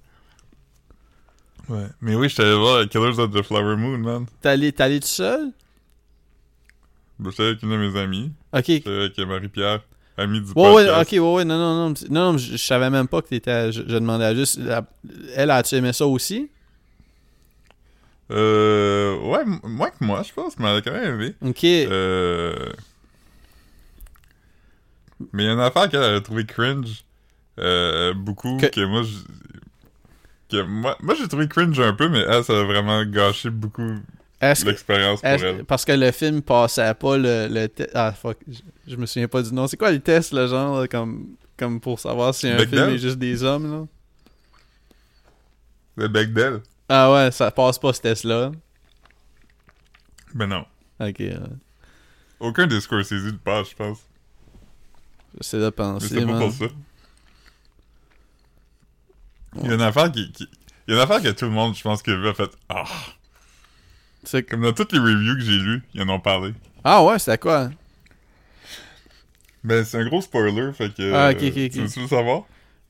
Ouais. 1.70 1.86
Mais 2.00 2.14
oui, 2.14 2.28
j'étais 2.28 2.42
allé 2.42 2.54
voir 2.56 2.86
Killers 2.88 3.18
of 3.18 3.30
the 3.32 3.42
Flower 3.42 3.76
Moon, 3.76 3.98
man. 3.98 4.26
T'es 4.42 4.48
allé, 4.50 4.72
t'es 4.72 4.82
allé 4.82 5.00
tout 5.00 5.06
seul? 5.06 5.52
Ben, 7.18 7.30
J'étais 7.30 7.42
avec 7.44 7.62
une 7.62 7.70
de 7.70 7.76
mes 7.76 7.98
amies. 7.98 8.32
Ok. 8.52 8.64
J'étais 8.66 8.90
avec 8.90 9.18
Marie-Pierre, 9.18 9.80
amie 10.16 10.40
du 10.40 10.50
Ouais, 10.56 10.72
ouais, 10.74 10.88
ok, 11.00 11.08
ouais, 11.12 11.18
ouais, 11.18 11.44
non, 11.44 11.56
non, 11.58 11.88
non. 11.90 11.94
Non, 12.10 12.32
non, 12.32 12.38
je, 12.38 12.52
je 12.52 12.56
savais 12.56 12.90
même 12.90 13.06
pas 13.08 13.22
que 13.22 13.28
t'étais. 13.28 13.70
Je, 13.72 13.82
je 13.82 13.94
demandais 13.94 14.34
juste. 14.34 14.58
la- 14.58 14.84
elle, 15.36 15.50
a-tu 15.50 15.76
aimé 15.76 15.92
ça 15.92 16.06
aussi? 16.06 16.50
Euh... 18.32 19.16
Ouais, 19.20 19.44
moins 19.64 19.90
que 19.90 20.04
moi, 20.04 20.22
je 20.26 20.32
pense, 20.32 20.58
mais 20.58 20.68
elle 20.70 20.76
a 20.76 20.82
quand 20.82 20.92
même 20.92 21.20
aimé. 21.20 21.34
Ok. 21.42 21.64
Euh... 21.64 22.54
Mais 25.32 25.44
il 25.44 25.46
y 25.46 25.48
a 25.50 25.52
une 25.52 25.60
affaire 25.60 25.88
qu'elle 25.88 26.02
a 26.02 26.20
trouvé 26.20 26.46
cringe 26.46 27.04
euh, 27.58 28.14
beaucoup, 28.14 28.56
Que- 28.56 28.66
que, 28.66 28.80
moi, 28.86 29.02
je- 29.02 29.18
que 30.50 30.62
moi, 30.62 30.96
moi 31.00 31.14
j'ai 31.14 31.28
trouvé 31.28 31.48
cringe 31.48 31.78
un 31.80 31.92
peu, 31.94 32.08
mais 32.08 32.20
elle, 32.28 32.44
ça 32.44 32.58
a 32.58 32.62
vraiment 32.64 33.04
gâché 33.04 33.50
beaucoup 33.50 33.94
l'expérience 34.64 35.20
pour 35.20 35.28
elle. 35.28 35.64
parce 35.64 35.84
que 35.84 35.92
le 35.92 36.10
film 36.12 36.42
passait 36.42 36.94
pas 36.94 37.16
le, 37.18 37.48
le 37.48 37.68
test. 37.68 37.90
Ah, 37.94 38.12
fuck. 38.12 38.38
Je, 38.48 38.60
je 38.88 38.96
me 38.96 39.06
souviens 39.06 39.28
pas 39.28 39.42
du 39.42 39.52
nom. 39.52 39.66
C'est 39.66 39.76
quoi 39.76 39.90
le 39.92 40.00
test, 40.00 40.32
le 40.32 40.46
genre, 40.46 40.80
là, 40.80 40.88
comme, 40.88 41.36
comme 41.58 41.80
pour 41.80 42.00
savoir 42.00 42.34
si 42.34 42.48
un 42.48 42.56
Bechdel? 42.56 42.78
film 42.84 42.94
est 42.94 42.98
juste 42.98 43.18
des 43.18 43.42
hommes, 43.42 43.70
là? 43.70 43.86
Le 45.96 46.08
bec 46.08 46.32
d'elle? 46.32 46.60
Ah 46.88 47.12
ouais, 47.12 47.30
ça 47.30 47.50
passe 47.50 47.78
pas 47.78 47.92
ce 47.92 48.00
test-là. 48.00 48.52
Ben 50.34 50.46
non. 50.46 50.64
Ok. 51.00 51.16
ouais. 51.18 51.36
Aucun 52.40 52.66
des 52.66 52.80
Scorsese 52.80 53.12
le 53.26 53.36
passe, 53.36 53.70
je 53.70 53.76
pense. 53.76 53.98
J'essaie 55.38 55.60
de 55.60 55.70
penser, 55.70 56.08
c'est 56.08 56.26
pas 56.26 56.38
pour 56.38 56.52
ça. 56.52 56.64
Il 59.56 59.68
y 59.68 59.70
a 59.70 59.74
une 59.74 59.82
affaire 59.82 60.10
qui... 60.12 60.30
qui- 60.32 60.48
Il 60.88 60.94
y 60.94 60.94
a 60.94 60.96
une 60.96 61.02
affaire 61.02 61.22
que 61.22 61.28
tout 61.30 61.44
le 61.44 61.50
monde, 61.50 61.74
je 61.76 61.82
pense, 61.82 62.02
que 62.02 62.28
a 62.28 62.34
fait 62.34 62.50
«Ah! 62.68 62.84
C'est-» 64.24 64.42
Comme 64.50 64.62
dans 64.62 64.72
toutes 64.72 64.92
les 64.92 64.98
reviews 64.98 65.34
que 65.36 65.40
j'ai 65.42 65.58
lues, 65.58 65.82
ils 65.94 66.02
en 66.02 66.08
ont 66.08 66.20
parlé. 66.20 66.52
Ah 66.84 67.04
ouais, 67.04 67.18
c'était 67.18 67.38
quoi? 67.38 67.70
Ben, 69.62 69.84
c'est 69.84 69.98
un 69.98 70.06
gros 70.06 70.22
spoiler, 70.22 70.72
fait 70.72 70.94
que... 70.94 71.12
Ah, 71.12 71.30
ok, 71.30 71.36
ok, 71.36 71.42
ok. 71.42 71.70
Tu 71.70 71.80
veux-tu 71.80 72.00
le 72.00 72.08
savoir? 72.08 72.42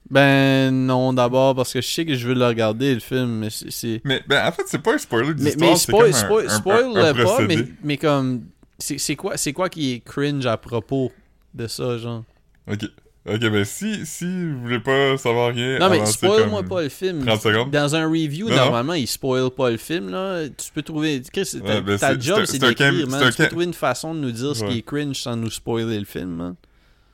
Ben 0.08 0.70
non, 0.70 1.12
d'abord 1.12 1.54
parce 1.54 1.72
que 1.72 1.80
je 1.80 1.86
sais 1.86 2.04
que 2.06 2.14
je 2.14 2.26
veux 2.28 2.34
le 2.34 2.46
regarder, 2.46 2.94
le 2.94 3.00
film, 3.00 3.38
mais 3.38 3.50
c'est- 3.50 3.70
c'est... 3.70 4.00
Mais, 4.04 4.22
ben, 4.26 4.46
en 4.46 4.52
fait, 4.52 4.62
c'est 4.66 4.78
pas 4.82 4.94
un 4.94 4.98
spoiler 4.98 5.34
Mais, 5.36 5.50
d'histoire, 5.50 5.70
mais 5.72 5.76
c'est 5.76 5.92
spoil, 5.92 6.04
comme 6.12 6.14
un- 6.14 6.18
spoil, 6.58 6.84
un- 6.96 7.14
pas, 7.24 7.40
mais, 7.46 7.56
mais 7.82 7.96
comme... 7.96 8.44
C'est 8.78 8.96
c'est 8.98 9.14
quoi, 9.14 9.36
c'est 9.36 9.52
quoi 9.52 9.68
qui 9.68 9.92
est 9.92 10.00
cringe 10.00 10.46
à 10.46 10.56
propos 10.56 11.12
de 11.52 11.66
ça, 11.66 11.98
genre? 11.98 12.24
Ok. 12.66 12.86
Ok, 13.32 13.38
ben 13.40 13.64
si, 13.64 14.04
si 14.06 14.24
vous 14.24 14.60
voulez 14.62 14.80
pas 14.80 15.16
savoir 15.16 15.54
rien, 15.54 15.78
Non, 15.78 15.88
mais 15.88 16.04
spoil-moi 16.04 16.64
pas 16.64 16.82
le 16.82 16.88
film. 16.88 17.24
30 17.24 17.40
secondes. 17.40 17.70
Dans 17.70 17.94
un 17.94 18.06
review, 18.08 18.48
Non, 18.48 18.56
non. 18.56 18.64
normalement, 18.64 18.94
il 18.94 19.06
spoil 19.06 19.50
pas 19.50 19.70
le 19.70 19.76
film, 19.76 20.10
là. 20.10 20.48
Tu 20.48 20.72
peux 20.74 20.82
trouver... 20.82 21.22
Chris, 21.32 21.48
ta, 21.52 21.58
Ouais, 21.64 21.80
ben, 21.80 21.96
ta 21.96 22.18
job, 22.18 22.44
c'est 22.44 22.58
d'écrire, 22.58 23.06
man. 23.06 23.30
Tu 23.30 23.36
peux 23.36 23.48
trouver 23.48 23.66
une 23.66 23.74
façon 23.74 24.14
de 24.14 24.20
nous 24.20 24.32
dire 24.32 24.56
ce 24.56 24.64
qui 24.64 24.78
est 24.78 24.82
cringe 24.82 25.16
sans 25.16 25.36
nous 25.36 25.50
spoiler 25.50 25.98
le 25.98 26.04
film, 26.04 26.30
man. 26.30 26.54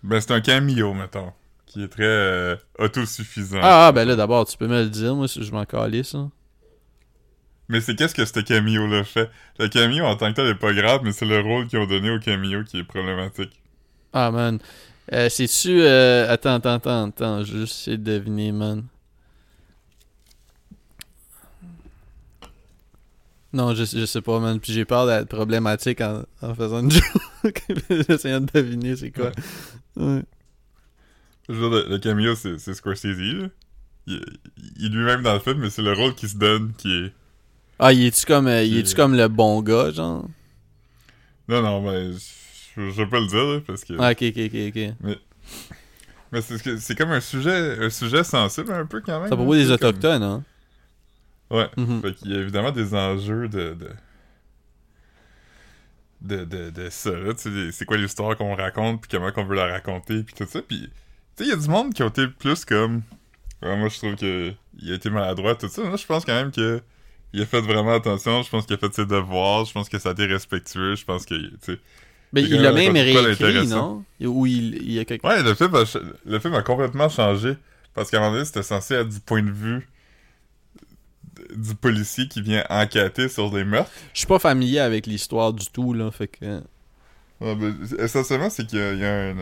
Ben, 0.02 0.20
c'est 0.20 0.30
un 0.30 0.40
cameo, 0.40 0.94
mettons, 0.94 1.32
qui 1.66 1.82
est 1.82 1.88
très 1.88 2.04
euh, 2.04 2.56
autosuffisant. 2.78 3.58
Ah, 3.60 3.88
ah, 3.88 3.92
ben 3.92 4.06
là, 4.06 4.16
d'abord, 4.16 4.46
tu 4.46 4.56
peux 4.56 4.68
me 4.68 4.84
le 4.84 4.88
dire, 4.88 5.14
moi, 5.14 5.28
si 5.28 5.42
je 5.42 5.52
m'en 5.52 5.64
calisse, 5.64 6.10
ça. 6.10 6.28
Mais 7.68 7.80
c'est 7.80 7.96
qu'est-ce 7.96 8.14
que 8.14 8.24
ce 8.24 8.40
cameo-là 8.40 9.04
fait? 9.04 9.28
Le 9.58 9.68
cameo, 9.68 10.04
en 10.04 10.16
tant 10.16 10.30
que 10.30 10.36
tel, 10.36 10.46
est 10.46 10.54
pas 10.54 10.72
grave, 10.72 11.00
mais 11.02 11.12
c'est 11.12 11.26
le 11.26 11.40
rôle 11.40 11.66
qu'ils 11.66 11.80
ont 11.80 11.86
donné 11.86 12.10
au 12.10 12.20
cameo 12.20 12.62
qui 12.62 12.78
est 12.78 12.84
problématique. 12.84 13.60
Ah, 14.12 14.30
man. 14.30 14.60
Euh, 15.12 15.28
C'est-tu... 15.28 15.80
euh, 15.82 16.30
Attends, 16.32 16.54
attends, 16.54 16.74
attends, 16.74 17.04
attends. 17.08 17.42
Je 17.44 17.52
vais 17.54 17.60
juste 17.60 17.80
essayer 17.80 17.98
de 17.98 18.04
deviner, 18.18 18.52
man. 18.52 18.84
Non, 23.52 23.74
je, 23.74 23.84
je 23.84 24.04
sais 24.04 24.20
pas, 24.20 24.38
man. 24.40 24.60
Puis 24.60 24.72
j'ai 24.72 24.84
peur 24.84 25.06
d'être 25.06 25.28
problématique 25.28 26.00
en, 26.00 26.24
en 26.42 26.54
faisant 26.54 26.80
une 26.80 26.90
joke. 27.44 27.62
J'essayant 28.08 28.40
de 28.40 28.50
deviner 28.52 28.96
c'est 28.96 29.10
quoi. 29.10 29.32
Ouais. 29.96 30.22
Je 31.48 31.54
veux 31.54 31.60
dire, 31.70 31.70
le, 31.70 31.88
le 31.88 31.98
cameo, 31.98 32.34
c'est 32.34 32.58
Scorsese, 32.74 33.04
là. 33.16 33.48
Il, 34.08 34.22
il 34.78 34.86
est 34.86 34.88
lui-même 34.88 35.22
dans 35.22 35.34
le 35.34 35.40
film, 35.40 35.58
mais 35.58 35.70
c'est 35.70 35.82
le 35.82 35.92
rôle 35.92 36.14
qu'il 36.14 36.28
se 36.28 36.36
donne 36.36 36.72
qui 36.76 36.92
est... 36.92 37.12
Ah, 37.78 37.92
il 37.92 38.04
est-tu 38.06 38.24
comme, 38.24 38.46
euh, 38.46 38.62
il 38.62 38.70
Qui- 38.72 38.78
est-tu 38.80 38.94
comme 38.94 39.14
le 39.16 39.28
bon 39.28 39.60
gars, 39.62 39.90
genre? 39.90 40.26
Non, 41.48 41.62
non, 41.62 41.82
ben, 41.84 42.14
je, 42.76 42.90
je 42.90 43.02
vais 43.02 43.06
pas 43.06 43.20
le 43.20 43.26
dire, 43.26 43.62
parce 43.66 43.84
que... 43.84 43.94
Ah, 43.98 44.10
ok, 44.12 44.22
ok, 44.22 44.38
ok, 44.46 44.96
ok. 45.04 45.16
Mais 46.32 46.42
c'est 46.42 46.62
que- 46.62 46.76
c'est 46.78 46.94
comme 46.96 47.12
un 47.12 47.20
sujet, 47.20 47.78
un 47.84 47.90
sujet 47.90 48.24
sensible, 48.24 48.72
un 48.72 48.84
peu, 48.86 49.00
quand 49.00 49.18
même. 49.20 49.28
C'est 49.28 49.34
à 49.34 49.36
propos 49.36 49.54
là, 49.54 49.60
des 49.60 49.66
comme- 49.78 49.88
Autochtones, 49.88 50.22
hein? 50.22 50.44
Ouais. 51.50 51.68
Mhm. 51.76 52.02
Fait 52.02 52.14
qu'il 52.14 52.32
y 52.32 52.36
a 52.36 52.40
évidemment 52.40 52.72
des 52.72 52.94
enjeux 52.94 53.48
de. 53.48 53.74
de. 53.74 53.90
de, 56.22 56.44
de, 56.44 56.70
de 56.70 56.88
ça, 56.90 57.10
là. 57.12 57.32
Tu 57.34 57.42
sais, 57.42 57.50
les- 57.50 57.72
c'est 57.72 57.84
quoi 57.84 57.96
l'histoire 57.96 58.36
qu'on 58.36 58.54
raconte, 58.56 59.02
puis 59.02 59.10
comment 59.10 59.30
qu'on 59.30 59.44
veut 59.44 59.54
la 59.56 59.66
raconter, 59.66 60.22
puis 60.24 60.34
tout 60.34 60.46
ça. 60.50 60.60
Puis, 60.62 60.80
tu 60.80 60.88
sais, 61.36 61.44
il 61.44 61.48
y 61.50 61.52
a 61.52 61.56
du 61.56 61.68
monde 61.68 61.94
qui 61.94 62.02
ont 62.02 62.08
été 62.08 62.26
plus 62.26 62.64
comme. 62.64 63.02
Ouais, 63.62 63.76
moi, 63.76 63.88
je 63.88 63.98
trouve 63.98 64.16
que 64.16 64.52
il 64.78 64.92
a 64.92 64.94
été 64.96 65.08
maladroit, 65.10 65.54
tout 65.54 65.68
ça. 65.68 65.82
Moi, 65.84 65.96
je 65.96 66.06
pense 66.06 66.24
quand 66.24 66.34
même 66.34 66.50
que. 66.50 66.82
Il 67.32 67.42
a 67.42 67.46
fait 67.46 67.60
vraiment 67.60 67.92
attention, 67.94 68.42
je 68.42 68.48
pense 68.48 68.64
qu'il 68.66 68.74
a 68.76 68.78
fait 68.78 68.94
ses 68.94 69.04
devoirs, 69.04 69.64
je 69.66 69.72
pense 69.72 69.88
que 69.90 69.98
ça 69.98 70.10
a 70.10 70.12
été 70.12 70.24
respectueux, 70.26 70.94
je 70.94 71.04
pense 71.04 71.26
que, 71.26 71.34
tu 71.34 71.56
sais... 71.60 71.78
Mais 72.36 72.42
C'est 72.48 72.54
il 72.54 72.62
l'a 72.62 72.72
même 72.72 72.94
réécrit, 72.94 73.66
non? 73.66 74.04
Ou 74.20 74.46
il, 74.46 74.74
il 74.76 74.92
y 74.92 74.98
a 74.98 75.04
quelque... 75.04 75.26
Ouais, 75.26 75.42
le 75.42 75.54
film 75.54 75.74
a, 75.74 75.84
le 76.24 76.38
film 76.38 76.54
a 76.54 76.62
complètement 76.62 77.08
changé, 77.08 77.56
parce 77.94 78.10
qu'à 78.10 78.18
un 78.18 78.20
moment 78.20 78.32
donné, 78.34 78.44
c'était 78.44 78.62
censé 78.62 78.94
être 78.94 79.08
du 79.08 79.20
point 79.20 79.42
de 79.42 79.50
vue 79.50 79.88
du 81.54 81.74
policier 81.74 82.28
qui 82.28 82.42
vient 82.42 82.64
enquêter 82.70 83.28
sur 83.28 83.50
des 83.50 83.64
meurtres. 83.64 83.90
Je 84.12 84.18
suis 84.20 84.26
pas 84.26 84.38
familier 84.38 84.80
avec 84.80 85.06
l'histoire 85.06 85.52
du 85.52 85.66
tout, 85.66 85.92
là, 85.92 86.10
fait 86.10 86.28
que... 86.28 86.60
Ouais, 87.40 87.54
ben, 87.54 87.74
essentiellement, 87.98 88.50
c'est 88.50 88.66
qu'il 88.66 88.78
y 88.78 88.82
a, 88.82 88.92
il 88.92 88.98
y 88.98 89.04
a 89.04 89.30
une, 89.30 89.40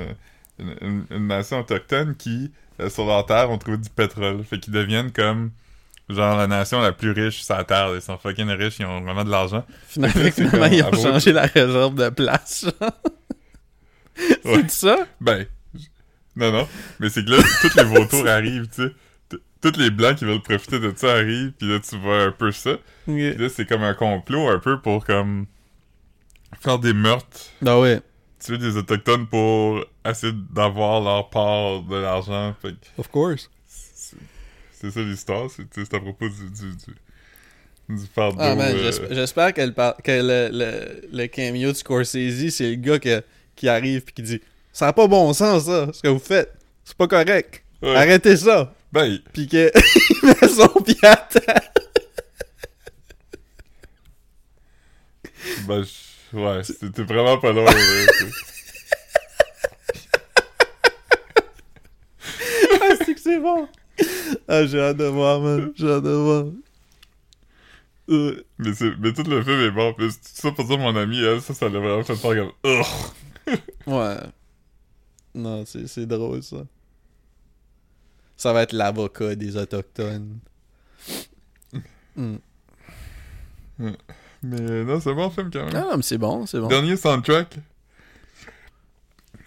une, 0.58 0.74
une- 0.80 1.04
une 1.10 1.26
nation 1.28 1.60
autochtone 1.60 2.14
qui, 2.16 2.50
euh, 2.80 2.90
sur 2.90 3.06
leur 3.06 3.24
terre, 3.26 3.50
ont 3.50 3.58
trouvé 3.58 3.78
du 3.78 3.88
pétrole. 3.90 4.42
Fait 4.44 4.58
qu'ils 4.58 4.72
deviennent 4.72 5.12
comme, 5.12 5.50
genre, 6.08 6.36
la 6.36 6.46
nation 6.46 6.80
la 6.80 6.92
plus 6.92 7.10
riche 7.10 7.42
sur 7.42 7.56
la 7.56 7.64
terre. 7.64 7.90
Ils 7.94 8.02
sont 8.02 8.18
fucking 8.18 8.48
riches, 8.50 8.78
ils 8.78 8.86
ont 8.86 9.00
vraiment 9.00 9.24
de 9.24 9.30
l'argent. 9.30 9.64
Finalement, 9.88 10.66
ils 10.72 10.82
ont 10.82 10.92
changé 10.92 11.32
la 11.32 11.46
réserve 11.46 11.94
de 11.94 12.08
place. 12.10 12.66
Ouais. 14.44 14.62
C'est 14.68 14.70
ça? 14.70 14.98
Ben, 15.20 15.46
non, 16.36 16.52
non. 16.52 16.68
Mais 17.00 17.08
c'est 17.08 17.24
que 17.24 17.30
là, 17.30 17.42
tous 17.60 17.76
les 17.76 17.84
vautours 17.84 18.26
arrivent, 18.28 18.68
tu 18.68 18.82
sais. 18.82 18.92
Tous 19.60 19.78
les 19.78 19.90
blancs 19.90 20.16
qui 20.16 20.26
veulent 20.26 20.42
profiter 20.42 20.78
de 20.78 20.92
ça 20.94 21.14
arrivent, 21.14 21.52
puis 21.52 21.66
là, 21.68 21.80
tu 21.80 21.96
vois 21.96 22.24
un 22.24 22.32
peu 22.32 22.52
ça. 22.52 22.72
Puis 23.06 23.34
là, 23.34 23.48
c'est 23.48 23.66
comme 23.66 23.82
un 23.82 23.94
complot, 23.94 24.50
un 24.50 24.58
peu, 24.58 24.78
pour, 24.78 25.06
comme, 25.06 25.46
faire 26.60 26.78
des 26.78 26.92
meurtres 26.92 27.40
Ah 27.64 27.80
ouais, 27.80 28.02
tuer 28.44 28.58
des 28.58 28.76
autochtones 28.76 29.26
pour 29.26 29.84
essayer 30.04 30.34
d'avoir 30.52 31.00
leur 31.00 31.30
part 31.30 31.82
de 31.82 31.96
l'argent. 31.96 32.54
Of 32.98 33.08
course. 33.08 33.50
C'est 34.84 34.90
ça 34.90 35.00
l'histoire, 35.00 35.48
c'est 35.50 35.94
à 35.94 36.00
propos 36.00 36.28
du 36.28 36.50
du 36.50 36.76
du, 36.76 37.96
du 37.96 38.06
fardeau. 38.14 38.38
Ah 38.40 38.52
euh, 38.52 38.82
j'esp- 38.90 39.06
j'espère 39.12 39.52
que, 39.54 39.60
le, 39.62 39.70
que 39.72 40.10
le, 40.10 40.48
le, 40.52 41.08
le 41.12 41.26
cameo 41.26 41.72
de 41.72 41.76
Scorsese, 41.76 42.50
c'est 42.50 42.70
le 42.70 42.74
gars 42.76 42.98
que- 42.98 43.22
qui 43.56 43.68
arrive 43.68 44.02
pis 44.02 44.12
qui 44.12 44.22
dit 44.22 44.40
«Ça 44.72 44.86
n'a 44.86 44.92
pas 44.92 45.06
bon 45.06 45.32
sens, 45.32 45.64
ça, 45.66 45.88
ce 45.92 46.02
que 46.02 46.08
vous 46.08 46.18
faites. 46.18 46.52
C'est 46.84 46.96
pas 46.96 47.06
correct. 47.08 47.62
ouais. 47.82 47.94
Arrêtez 47.96 48.36
ça. 48.36 48.74
Ben,» 48.92 49.18
Pis 49.32 49.48
que 49.48 49.70
il 50.22 50.28
met 50.28 50.48
son 50.48 50.68
pied 50.82 50.96
à 51.02 51.16
terre. 51.16 51.60
ben, 55.66 55.82
je- 55.84 56.36
ouais, 56.36 56.62
c'était 56.64 57.02
vraiment 57.04 57.38
pas 57.38 57.52
loin. 57.52 57.70
Ah, 62.80 62.94
c'est 63.04 63.14
que 63.14 63.20
c'est 63.20 63.38
bon. 63.38 63.68
Ah, 64.48 64.66
j'ai 64.66 64.80
hâte 64.80 64.96
de 64.98 65.04
voir, 65.04 65.40
man. 65.40 65.72
J'ai 65.74 65.90
hâte 65.90 66.02
de 66.04 66.10
voir. 66.10 66.44
Euh, 68.10 68.44
mais, 68.58 68.74
c'est- 68.74 68.94
mais 68.98 69.12
tout 69.12 69.22
le 69.22 69.42
film 69.42 69.60
est 69.60 69.70
bon. 69.70 69.94
C'est 69.98 70.42
ça 70.42 70.52
pour 70.52 70.66
dire 70.66 70.78
mon 70.78 70.94
ami, 70.94 71.18
elle, 71.22 71.40
ça, 71.40 71.54
ça 71.54 71.68
l'a 71.68 71.78
vraiment 71.80 72.04
fait 72.04 72.16
faire 72.16 72.52
comme. 72.62 72.82
Ouais. 73.86 74.16
Non, 75.34 75.64
c'est 75.66 76.06
drôle, 76.06 76.42
ça. 76.42 76.58
Ça 78.36 78.52
va 78.52 78.62
être 78.62 78.72
l'avocat 78.72 79.34
des 79.34 79.56
Autochtones. 79.56 80.38
Hmm. 82.16 82.36
Mais 84.42 84.60
euh, 84.60 84.84
non, 84.84 85.00
c'est 85.00 85.14
bon 85.14 85.30
film 85.30 85.50
quand 85.50 85.64
même. 85.64 85.74
Ah, 85.74 85.80
non, 85.90 85.96
mais 85.96 86.02
c'est 86.02 86.18
bon, 86.18 86.46
c'est 86.46 86.60
bon. 86.60 86.68
Dernier 86.68 86.96
soundtrack. 86.96 87.56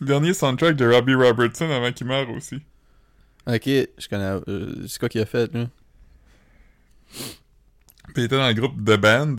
Dernier 0.01 0.33
soundtrack 0.33 0.75
de 0.75 0.87
Robbie 0.91 1.15
Robertson 1.15 1.69
avant 1.69 1.91
qu'il 1.91 2.07
meure 2.07 2.29
aussi. 2.31 2.59
Ok, 3.47 3.63
je 3.65 4.07
connais. 4.09 4.39
euh, 4.49 4.85
c'est 4.87 4.99
quoi 4.99 5.09
qu'il 5.09 5.21
a 5.21 5.25
fait, 5.25 5.51
lui? 5.53 5.67
Il 8.15 8.23
était 8.23 8.37
dans 8.37 8.47
le 8.47 8.53
groupe 8.53 8.75
The 8.83 8.97
Band, 8.99 9.35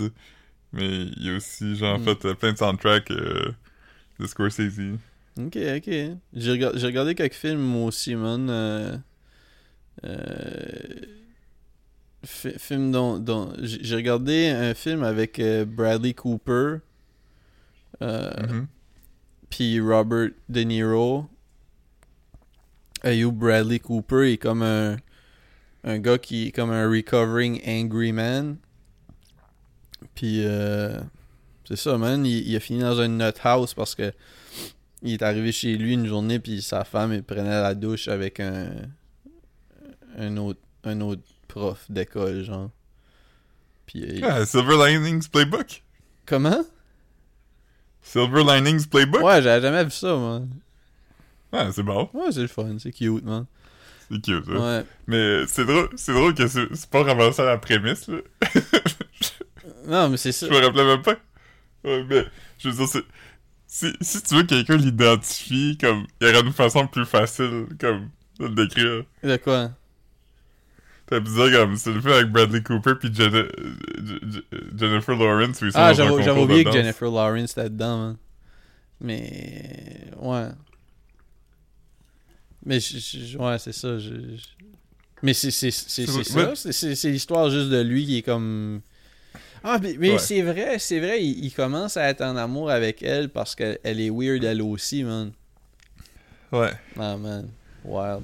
mais 0.73 1.07
il 1.17 1.31
a 1.31 1.37
aussi, 1.37 1.77
genre, 1.77 1.99
Mm. 1.99 2.05
fait 2.05 2.25
euh, 2.25 2.35
plein 2.35 2.53
de 2.53 2.59
soundtracks 2.59 3.11
euh, 3.11 3.53
de 4.19 4.27
Scorsese. 4.27 4.81
Ok, 5.39 5.57
ok. 5.57 5.91
J'ai 6.33 6.51
rega- 6.53 6.73
j'ai 6.75 6.87
regardé 6.87 7.15
quelques 7.15 7.35
films, 7.35 7.61
moi 7.61 7.87
aussi, 7.87 8.15
man. 8.15 9.03
Fi- 12.25 12.59
film 12.59 12.91
dont. 12.91 13.19
dont 13.19 13.53
j'ai 13.63 13.95
regardé 13.95 14.49
un 14.49 14.75
film 14.75 15.03
avec 15.05 15.41
Bradley 15.67 16.15
Cooper. 16.15 16.79
Mhm. 18.01 18.67
puis 19.51 19.81
Robert 19.81 20.31
De 20.49 20.61
Niro. 20.63 21.27
Ayou 23.03 23.33
Bradley 23.33 23.79
Cooper 23.79 24.33
est 24.33 24.39
comme 24.39 24.63
un, 24.63 24.97
un 25.85 25.99
gars 25.99 26.19
qui 26.19 26.49
est 26.49 26.53
comme 26.53 26.71
un 26.71 26.89
recovering 26.91 27.61
angry 27.67 28.13
man. 28.13 28.57
Puis 30.15 30.43
euh, 30.45 30.99
c'est 31.67 31.77
ça, 31.77 31.97
man. 31.99 32.25
Il, 32.27 32.49
il 32.49 32.57
a 32.57 32.61
fini 32.61 32.81
dans 32.81 33.01
un 33.01 33.09
nut 33.09 33.35
house 33.45 33.75
parce 33.75 33.95
que 33.95 34.13
il 35.03 35.13
est 35.13 35.23
arrivé 35.23 35.53
chez 35.53 35.77
lui 35.77 35.95
une 35.95 36.07
journée 36.07 36.41
puis 36.41 36.61
sa 36.61 36.83
femme 36.85 37.13
il 37.13 37.23
prenait 37.23 37.49
la 37.63 37.75
douche 37.77 38.09
avec 38.09 38.41
un 38.41 38.69
un 40.17 40.37
autre 40.39 40.59
un 40.85 41.01
autre 41.01 41.23
prof 41.47 41.85
d'école 41.89 42.43
genre. 42.43 42.71
Puis 43.87 44.03
euh, 44.03 44.13
il- 44.17 44.25
Ah, 44.25 44.45
Silver 44.45 44.77
Linings 44.87 45.29
Playbook? 45.29 45.83
comment? 46.27 46.65
Silver 48.03 48.43
Linings 48.45 48.87
Playbook? 48.87 49.23
Ouais, 49.23 49.41
j'avais 49.43 49.61
jamais 49.63 49.85
vu 49.85 49.91
ça, 49.91 50.17
man. 50.17 50.49
Ah, 51.53 51.69
c'est 51.73 51.83
bon. 51.83 52.09
Ouais, 52.13 52.31
c'est 52.33 52.43
le 52.43 52.47
fun, 52.49 52.77
c'est 52.79 52.93
cute, 52.93 53.25
man. 53.25 53.47
C'est 54.11 54.21
cute, 54.21 54.45
ça. 54.45 54.53
Ouais. 54.53 54.85
Mais 55.07 55.47
c'est 55.47 55.65
drôle, 55.65 55.89
c'est 55.97 56.13
drôle 56.13 56.35
que 56.35 56.47
c'est 56.47 56.91
pas 56.91 57.03
ramassé 57.03 57.43
à 57.43 57.47
la 57.47 57.59
prémisse, 57.59 58.09
là. 58.09 58.19
Non, 59.87 60.09
mais 60.11 60.17
c'est 60.19 60.33
ça. 60.33 60.47
Je 60.47 60.53
me 60.53 60.59
rappelais 60.65 60.85
même 60.85 61.03
pas. 61.03 61.17
Ouais, 61.85 62.05
mais, 62.09 62.25
je 62.59 62.69
veux 62.69 62.75
dire, 62.77 62.89
c'est... 62.89 63.05
Si, 63.67 63.93
si 64.01 64.23
tu 64.23 64.35
veux 64.35 64.43
que 64.43 64.49
quelqu'un 64.49 64.77
l'identifie, 64.77 65.77
comme, 65.81 66.07
il 66.21 66.27
y 66.27 66.31
aurait 66.31 66.41
une 66.41 66.53
façon 66.53 66.87
plus 66.87 67.05
facile, 67.05 67.67
comme, 67.79 68.09
de 68.39 68.47
le 68.47 68.55
décrire. 68.55 69.05
De 69.23 69.37
quoi? 69.37 69.71
T'as 71.07 71.21
dire, 71.21 71.53
comme, 71.53 71.77
c'est 71.77 71.93
le 71.93 72.01
film 72.01 72.13
avec 72.13 72.31
Bradley 72.33 72.63
Cooper 72.63 72.95
pis 73.01 73.13
Jenna- 73.13 73.37
euh, 73.39 73.75
J- 74.05 74.19
J- 74.31 74.45
Jennifer 74.77 75.17
Lawrence, 75.17 75.61
où 75.63 75.67
ils 75.67 75.73
sont 75.73 75.79
Ah, 75.79 75.93
j'avais 75.95 76.11
oublié 76.31 76.65
que. 76.65 76.73
Jennifer 76.73 77.11
Lawrence 77.11 77.53
était 77.53 77.71
dedans, 77.71 77.99
man. 77.99 78.17
Mais. 79.01 80.11
Ouais. 80.19 80.49
Mais, 82.65 82.81
je- 82.81 82.99
je- 82.99 83.39
ouais, 83.39 83.59
c'est 83.59 83.73
ça. 83.73 83.99
je- 83.99 84.11
Mais 85.23 85.33
c'est 85.35 85.51
ça. 85.51 85.71
C'est- 85.71 87.11
l'histoire 87.11 87.51
juste 87.51 87.71
de 87.71 87.81
lui 87.81 88.05
qui 88.07 88.19
est 88.19 88.23
comme. 88.23 88.81
Ah, 89.65 89.79
mais, 89.83 89.97
mais 89.99 90.13
Ouais. 90.13 90.19
c'est 90.19 90.43
vrai, 90.43 90.79
c'est 90.79 91.01
vrai, 91.01 91.25
il, 91.25 91.45
il 91.45 91.53
commence 91.53 91.97
à 91.97 92.09
être 92.09 92.21
en 92.23 92.37
amour 92.37 92.71
avec 92.71 93.03
elle 93.03 93.29
parce 93.29 93.55
qu'elle 93.57 93.79
elle 93.83 94.01
est 94.01 94.11
weird 94.11 94.45
elle 94.45 94.63
aussi, 94.63 95.03
man. 95.03 95.33
Ouais. 96.53 96.71
Ah, 96.97 97.17
man. 97.17 97.49
Wild. 97.85 98.23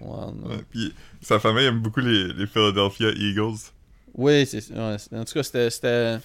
Wild, 0.00 0.36
man. 0.36 0.50
ouais. 0.52 0.64
Pis 0.70 0.92
sa 1.20 1.38
famille 1.40 1.64
aime 1.64 1.80
beaucoup 1.80 2.00
les, 2.00 2.32
les 2.32 2.46
Philadelphia 2.46 3.10
Eagles. 3.16 3.58
Oui, 4.14 4.46
c'est. 4.46 4.70
ouais, 4.72 4.96
c'est- 4.98 5.16
en 5.16 5.24
tout 5.24 5.34
cas, 5.34 5.42
c'était. 5.42 6.18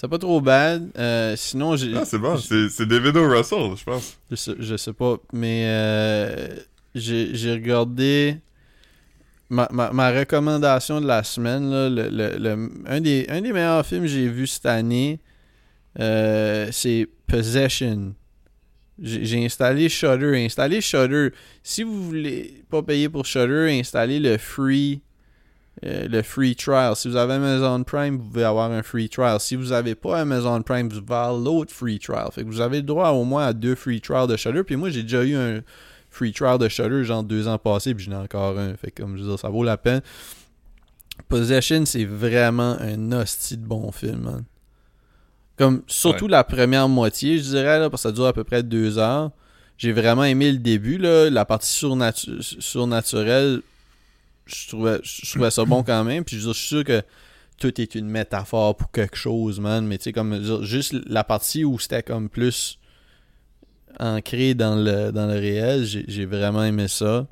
C'était 0.00 0.08
pas 0.12 0.18
trop 0.18 0.40
bad. 0.40 0.88
Euh, 0.96 1.34
sinon, 1.36 1.76
j'ai. 1.76 1.94
Ah, 1.94 2.06
c'est 2.06 2.16
bon. 2.18 2.34
C'est 2.38 2.70
c'est 2.70 2.86
David 2.86 3.18
O. 3.18 3.28
Russell, 3.28 3.76
je 3.76 3.84
pense. 3.84 4.16
Je 4.30 4.34
sais, 4.36 4.54
je 4.58 4.76
sais 4.78 4.94
pas, 4.94 5.18
mais 5.34 5.64
euh, 5.66 6.56
j'ai 6.94 7.52
regardé 7.52 8.38
ma, 9.50 9.68
ma, 9.70 9.92
ma 9.92 10.10
recommandation 10.10 11.02
de 11.02 11.06
la 11.06 11.22
semaine, 11.22 11.70
là, 11.70 11.90
le, 11.90 12.08
le- 12.08 12.38
le- 12.38 12.70
un, 12.86 13.00
des, 13.02 13.26
un 13.28 13.42
des 13.42 13.52
meilleurs 13.52 13.84
films 13.84 14.04
que 14.04 14.08
j'ai 14.08 14.26
vu 14.28 14.46
cette 14.46 14.64
année, 14.64 15.20
euh, 15.98 16.70
c'est 16.72 17.06
Possession. 17.26 18.14
J'ai 19.02 19.26
j'ai 19.26 19.44
installé 19.44 19.90
Shudder. 19.90 20.32
Installez 20.46 20.80
Shudder. 20.80 21.28
Si 21.62 21.82
vous 21.82 22.02
voulez 22.04 22.64
pas 22.70 22.82
payer 22.82 23.10
pour 23.10 23.26
Shudder, 23.26 23.68
installez 23.78 24.18
le 24.18 24.38
free 24.38 25.02
euh, 25.84 26.08
le 26.08 26.22
free 26.22 26.54
trial. 26.56 26.94
Si 26.96 27.08
vous 27.08 27.16
avez 27.16 27.34
Amazon 27.34 27.82
Prime, 27.84 28.18
vous 28.18 28.24
pouvez 28.24 28.44
avoir 28.44 28.70
un 28.70 28.82
free 28.82 29.08
trial. 29.08 29.40
Si 29.40 29.56
vous 29.56 29.68
n'avez 29.68 29.94
pas 29.94 30.20
Amazon 30.20 30.62
Prime, 30.62 30.88
vous 30.88 31.00
pouvez 31.00 31.18
avoir 31.18 31.38
l'autre 31.38 31.72
free 31.72 31.98
trial. 31.98 32.28
Fait 32.32 32.42
que 32.42 32.48
vous 32.48 32.60
avez 32.60 32.78
le 32.78 32.82
droit 32.82 33.10
au 33.10 33.24
moins 33.24 33.46
à 33.46 33.52
deux 33.52 33.74
free 33.74 34.00
trials 34.00 34.28
de 34.28 34.36
Shudder. 34.36 34.62
Puis 34.62 34.76
moi, 34.76 34.90
j'ai 34.90 35.02
déjà 35.02 35.24
eu 35.24 35.36
un 35.36 35.60
free 36.10 36.32
trial 36.32 36.58
de 36.58 36.68
Shudder, 36.68 37.04
genre 37.04 37.22
deux 37.22 37.48
ans 37.48 37.58
passés, 37.58 37.94
puis 37.94 38.04
j'en 38.04 38.12
ai 38.12 38.16
encore 38.24 38.58
un. 38.58 38.74
Fait 38.76 38.90
que 38.90 39.02
comme 39.02 39.16
je 39.16 39.22
veux 39.22 39.28
dire, 39.28 39.38
ça 39.38 39.48
vaut 39.48 39.64
la 39.64 39.76
peine. 39.76 40.02
Possession, 41.28 41.86
c'est 41.86 42.04
vraiment 42.04 42.76
un 42.80 43.12
hostie 43.12 43.56
de 43.56 43.64
bon 43.64 43.92
film, 43.92 44.22
man. 44.22 44.44
Comme, 45.56 45.82
surtout 45.86 46.26
la 46.26 46.42
première 46.42 46.88
moitié, 46.88 47.36
je 47.38 47.42
dirais, 47.42 47.78
là, 47.78 47.90
parce 47.90 48.02
que 48.02 48.08
ça 48.08 48.14
dure 48.14 48.26
à 48.26 48.32
peu 48.32 48.44
près 48.44 48.62
deux 48.62 48.96
heures. 48.96 49.30
J'ai 49.76 49.92
vraiment 49.92 50.24
aimé 50.24 50.50
le 50.52 50.58
début, 50.58 50.96
là, 50.96 51.28
la 51.28 51.44
partie 51.44 51.70
surnatu- 51.70 52.40
surnaturelle. 52.60 53.60
Je 54.52 54.68
trouvais, 54.68 54.98
je 55.02 55.30
trouvais 55.30 55.50
ça 55.50 55.64
bon 55.64 55.82
quand 55.82 56.04
même. 56.04 56.24
Puis 56.24 56.38
je, 56.38 56.50
suis 56.52 56.66
sûr 56.68 56.84
que 56.84 57.02
tout 57.58 57.80
est 57.80 57.94
une 57.94 58.06
métaphore 58.06 58.76
pour 58.76 58.90
quelque 58.90 59.16
chose, 59.16 59.60
man. 59.60 59.86
Mais 59.86 59.98
tu 59.98 60.04
sais, 60.04 60.12
comme 60.12 60.62
juste 60.62 60.94
la 61.06 61.24
partie 61.24 61.64
où 61.64 61.78
c'était 61.78 62.02
comme 62.02 62.28
plus 62.28 62.78
ancré 63.98 64.54
dans 64.54 64.76
le, 64.76 65.12
dans 65.12 65.26
le 65.26 65.38
réel, 65.38 65.84
j'ai 65.84 66.26
vraiment 66.26 66.64
aimé 66.64 66.88
ça. 66.88 67.26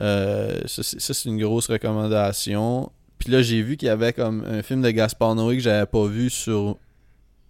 Euh, 0.00 0.60
ça, 0.66 0.82
c'est 0.82 1.00
ça, 1.00 1.14
c'est 1.14 1.28
une 1.28 1.38
grosse 1.38 1.68
recommandation. 1.68 2.90
Puis 3.18 3.30
là, 3.30 3.42
j'ai 3.42 3.62
vu 3.62 3.76
qu'il 3.76 3.86
y 3.86 3.90
avait 3.90 4.12
comme 4.12 4.44
un 4.44 4.62
film 4.62 4.82
de 4.82 4.90
Gaspar 4.90 5.34
Noé 5.34 5.56
que 5.56 5.62
j'avais 5.62 5.86
pas 5.86 6.06
vu 6.06 6.28
sur 6.30 6.78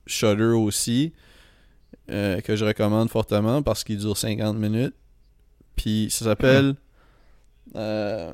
Shudder 0.06 0.54
aussi, 0.56 1.12
euh, 2.10 2.40
que 2.40 2.56
je 2.56 2.64
recommande 2.64 3.08
fortement 3.08 3.62
parce 3.62 3.84
qu'il 3.84 3.98
dure 3.98 4.16
50 4.16 4.56
minutes. 4.56 4.94
Puis 5.76 6.08
ça 6.10 6.26
s'appelle. 6.26 6.74
euh, 7.76 8.32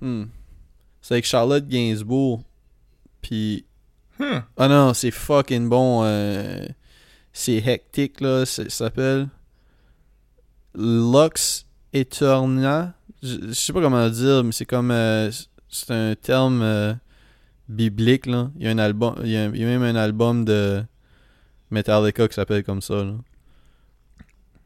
hmm. 0.00 0.24
c'est 1.00 1.14
avec 1.14 1.24
Charlotte 1.24 1.66
Gainsbourg. 1.66 2.42
Puis. 3.22 3.64
Hmm. 4.18 4.38
Ah 4.56 4.68
non, 4.68 4.94
c'est 4.94 5.10
fucking 5.10 5.68
bon. 5.68 6.02
euh, 6.04 6.66
c'est 7.32 7.56
hectic, 7.56 8.20
là. 8.20 8.46
Ça 8.46 8.68
s'appelle. 8.68 9.28
Lux 10.74 11.66
Eterna. 11.92 12.94
Je, 13.22 13.52
sais 13.52 13.72
pas 13.72 13.80
comment 13.80 14.08
dire, 14.08 14.44
mais 14.44 14.52
c'est 14.52 14.66
comme. 14.66 14.90
euh, 14.90 15.30
c'est 15.68 15.90
un 15.90 16.14
terme 16.14 16.62
euh, 16.62 16.94
biblique, 17.68 18.26
là. 18.26 18.50
Il 18.56 18.64
y 18.64 18.68
a 18.68 18.70
un 18.70 18.78
album. 18.78 19.16
Il 19.22 19.30
y 19.30 19.36
a, 19.36 19.46
il 19.46 19.56
y 19.56 19.64
a 19.64 19.66
même 19.66 19.82
un 19.82 19.96
album 19.96 20.44
de 20.44 20.84
Metallica 21.70 22.28
qui 22.28 22.34
s'appelle 22.34 22.64
comme 22.64 22.82
ça, 22.82 23.04
là. 23.04 23.14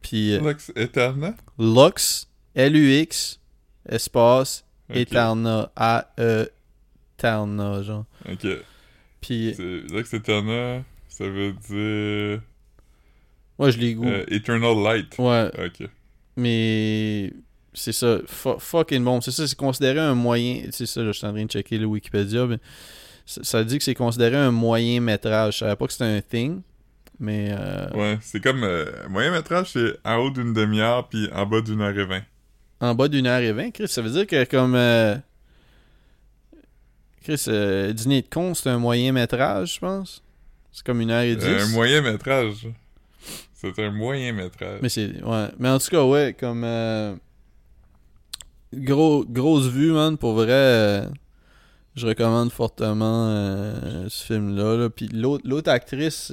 Puis. 0.03 0.35
euh, 0.35 0.41
Lux 0.41 0.72
Eterna? 0.76 1.35
Lux, 1.59 2.28
L-U-X, 2.55 3.41
espace, 3.89 4.64
Ok. 4.91 4.97
Eterna, 4.97 5.70
A-E, 5.76 6.47
Terna, 7.16 7.82
genre. 7.82 8.05
Ok. 8.30 8.47
Puis, 9.20 9.55
C'est- 9.57 9.93
Lux 9.95 10.12
Eterna, 10.14 10.82
ça 11.09 11.28
veut 11.28 11.53
dire. 11.53 12.41
moi, 13.59 13.70
je 13.70 13.78
l'ai 13.78 13.95
goût. 13.95 14.07
euh, 14.07 14.24
Eternal 14.28 14.76
Light. 14.82 15.16
Ouais, 15.18 15.51
Ok. 15.59 15.88
mais 16.36 17.32
c'est 17.74 17.93
ça, 17.93 18.18
fu- 18.26 18.59
fucking 18.59 19.05
bon. 19.05 19.20
C'est 19.20 19.30
ça, 19.30 19.47
c'est 19.47 19.57
considéré 19.59 19.99
un 20.01 20.14
moyen. 20.14 20.62
C'est 20.70 20.86
ça, 20.86 21.01
là, 21.03 21.12
je 21.12 21.18
suis 21.18 21.26
en 21.26 21.32
train 21.32 21.45
de 21.45 21.51
checker 21.51 21.78
le 21.78 21.86
Wikipédia, 21.86 22.47
mais 22.47 22.59
ça, 23.26 23.43
ça 23.45 23.64
dit 23.64 23.78
que 23.78 23.84
c'est 23.84 23.95
considéré 23.95 24.36
un 24.36 24.51
moyen 24.51 25.01
métrage. 25.01 25.55
Je 25.55 25.59
savais 25.61 25.76
pas 25.76 25.86
que 25.86 25.93
c'était 25.93 26.05
un 26.05 26.20
thing, 26.22 26.62
mais. 27.18 27.51
euh, 27.53 27.91
Ouais, 27.91 28.18
c'est 28.22 28.41
comme. 28.43 28.64
euh, 28.64 28.86
moyen 29.09 29.30
métrage, 29.32 29.72
c'est 29.72 29.97
en 30.05 30.16
haut 30.16 30.30
d'une 30.30 30.53
demi-heure, 30.55 31.09
puis 31.09 31.28
en 31.32 31.45
bas 31.47 31.61
d'une 31.61 31.80
heure 31.82 31.97
et 31.99 32.07
vingt. 32.07 32.22
En 32.81 32.95
bas 32.95 33.09
d'une 33.09 33.26
heure 33.26 33.41
et 33.41 33.53
vingt, 33.53 33.70
Chris, 33.70 33.89
ça 33.89 34.01
veut 34.03 34.11
dire 34.11 34.26
que 34.26 34.45
comme. 34.45 34.74
euh, 34.74 35.16
Chris, 37.22 37.45
euh, 37.49 37.93
Dîner 37.93 38.22
de 38.22 38.28
con, 38.28 38.55
c'est 38.55 38.70
un 38.70 38.78
moyen 38.78 39.12
métrage, 39.12 39.74
je 39.74 39.81
pense. 39.81 40.22
C'est 40.72 40.85
comme 40.87 41.01
une 41.01 41.11
heure 41.11 41.22
et 41.22 41.37
dix. 41.37 41.47
Un 41.47 41.68
moyen 41.68 42.01
métrage. 42.01 42.68
C'est 43.53 43.78
un 43.78 43.91
moyen 43.91 44.33
métrage. 44.33 44.78
Mais 44.81 44.89
c'est. 44.89 45.22
Ouais. 45.22 45.49
Mais 45.59 45.68
en 45.68 45.78
tout 45.78 45.89
cas, 45.91 46.03
ouais, 46.05 46.35
comme. 46.39 46.62
euh, 46.64 47.14
gros, 48.72 49.24
grosse 49.26 49.66
vue, 49.66 49.93
man. 49.93 50.16
Pour 50.16 50.33
vrai, 50.33 50.49
euh, 50.51 51.07
je 51.97 52.07
recommande 52.07 52.51
fortement 52.51 53.26
euh, 53.28 54.07
ce 54.09 54.24
film-là. 54.24 54.76
Là. 54.78 54.89
Puis 54.91 55.09
l'autre 55.09 55.47
l'autre 55.47 55.70
actrice, 55.70 56.33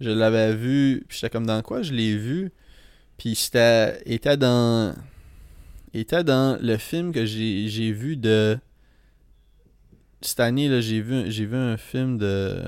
je 0.00 0.10
l'avais 0.10 0.56
vue. 0.56 1.04
Puis 1.06 1.18
j'étais 1.18 1.30
comme 1.30 1.46
dans 1.46 1.62
quoi 1.62 1.82
je 1.82 1.92
l'ai 1.92 2.16
vue? 2.16 2.50
Puis 3.16 3.36
c'était. 3.36 4.02
était 4.06 4.36
dans. 4.36 4.94
Était 5.92 6.24
dans 6.24 6.58
le 6.60 6.76
film 6.76 7.12
que 7.12 7.24
j'ai 7.26 7.92
vu 7.92 8.16
de. 8.16 8.58
Cette 10.22 10.40
année, 10.40 10.68
là, 10.68 10.80
j'ai 10.80 11.00
vu, 11.00 11.30
j'ai 11.30 11.46
vu 11.46 11.56
un 11.56 11.76
film 11.76 12.18
de. 12.18 12.62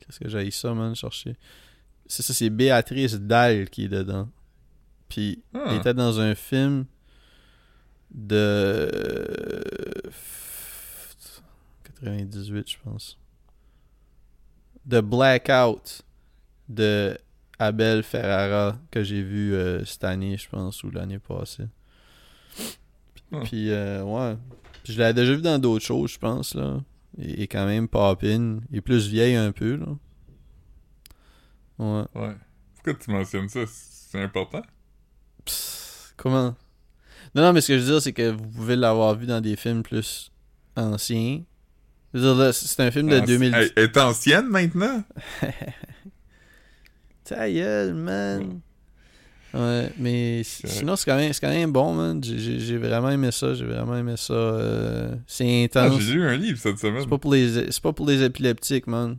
Qu'est-ce 0.00 0.20
que 0.20 0.28
j'ai 0.28 0.50
ça, 0.50 0.72
man, 0.72 0.94
chercher. 0.94 1.36
C'est 2.06 2.22
ça, 2.22 2.32
c'est 2.32 2.50
Béatrice 2.50 3.14
Dalle 3.16 3.68
qui 3.68 3.84
est 3.84 3.88
dedans. 3.88 4.28
Puis, 5.08 5.42
Ah. 5.54 5.64
il 5.70 5.76
était 5.78 5.94
dans 5.94 6.20
un 6.20 6.34
film 6.34 6.86
de 8.12 8.88
98, 12.00 12.70
je 12.70 12.76
pense. 12.84 13.18
De 14.84 15.00
Blackout 15.00 16.02
de 16.68 17.18
Abel 17.58 18.02
Ferrara 18.02 18.78
que 18.90 19.02
j'ai 19.02 19.22
vu 19.22 19.54
euh, 19.54 19.84
cette 19.84 20.04
année, 20.04 20.36
je 20.36 20.48
pense, 20.48 20.82
ou 20.84 20.90
l'année 20.90 21.18
passée. 21.18 21.66
Ah. 23.32 23.40
Puis, 23.44 23.70
euh, 23.70 24.02
ouais. 24.02 24.36
Puis 24.84 24.92
je 24.92 24.98
l'avais 24.98 25.14
déjà 25.14 25.34
vu 25.34 25.42
dans 25.42 25.58
d'autres 25.58 25.84
choses, 25.84 26.12
je 26.12 26.18
pense, 26.18 26.54
là. 26.54 26.80
Il 27.18 27.40
est 27.40 27.46
quand 27.46 27.66
même 27.66 27.88
pop-in. 27.88 28.60
Il 28.70 28.78
est 28.78 28.80
plus 28.82 29.08
vieille 29.08 29.36
un 29.36 29.52
peu, 29.52 29.76
là. 29.76 29.86
Ouais. 31.78 32.04
Ouais. 32.14 32.34
Pourquoi 32.74 32.94
tu 32.94 33.10
mentionnes 33.10 33.48
ça? 33.48 33.60
C'est 33.66 34.22
important? 34.22 34.62
Psst, 35.44 36.14
comment? 36.16 36.54
Non, 37.34 37.42
non, 37.42 37.52
mais 37.52 37.60
ce 37.60 37.68
que 37.68 37.78
je 37.78 37.82
veux 37.82 37.92
dire, 37.92 38.02
c'est 38.02 38.12
que 38.12 38.30
vous 38.30 38.48
pouvez 38.48 38.76
l'avoir 38.76 39.14
vu 39.14 39.26
dans 39.26 39.40
des 39.40 39.56
films 39.56 39.82
plus 39.82 40.30
anciens. 40.76 41.42
Je 42.14 42.20
veux 42.20 42.34
dire, 42.34 42.54
c'est 42.54 42.80
un 42.80 42.90
film 42.90 43.08
de 43.08 43.20
2010. 43.20 43.54
Elle 43.54 43.72
elle 43.76 43.84
est 43.84 43.96
ancienne 43.96 44.46
maintenant? 44.46 45.02
Ta 47.28 47.50
gueule, 47.50 47.94
man. 47.94 48.60
Ouais, 49.54 49.90
mais 49.98 50.42
sinon, 50.44 50.96
c'est 50.96 51.06
quand, 51.10 51.16
même- 51.16 51.32
c'est 51.32 51.40
quand 51.40 51.48
même 51.52 51.72
bon, 51.72 51.94
man. 51.94 52.22
J'ai- 52.22 52.76
vraiment 52.76 53.10
aimé 53.10 53.30
ça. 53.32 53.54
J'ai 53.54 53.64
vraiment 53.64 53.96
aimé 53.96 54.14
ça. 54.16 54.34
euh, 54.34 55.14
c'est 55.26 55.70
Ah, 55.74 55.84
intense. 55.86 56.00
j'ai 56.02 56.12
lu 56.14 56.22
un 56.26 56.36
livre 56.36 56.58
cette 56.58 56.78
semaine. 56.78 57.00
c'est 57.02 57.08
pas, 57.08 57.18
pour 57.18 57.32
les- 57.32 57.70
c'est 57.72 57.82
pas 57.82 57.92
pour 57.92 58.06
les 58.06 58.22
épileptiques, 58.22 58.86
man. 58.86 59.16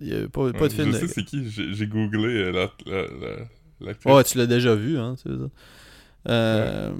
Il 0.00 0.08
y 0.08 0.14
a 0.16 0.28
pas, 0.28 0.52
pas 0.52 0.60
Ouais, 0.62 0.68
de 0.68 0.72
film 0.72 0.92
Je 0.92 0.92
de. 1.00 1.06
sais 1.06 1.08
c'est 1.14 1.24
qui? 1.24 1.48
J'ai 1.50 1.86
googlé 1.86 2.26
euh, 2.28 2.50
la, 2.52 2.70
la, 2.86 3.02
la, 3.02 3.36
l'actrice. 3.80 4.12
Oh, 4.14 4.22
tu 4.22 4.38
l'as 4.38 4.46
déjà 4.46 4.74
vu, 4.74 4.98
hein, 4.98 5.14
c'est 5.22 5.30
ça. 5.30 5.50
Euh, 6.28 6.92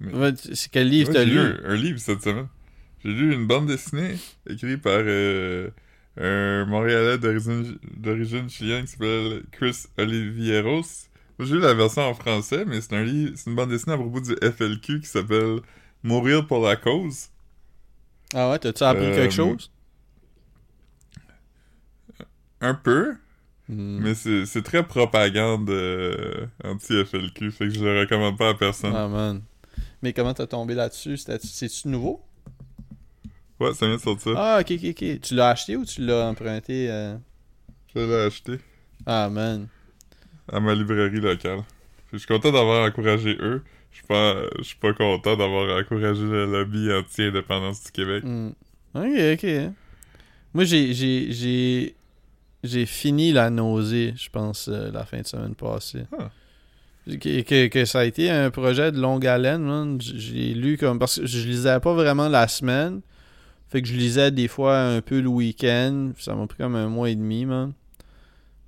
Mais- 0.00 0.12
ouais, 0.14 0.32
c'est 0.52 0.70
quel 0.70 0.88
livre 0.88 1.08
Ouais, 1.08 1.14
t'as 1.14 1.24
j'ai 1.24 1.30
lu? 1.30 1.36
lu 1.36 1.40
un, 1.64 1.70
un 1.70 1.76
livre 1.76 1.98
cette 1.98 2.22
semaine. 2.22 2.48
J'ai 3.04 3.12
lu 3.12 3.32
une 3.34 3.46
bande 3.46 3.66
dessinée 3.66 4.16
écrite 4.48 4.82
par 4.82 5.00
euh, 5.04 5.68
un 6.18 6.64
Montréalais 6.66 7.18
d'origine 7.18 8.48
chilienne 8.50 8.84
qui 8.86 8.92
s'appelle 8.92 9.44
Chris 9.52 9.84
Olivieros. 9.98 10.82
J'ai 11.38 11.54
lu 11.56 11.60
la 11.60 11.74
version 11.74 12.02
en 12.02 12.14
français, 12.14 12.64
mais 12.66 12.80
c'est 12.80 12.94
un 12.94 13.04
livre, 13.04 13.32
c'est 13.36 13.50
une 13.50 13.56
bande 13.56 13.70
dessinée 13.70 13.94
à 13.94 13.98
propos 13.98 14.20
du 14.20 14.34
FLQ 14.42 15.00
qui 15.00 15.06
s'appelle 15.06 15.60
Mourir 16.02 16.46
pour 16.46 16.64
la 16.66 16.76
cause. 16.76 17.28
Ah 18.34 18.50
ouais, 18.50 18.58
t'as-tu 18.60 18.84
appris 18.84 19.06
Euh, 19.06 19.14
quelque 19.14 19.32
chose? 19.34 19.70
Un 22.60 22.74
peu, 22.74 23.14
Hmm. 23.68 24.00
mais 24.00 24.14
c'est 24.14 24.46
c'est 24.46 24.62
très 24.62 24.86
propagande 24.86 25.70
euh, 25.70 26.46
anti-FLQ, 26.64 27.50
fait 27.52 27.68
que 27.68 27.74
je 27.74 27.84
le 27.84 28.00
recommande 28.00 28.38
pas 28.38 28.50
à 28.50 28.54
personne. 28.54 28.94
Ah 28.94 29.08
man. 29.08 29.42
Mais 30.02 30.12
comment 30.14 30.34
t'as 30.34 30.48
tombé 30.48 30.74
là-dessus? 30.74 31.18
C'est-tu 31.18 31.88
nouveau? 31.88 32.25
Ouais, 33.60 33.72
ça 33.74 33.86
vient 33.86 33.96
de 33.96 34.00
sortir. 34.00 34.34
Ah, 34.36 34.58
ok, 34.60 34.70
ok, 34.72 34.84
ok. 34.90 35.20
Tu 35.20 35.34
l'as 35.34 35.50
acheté 35.50 35.76
ou 35.76 35.84
tu 35.84 36.04
l'as 36.04 36.26
emprunté? 36.28 36.90
euh? 36.90 37.16
Je 37.94 38.00
l'ai 38.00 38.14
acheté 38.26 38.58
Ah 39.06 39.28
man. 39.30 39.68
à 40.52 40.60
ma 40.60 40.74
librairie 40.74 41.20
locale. 41.20 41.60
Je 42.12 42.18
suis 42.18 42.26
content 42.26 42.52
d'avoir 42.52 42.86
encouragé 42.86 43.36
eux. 43.40 43.62
Je 43.90 43.96
suis 43.98 44.06
pas, 44.06 44.34
je 44.58 44.62
suis 44.62 44.76
pas 44.76 44.92
content 44.92 45.36
d'avoir 45.36 45.78
encouragé 45.80 46.22
le 46.22 46.44
lobby 46.46 46.92
anti-indépendance 46.92 47.82
du 47.84 47.92
Québec. 47.92 48.22
Hmm. 48.24 48.50
Ok, 48.94 49.18
ok. 49.34 49.46
Moi, 50.52 50.64
j'ai, 50.64 50.92
j'ai, 50.92 51.32
j'ai, 51.32 51.94
j'ai 52.62 52.84
fini 52.86 53.32
la 53.32 53.48
nausée, 53.50 54.12
je 54.16 54.28
pense, 54.28 54.68
euh, 54.68 54.90
la 54.92 55.04
fin 55.06 55.20
de 55.20 55.26
semaine 55.26 55.54
passée. 55.54 56.04
Ah. 56.18 56.30
Que, 57.08 57.40
que, 57.42 57.66
que 57.68 57.84
ça 57.84 58.00
a 58.00 58.04
été 58.04 58.30
un 58.30 58.50
projet 58.50 58.92
de 58.92 59.00
longue 59.00 59.26
haleine, 59.26 59.98
J'ai 60.00 60.52
lu 60.54 60.76
comme... 60.76 60.98
Parce 60.98 61.20
que 61.20 61.26
je 61.26 61.46
lisais 61.46 61.80
pas 61.80 61.94
vraiment 61.94 62.28
la 62.28 62.48
semaine. 62.48 63.00
Fait 63.76 63.82
que 63.82 63.88
je 63.88 63.94
lisais 63.94 64.30
des 64.30 64.48
fois 64.48 64.78
un 64.78 65.02
peu 65.02 65.20
le 65.20 65.28
week-end. 65.28 66.12
Ça 66.16 66.34
m'a 66.34 66.46
pris 66.46 66.56
comme 66.56 66.76
un 66.76 66.88
mois 66.88 67.10
et 67.10 67.14
demi, 67.14 67.44
man. 67.44 67.74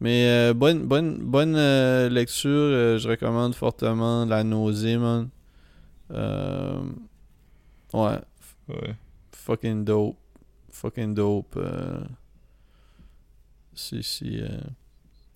Mais 0.01 0.29
euh, 0.29 0.53
bonne, 0.53 0.87
bonne, 0.87 1.17
bonne 1.17 1.57
euh, 1.57 2.11
lecture. 2.11 2.51
euh, 2.51 2.99
je 2.99 3.09
recommande 3.09 3.55
fortement 3.55 4.27
La 4.27 4.45
nausée, 4.45 4.99
man. 4.99 5.31
Ouais. 6.11 8.19
Ouais. 8.69 8.95
Fucking 9.33 9.87
dope. 9.87 10.19
Fucking 10.73 11.15
dope. 11.15 11.59
si, 13.73 14.03
si, 14.03 14.43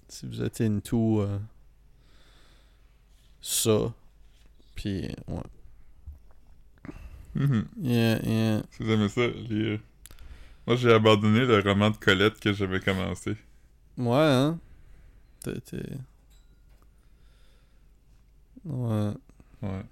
si 0.06 0.26
vous 0.26 0.42
êtes 0.42 0.60
into 0.60 1.26
ça. 3.40 3.90
Puis, 4.74 5.08
ouais. 5.28 5.40
Mhm. 7.34 7.64
Yeah, 7.80 8.18
yeah. 8.22 8.62
Si 8.70 8.82
vous 8.82 8.90
aimez 8.90 9.08
ça, 9.08 9.26
lire. 9.26 9.78
Moi, 10.66 10.76
j'ai 10.76 10.92
abandonné 10.92 11.40
le 11.46 11.58
roman 11.60 11.90
de 11.90 11.96
Colette 11.96 12.38
que 12.38 12.52
j'avais 12.52 12.80
commencé. 12.80 13.36
Ouais, 13.96 14.16
hein? 14.16 14.58
T'es. 15.40 15.60
t'es- 15.60 15.98
Ouais. 18.64 19.12
Ouais. 19.62 19.82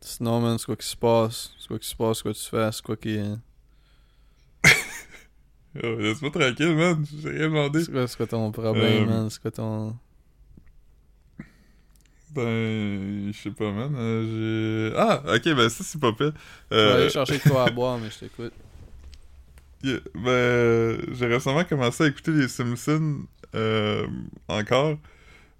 Sinon, 0.00 0.40
man, 0.40 0.58
c'est 0.58 0.66
quoi 0.66 0.76
qui 0.76 0.86
se 0.86 0.96
passe? 0.96 1.52
C'est 1.58 1.66
quoi 1.68 1.78
qui 1.78 1.88
se 1.88 1.96
passe? 1.96 2.18
C'est 2.18 2.22
quoi 2.22 2.34
tu 2.34 2.44
fais? 2.48 2.70
C'est 2.72 2.82
quoi 2.82 2.96
qui. 2.96 3.18
Oh, 5.82 5.96
Laisse-moi 5.98 6.30
tranquille, 6.30 6.76
man. 6.76 7.04
J'ai 7.20 7.30
rien 7.30 7.48
demandé. 7.48 7.82
C'est 7.82 7.90
quoi, 7.90 8.06
c'est 8.06 8.16
quoi 8.16 8.26
ton 8.28 8.52
problème, 8.52 9.02
Euh, 9.02 9.06
man? 9.06 9.28
C'est 9.30 9.42
quoi 9.42 9.50
ton. 9.50 9.96
Ben, 12.34 13.32
je 13.32 13.38
sais 13.38 13.50
pas, 13.50 13.70
man. 13.70 13.94
euh, 13.96 14.90
j'ai... 14.92 14.96
Ah, 14.98 15.22
ok, 15.34 15.44
ben 15.56 15.68
ça, 15.68 15.84
c'est 15.84 16.00
pas 16.00 16.12
pire. 16.12 16.32
Je 16.78 16.84
vais 16.84 16.92
Euh, 16.92 16.94
aller 16.94 17.08
chercher 17.10 17.38
de 17.38 17.42
quoi 17.44 17.64
à 17.64 17.70
boire, 17.70 17.98
mais 17.98 18.10
je 18.10 18.18
t'écoute. 18.20 18.52
Yeah, 19.82 19.98
ben, 20.14 20.98
j'ai 21.12 21.26
récemment 21.26 21.64
commencé 21.64 22.04
à 22.04 22.06
écouter 22.06 22.30
les 22.32 22.48
Simpsons 22.48 23.20
euh, 23.54 24.06
encore. 24.48 24.96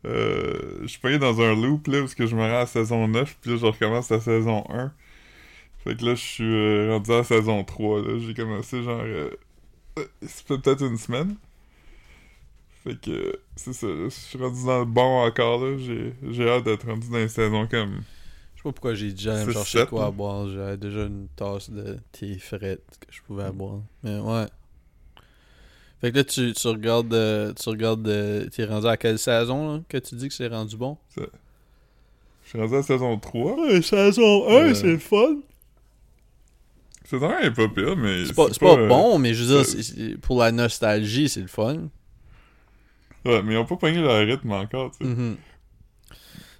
Euh, 0.07 0.81
je 0.83 0.89
suis 0.89 1.01
pogné 1.01 1.18
dans 1.18 1.41
un 1.43 1.55
loop 1.55 1.89
là, 1.89 2.01
parce 2.01 2.14
que 2.14 2.27
je 2.27 2.37
me 2.37 2.43
rends 2.43 2.61
à 2.62 2.66
saison 2.66 3.09
9, 3.09 3.39
puis 3.41 3.53
là 3.53 3.57
je 3.59 3.66
recommence 3.66 4.11
la 4.11 4.20
saison 4.20 4.64
1. 4.70 4.93
Fait 5.85 5.97
que 5.97 6.05
là 6.07 6.14
je 6.14 6.20
suis 6.22 6.45
euh, 6.45 6.93
rendu 6.93 7.12
à 7.12 7.25
saison 7.25 7.64
3. 7.64 8.03
Là. 8.03 8.18
J'ai 8.20 8.35
commencé 8.35 8.83
genre. 8.85 9.01
Euh, 9.03 9.31
euh, 9.99 10.05
c'est 10.27 10.47
peut-être 10.47 10.83
une 10.85 10.99
semaine. 10.99 11.37
Fait 12.85 13.01
que 13.01 13.11
euh, 13.11 13.32
c'est 13.57 13.72
ça, 13.72 13.87
je 13.87 14.09
suis 14.11 14.39
rendu 14.39 14.64
dans 14.66 14.80
le 14.80 14.85
bon 14.85 15.24
encore 15.26 15.64
là. 15.64 15.76
J'ai, 15.78 16.49
hâte 16.49 16.64
d'être 16.64 16.87
rendu 16.87 17.09
dans 17.11 17.18
une 17.18 17.28
saison 17.28 17.66
comme. 17.66 18.03
Je 18.55 18.61
sais 18.61 18.62
pas 18.64 18.72
pourquoi 18.72 18.95
j'ai 18.95 19.11
dit 19.12 19.22
j'allais 19.24 19.47
me 19.47 19.53
chercher 19.53 19.87
quoi 19.87 20.07
à 20.07 20.11
boire. 20.11 20.49
J'avais 20.51 20.76
déjà 20.76 21.01
une 21.05 21.28
tasse 21.35 21.70
de 21.70 21.99
thé 22.12 22.39
frette 22.39 22.82
que 23.01 23.07
je 23.11 23.20
pouvais 23.22 23.51
boire. 23.51 23.80
Mais 24.03 24.18
ouais. 24.18 24.47
Fait 26.03 26.12
que 26.12 26.18
là, 26.18 26.24
tu, 26.24 26.53
tu 26.53 26.68
regardes. 26.68 27.14
euh, 27.14 27.55
tu 27.55 27.68
regardes. 27.70 28.07
euh, 28.07 28.47
T'es 28.51 28.66
rendu 28.66 28.87
à 28.87 28.97
quelle 28.99 29.18
saison 29.18 29.72
là, 29.76 29.80
que 29.89 29.97
tu 29.97 30.14
dis 30.16 30.28
que 30.28 30.35
c'est 30.35 30.49
rendu 30.49 30.76
bon? 30.76 30.99
Je 31.16 31.22
suis 32.51 32.59
rendu 32.61 32.74
à 32.74 32.82
saison 32.82 33.18
3. 33.18 33.57
Ouais, 33.66 33.80
saison 33.80 34.47
1, 34.49 34.53
Euh, 34.53 34.74
c'est 34.74 34.87
le 34.89 34.99
fun. 34.99 35.37
Saison 37.07 37.30
1 37.30 37.39
est 37.41 37.51
pas 37.51 37.68
pire, 37.68 37.97
mais. 37.97 38.26
C'est 38.26 38.35
pas, 38.37 38.49
euh, 38.78 38.89
bon, 38.89 39.18
mais 39.18 39.32
je 39.32 39.45
veux 39.45 39.57
dire, 39.57 39.64
c'est- 39.66 40.18
pour 40.18 40.41
la 40.41 40.53
nostalgie, 40.53 41.28
c'est 41.30 41.41
le 41.41 41.47
fun. 41.47 41.89
Ouais, 43.25 43.43
mais 43.43 43.55
ils 43.55 43.57
ont 43.57 43.64
pas 43.64 43.77
pogné 43.77 43.99
le 44.01 44.09
rythme 44.09 44.53
encore, 44.53 44.91
tu 44.93 44.99
sais. 45.05 45.11
Mhm. 45.11 45.37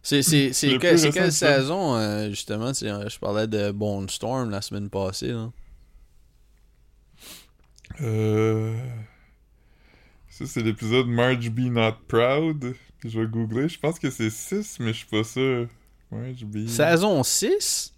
C'est 0.03 0.79
quelle 0.79 1.33
saison, 1.33 1.97
euh, 1.97 2.29
justement, 2.31 2.73
je 2.75 3.19
parlais 3.19 3.47
de 3.47 3.71
Bone 3.71 4.09
Storm 4.09 4.51
la 4.51 4.61
semaine 4.61 4.91
passée. 4.91 5.29
Là. 5.29 5.51
Euh... 8.01 8.77
Ça, 10.29 10.47
c'est 10.47 10.63
l'épisode 10.63 11.07
Marge 11.07 11.49
Be 11.51 11.71
Not 11.71 11.97
Proud. 12.09 12.75
Je 13.05 13.21
vais 13.21 13.27
googler. 13.27 13.69
Je 13.69 13.79
pense 13.79 13.99
que 13.99 14.11
c'est 14.11 14.31
6, 14.31 14.79
mais 14.81 14.89
je 14.93 14.99
suis 14.99 15.07
pas 15.07 15.23
sûr. 15.25 15.69
Marge 16.11 16.45
Be 16.45 16.67
Saison 16.67 17.23
6 17.23 17.95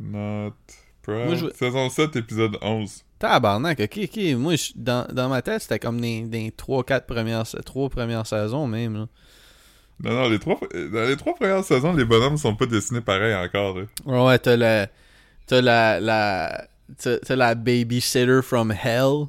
Not 0.00 0.54
Proud. 1.02 1.26
Moi, 1.26 1.34
je- 1.34 1.52
Saison 1.54 1.90
7, 1.90 2.16
épisode 2.16 2.56
11. 2.62 3.04
Tabarnak, 3.18 3.80
ok, 3.80 3.98
ok. 4.04 4.34
Moi, 4.36 4.56
je- 4.56 4.72
dans, 4.76 5.06
dans 5.12 5.28
ma 5.28 5.40
tête, 5.42 5.62
c'était 5.62 5.78
comme 5.78 6.00
des, 6.00 6.22
des 6.22 6.50
3-4 6.50 7.06
premières, 7.06 7.44
premières 7.90 8.26
saisons 8.26 8.66
même. 8.66 8.94
Là. 8.94 9.06
Non, 10.04 10.12
non, 10.12 10.28
les 10.28 10.38
trois, 10.38 10.60
dans 10.92 11.08
les 11.08 11.16
trois 11.16 11.34
premières 11.34 11.64
saisons, 11.64 11.94
les 11.94 12.04
bonhommes 12.04 12.36
sont 12.36 12.54
pas 12.54 12.66
dessinés 12.66 13.00
pareil 13.00 13.34
encore. 13.34 13.78
Là. 13.78 13.84
Ouais, 14.04 14.26
ouais, 14.26 14.38
t'as 14.38 14.56
la. 14.56 14.88
T'as 15.46 15.62
la. 15.62 16.00
la 16.00 16.68
t'as 16.98 17.34
la 17.36 17.54
babysitter 17.54 18.42
from 18.42 18.70
hell. 18.72 19.28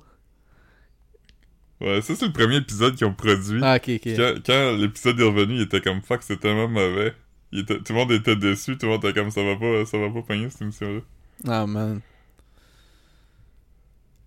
Ouais, 1.79 2.01
ça, 2.01 2.15
c'est 2.15 2.25
le 2.25 2.33
premier 2.33 2.57
épisode 2.57 2.95
qu'ils 2.95 3.05
ont 3.07 3.13
produit. 3.13 3.61
Ah, 3.63 3.75
ok, 3.77 3.89
ok. 3.95 4.15
Quand, 4.17 4.33
quand 4.45 4.75
l'épisode 4.77 5.19
est 5.19 5.23
revenu, 5.23 5.55
il 5.55 5.61
était 5.61 5.79
comme 5.81 6.01
fuck, 6.01 6.23
c'était 6.23 6.41
tellement 6.41 6.67
mauvais. 6.67 7.13
Il 7.51 7.59
était- 7.59 7.77
tout 7.77 7.93
le 7.93 7.99
monde 7.99 8.11
était 8.11 8.35
déçu, 8.35 8.77
tout 8.77 8.88
le 8.88 8.93
monde 8.93 9.05
était 9.05 9.13
comme 9.13 9.31
ça 9.31 9.43
va 9.43 9.55
pas, 9.55 9.85
ça 9.85 9.97
va 9.97 10.09
pas 10.09 10.21
pogner 10.21 10.49
cette 10.49 10.63
émission-là. 10.63 10.99
Ah, 11.47 11.65
man. 11.67 12.01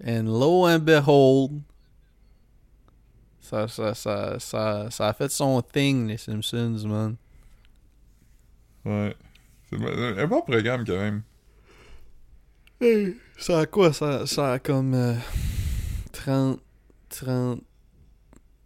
And 0.04 0.24
lo 0.24 0.66
and 0.66 0.80
behold, 0.80 1.62
Ça, 3.40 3.66
ça, 3.66 3.94
ça, 3.94 4.38
ça, 4.38 4.88
ça 4.90 5.08
a 5.08 5.12
fait 5.12 5.30
son 5.30 5.60
thing, 5.60 6.06
les 6.06 6.18
Simpsons, 6.18 6.86
man. 6.86 7.16
Ouais. 8.84 9.16
C'est 9.68 9.76
un 9.76 10.26
bon 10.28 10.42
programme 10.42 10.84
quand 10.84 10.96
même. 10.96 11.22
Hey, 12.80 13.16
ça 13.36 13.58
a 13.60 13.66
quoi? 13.66 13.92
Ça, 13.92 14.24
ça 14.26 14.52
a 14.52 14.58
comme 14.60 14.94
euh, 14.94 15.16
30, 16.12 16.60
30, 17.08 17.60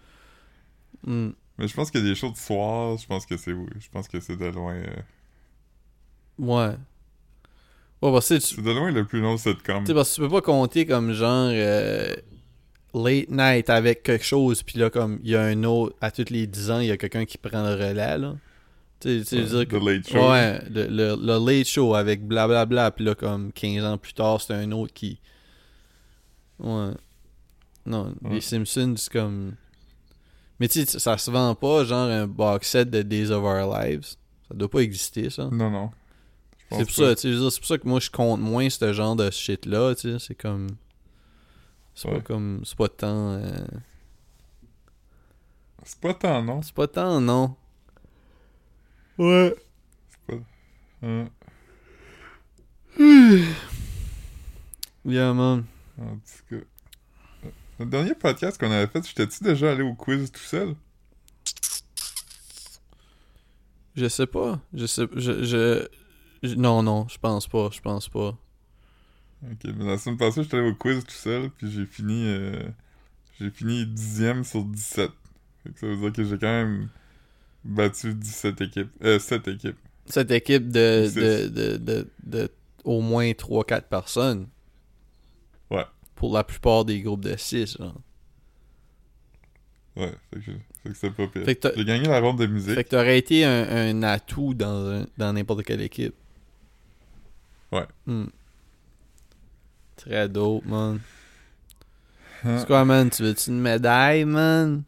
Hmm. 1.07 1.31
Mais 1.59 1.69
je 1.69 1.75
pense 1.75 1.91
qu'il 1.91 2.01
y 2.01 2.05
a 2.05 2.09
des 2.09 2.15
shows 2.15 2.31
de 2.33 2.37
soir, 2.37 2.97
je 2.99 3.07
pense 3.07 3.27
que 3.27 3.37
c'est 3.37 3.53
je 3.53 3.89
pense 3.91 4.09
que 4.09 4.21
c'est 4.21 4.37
de 4.37 4.47
loin 4.47 4.75
euh, 4.75 4.87
Ouais. 6.39 6.77
Ouais, 8.03 8.20
tu 8.20 8.40
c'est 8.40 8.61
de 8.62 8.70
loin 8.70 8.90
le 8.90 9.05
plus 9.05 9.20
long 9.20 9.36
sitcom. 9.36 9.80
tu 9.80 9.86
sais, 9.86 9.94
parce 9.94 10.11
que 10.11 10.14
tu 10.16 10.20
peux 10.22 10.28
pas 10.28 10.40
compter 10.42 10.86
comme 10.86 11.12
genre 11.12 11.50
euh, 11.53 12.14
late 12.94 13.30
night 13.30 13.70
avec 13.70 14.03
quelque 14.03 14.24
chose, 14.24 14.62
puis 14.62 14.78
là, 14.78 14.90
comme 14.90 15.20
il 15.22 15.30
y 15.30 15.36
a 15.36 15.42
un 15.42 15.62
autre, 15.64 15.94
à 16.00 16.11
tous 16.11 16.28
les 16.30 16.46
10 16.46 16.70
ans, 16.72 16.80
il 16.80 16.86
y 16.88 16.90
a 16.90 16.96
quelqu'un 16.96 17.24
qui 17.24 17.38
prend 17.38 17.62
le 17.62 17.74
relais, 17.74 18.18
là. 18.18 18.34
Tu 19.00 19.24
sais, 19.24 19.42
dire 19.42 19.66
que- 19.66 19.76
Late 19.76 20.09
Show. 20.09 20.30
Ouais, 20.30 20.61
le, 20.70 20.86
le, 20.86 21.16
le 21.20 21.44
late 21.59 21.66
show 21.66 21.94
avec 21.94 22.24
blablabla, 22.26 22.90
puis 22.92 23.05
là, 23.05 23.14
comme 23.16 23.50
15 23.53 23.84
ans 23.84 23.98
plus 23.98 24.12
tard, 24.14 24.40
c'est 24.40 24.55
un 24.55 24.70
autre 24.72 24.92
qui. 24.92 25.18
Ouais. 26.59 26.90
Non, 27.86 28.14
Ouais. 28.22 28.34
les 28.34 28.40
Simpsons, 28.40 28.94
c'est 28.96 29.12
comme. 29.12 29.55
Mais 30.61 30.68
tu 30.68 30.84
sais, 30.84 30.98
ça 31.00 31.18
se 31.18 31.30
vend 31.32 31.55
pas, 31.57 31.84
genre 31.84 32.09
un 32.09 32.28
box 32.28 32.68
set 32.68 32.90
de 32.90 33.03
Days 33.03 33.30
of 33.32 33.42
Our 33.42 33.76
Lives. 33.76 34.14
Ça 34.48 34.55
doit 34.55 34.70
pas 34.70 34.80
exister, 34.80 35.30
ça. 35.30 35.48
Non 35.50 35.70
non. 35.70 35.90
C'est 36.79 36.85
pour 36.87 36.95
pas. 37.05 37.16
ça, 37.16 37.51
c'est 37.51 37.59
pour 37.61 37.66
ça 37.66 37.79
que 37.79 37.89
moi 37.89 38.01
je 38.01 38.11
compte 38.11 38.41
moins 38.41 38.68
ce 38.70 38.93
genre 38.93 39.16
de 39.16 39.31
shit 39.31 39.66
là, 39.66 39.95
tu 39.95 40.12
sais, 40.12 40.18
c'est 40.18 40.35
comme 40.35 40.68
c'est 41.95 42.09
Ouais. 42.09 42.14
pas 42.16 42.20
comme 42.23 42.62
c'est 42.64 42.77
pas 42.77 42.89
tant 42.89 43.33
euh, 43.33 43.64
C'est 45.85 46.01
pas 46.01 46.14
tant 46.14 46.43
non? 46.43 46.62
c'est 46.62 46.75
pas 46.75 46.87
tant 46.89 47.20
non. 47.20 47.57
Ouais. 49.18 49.55
Hein. 51.03 51.27
Yeah 55.05 55.33
man. 55.35 55.64
En 56.01 56.14
tout 56.16 56.57
cas. 56.59 56.64
Le 57.81 57.87
dernier 57.87 58.14
podcast 58.14 58.59
qu'on 58.61 58.70
avait 58.70 58.87
fait, 58.87 59.05
j'étais-tu 59.07 59.43
déjà 59.43 59.73
allé 59.73 59.83
au 59.83 59.95
quiz 59.95 60.31
tout 60.31 60.41
seul? 60.41 60.77
Je 63.97 64.09
sais 64.09 64.27
pas, 64.27 64.61
je 64.73 64.87
sais 64.87 65.07
je- 65.16 65.89
non 66.57 66.82
non, 66.82 67.07
je 67.09 67.18
pense 67.18 67.47
pas, 67.49 67.70
je 67.72 67.80
pense 67.80 68.09
pas. 68.09 68.36
Ok, 69.45 69.64
mais 69.76 69.84
la 69.84 69.99
semaine 69.99 70.18
passée, 70.18 70.43
j'étais 70.43 70.57
allé 70.59 70.70
au 70.70 70.74
quiz 70.74 71.05
tout 71.05 71.11
seul, 71.14 71.51
puis 71.51 71.70
j'ai 71.70 71.86
fini. 71.86 72.24
euh, 72.28 72.62
j'ai 73.40 73.51
fini 73.51 73.86
dixième 73.86 74.45
sur 74.45 74.64
17. 74.64 75.11
Fait 75.64 75.72
que 75.72 75.80
ça 75.80 75.86
veut 75.86 75.97
dire 75.97 76.12
que 76.12 76.24
j'ai 76.24 76.38
quand 76.38 76.47
même 76.47 76.88
battu 77.64 78.14
17 78.14 78.61
équipes. 78.61 78.90
Euh, 79.05 79.18
7 79.18 79.49
équipes. 79.49 79.76
Cette 80.07 80.30
équipe 80.32 80.68
de 80.70 81.09
de, 81.14 81.49
de, 81.49 81.76
de, 81.76 82.09
de 82.24 82.51
au 82.84 83.01
moins 83.01 83.32
3 83.34 83.64
4 83.64 83.88
personnes. 83.88 84.49
Ouais. 85.70 85.84
Pour 86.16 86.34
la 86.34 86.45
plupart 86.45 86.84
des 86.84 87.01
groupes 87.01 87.24
de 87.24 87.36
6 87.36 87.76
genre. 87.78 88.01
Ouais, 89.97 90.12
fait 90.32 90.40
que, 90.40 90.51
fait 90.82 90.88
que 90.88 90.95
c'était 90.95 91.11
pas 91.11 91.26
pire. 91.28 91.72
J'ai 91.76 91.84
gagné 91.84 92.09
la 92.09 92.20
ronde 92.20 92.38
de 92.38 92.47
musique. 92.47 92.74
Fait 92.74 92.84
que 92.84 92.88
t'aurais 92.90 93.18
été 93.18 93.45
un, 93.45 93.68
un 93.68 94.03
atout 94.03 94.55
dans, 94.55 94.86
un- 95.03 95.07
dans 95.18 95.32
n'importe 95.34 95.64
quelle 95.64 95.82
équipe. 95.82 96.14
Ouais. 97.73 97.87
Hmm. 98.07 98.27
Très 99.97 100.29
dope, 100.29 100.64
man. 100.66 101.01
Hein? 102.45 102.59
C'est 102.59 102.66
quoi, 102.66 102.85
man? 102.85 103.09
Tu 103.11 103.23
veux-tu 103.23 103.51
une 103.51 103.61
médaille, 103.61 104.25
man? 104.25 104.83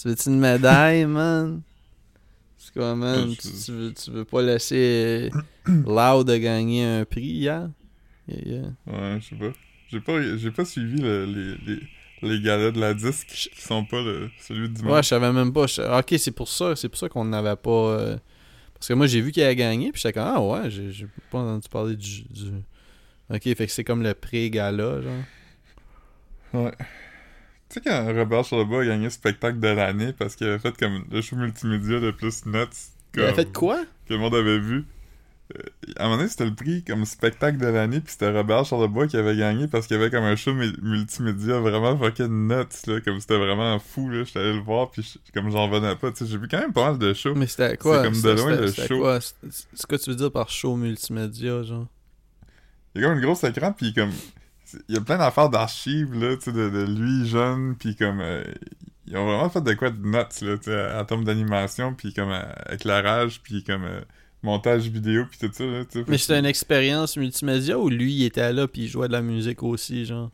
Tu 0.00 0.08
veux-tu 0.08 0.28
une 0.28 0.40
médaille, 0.40 1.04
man? 1.06 1.62
C'est 2.58 2.72
quoi, 2.72 2.94
man? 2.96 3.28
Ouais, 3.30 3.36
Tu, 3.36 3.72
veux, 3.72 3.92
tu 3.92 4.10
veux 4.10 4.24
pas 4.24 4.42
laisser 4.42 5.30
Loud 5.66 6.26
de 6.26 6.36
gagner 6.36 6.84
un 6.84 7.04
prix 7.04 7.22
hier? 7.22 7.70
Yeah, 8.28 8.40
yeah. 8.48 8.62
Ouais, 8.86 9.18
je 9.20 9.28
sais 9.28 9.36
pas. 9.36 9.52
J'ai 9.88 10.00
pas, 10.00 10.36
j'ai 10.36 10.50
pas 10.50 10.64
suivi 10.64 11.00
le- 11.00 11.26
les, 11.26 11.56
les, 11.74 11.80
les 12.22 12.40
galas 12.40 12.72
de 12.72 12.80
la 12.80 12.92
disque 12.94 13.28
qui 13.28 13.62
sont 13.62 13.84
pas 13.84 14.02
le, 14.02 14.30
celui 14.40 14.62
du 14.68 14.74
Ouais, 14.74 14.78
dimanche. 14.80 15.04
je 15.04 15.08
savais 15.10 15.32
même 15.32 15.52
pas. 15.52 15.66
Ok, 15.98 16.14
c'est 16.18 16.32
pour 16.32 16.48
ça. 16.48 16.74
C'est 16.74 16.88
pour 16.88 16.98
ça 16.98 17.08
qu'on 17.08 17.24
n'avait 17.26 17.54
pas. 17.56 17.70
euh, 17.70 18.16
Parce 18.78 18.88
que 18.88 18.94
moi, 18.94 19.06
j'ai 19.06 19.20
vu 19.20 19.32
qu'il 19.32 19.42
a 19.42 19.54
gagné, 19.54 19.90
puis 19.92 20.00
j'étais 20.00 20.12
comme, 20.12 20.30
ah 20.34 20.40
ouais, 20.40 20.70
j'ai 20.70 21.06
pas 21.30 21.38
entendu 21.38 21.68
parler 21.68 21.96
du, 21.96 22.22
du- 22.24 22.52
Ok, 23.28 23.42
fait 23.42 23.56
que 23.66 23.68
c'est 23.72 23.82
comme 23.84 24.02
le 24.02 24.14
pré-gala, 24.14 25.02
genre. 25.02 25.12
Ouais. 26.54 26.72
Tu 27.68 27.74
sais 27.74 27.80
quand 27.80 28.06
Robert 28.06 28.44
Charlebois 28.44 28.82
a 28.82 28.86
gagné 28.86 29.10
spectacle 29.10 29.58
de 29.58 29.66
l'année 29.68 30.12
parce 30.12 30.36
qu'il 30.36 30.46
avait 30.46 30.60
fait 30.60 30.76
comme 30.76 31.04
le 31.10 31.20
show 31.20 31.34
multimédia 31.34 31.98
le 31.98 32.12
plus 32.12 32.46
nuts 32.46 32.60
Il 33.14 33.22
a 33.22 33.26
comme- 33.26 33.34
fait 33.34 33.52
quoi? 33.52 33.84
que 34.06 34.14
le 34.14 34.20
monde 34.20 34.34
avait 34.36 34.60
vu. 34.60 34.84
Euh, 35.54 35.62
à 35.96 36.02
un 36.02 36.04
moment 36.06 36.16
donné, 36.16 36.28
c'était 36.28 36.44
le 36.44 36.54
prix 36.54 36.82
comme 36.82 37.04
spectacle 37.04 37.58
de 37.58 37.66
l'année, 37.66 38.00
puis 38.00 38.10
c'était 38.12 38.30
Robert 38.32 38.64
Charlebois 38.64 39.06
qui 39.06 39.16
avait 39.16 39.36
gagné 39.36 39.68
parce 39.68 39.86
qu'il 39.86 39.96
y 39.96 40.00
avait 40.00 40.10
comme 40.10 40.24
un 40.24 40.34
show 40.34 40.52
mu- 40.52 40.72
multimédia 40.82 41.60
vraiment 41.60 41.96
fucking 41.96 42.48
nuts, 42.48 42.64
là, 42.88 43.00
comme 43.00 43.20
c'était 43.20 43.38
vraiment 43.38 43.78
fou, 43.78 44.10
là. 44.10 44.24
J'étais 44.24 44.40
allé 44.40 44.54
le 44.54 44.60
voir, 44.62 44.90
puis 44.90 45.20
comme 45.32 45.50
j'en 45.52 45.68
revenais 45.70 45.94
pas, 45.94 46.10
tu 46.10 46.24
sais, 46.24 46.26
j'ai 46.32 46.38
vu 46.38 46.48
quand 46.48 46.58
même 46.58 46.72
pas 46.72 46.86
mal 46.90 46.98
de 46.98 47.14
shows. 47.14 47.34
Mais 47.36 47.46
c'était 47.46 47.76
quoi? 47.76 48.02
comme 48.02 48.20
de 48.20 48.30
loin 48.30 48.56
le 48.56 48.72
show. 48.72 48.98
quoi? 48.98 49.20
C'est 49.20 49.34
c'est 49.72 49.86
quoi 49.86 49.98
tu 49.98 50.10
veux 50.10 50.16
dire 50.16 50.32
par 50.32 50.48
show 50.50 50.74
multimédia, 50.74 51.62
genre? 51.62 51.86
Il 52.94 53.02
y 53.02 53.04
a 53.04 53.08
comme 53.08 53.18
une 53.18 53.24
grosse 53.24 53.44
écran, 53.44 53.72
puis 53.72 53.94
comme. 53.94 54.10
c'est- 54.64 54.82
Il 54.88 54.96
y 54.96 54.98
a 54.98 55.00
plein 55.00 55.18
d'affaires 55.18 55.48
d'archives, 55.50 56.12
là, 56.14 56.34
tu 56.36 56.42
sais, 56.42 56.52
de, 56.52 56.68
de 56.70 56.82
lui 56.98 57.28
jeune, 57.28 57.76
puis 57.76 57.94
comme. 57.94 58.20
euh, 58.20 58.42
ils 59.06 59.16
ont 59.16 59.24
vraiment 59.24 59.48
fait 59.48 59.60
de 59.60 59.72
quoi 59.74 59.90
de 59.90 59.98
nuts, 60.04 60.12
là, 60.12 60.58
tu 60.58 60.64
sais, 60.64 60.92
en 60.92 61.04
termes 61.04 61.22
d'animation, 61.22 61.94
puis 61.94 62.12
comme 62.12 62.30
euh, 62.32 62.42
éclairage, 62.72 63.40
puis 63.42 63.62
comme 63.62 63.84
euh, 63.84 64.00
montage 64.46 64.88
vidéo, 64.88 65.24
puis 65.30 65.38
tout 65.38 65.52
ça, 65.52 65.64
là. 65.64 65.82
Mais 66.08 66.16
c'était 66.16 66.38
une 66.38 66.46
expérience 66.46 67.16
multimédia 67.16 67.78
ou 67.78 67.90
lui, 67.90 68.14
il 68.14 68.24
était 68.24 68.52
là 68.52 68.66
puis 68.66 68.82
il 68.82 68.88
jouait 68.88 69.08
de 69.08 69.12
la 69.12 69.22
musique 69.22 69.62
aussi, 69.62 70.06
genre? 70.06 70.30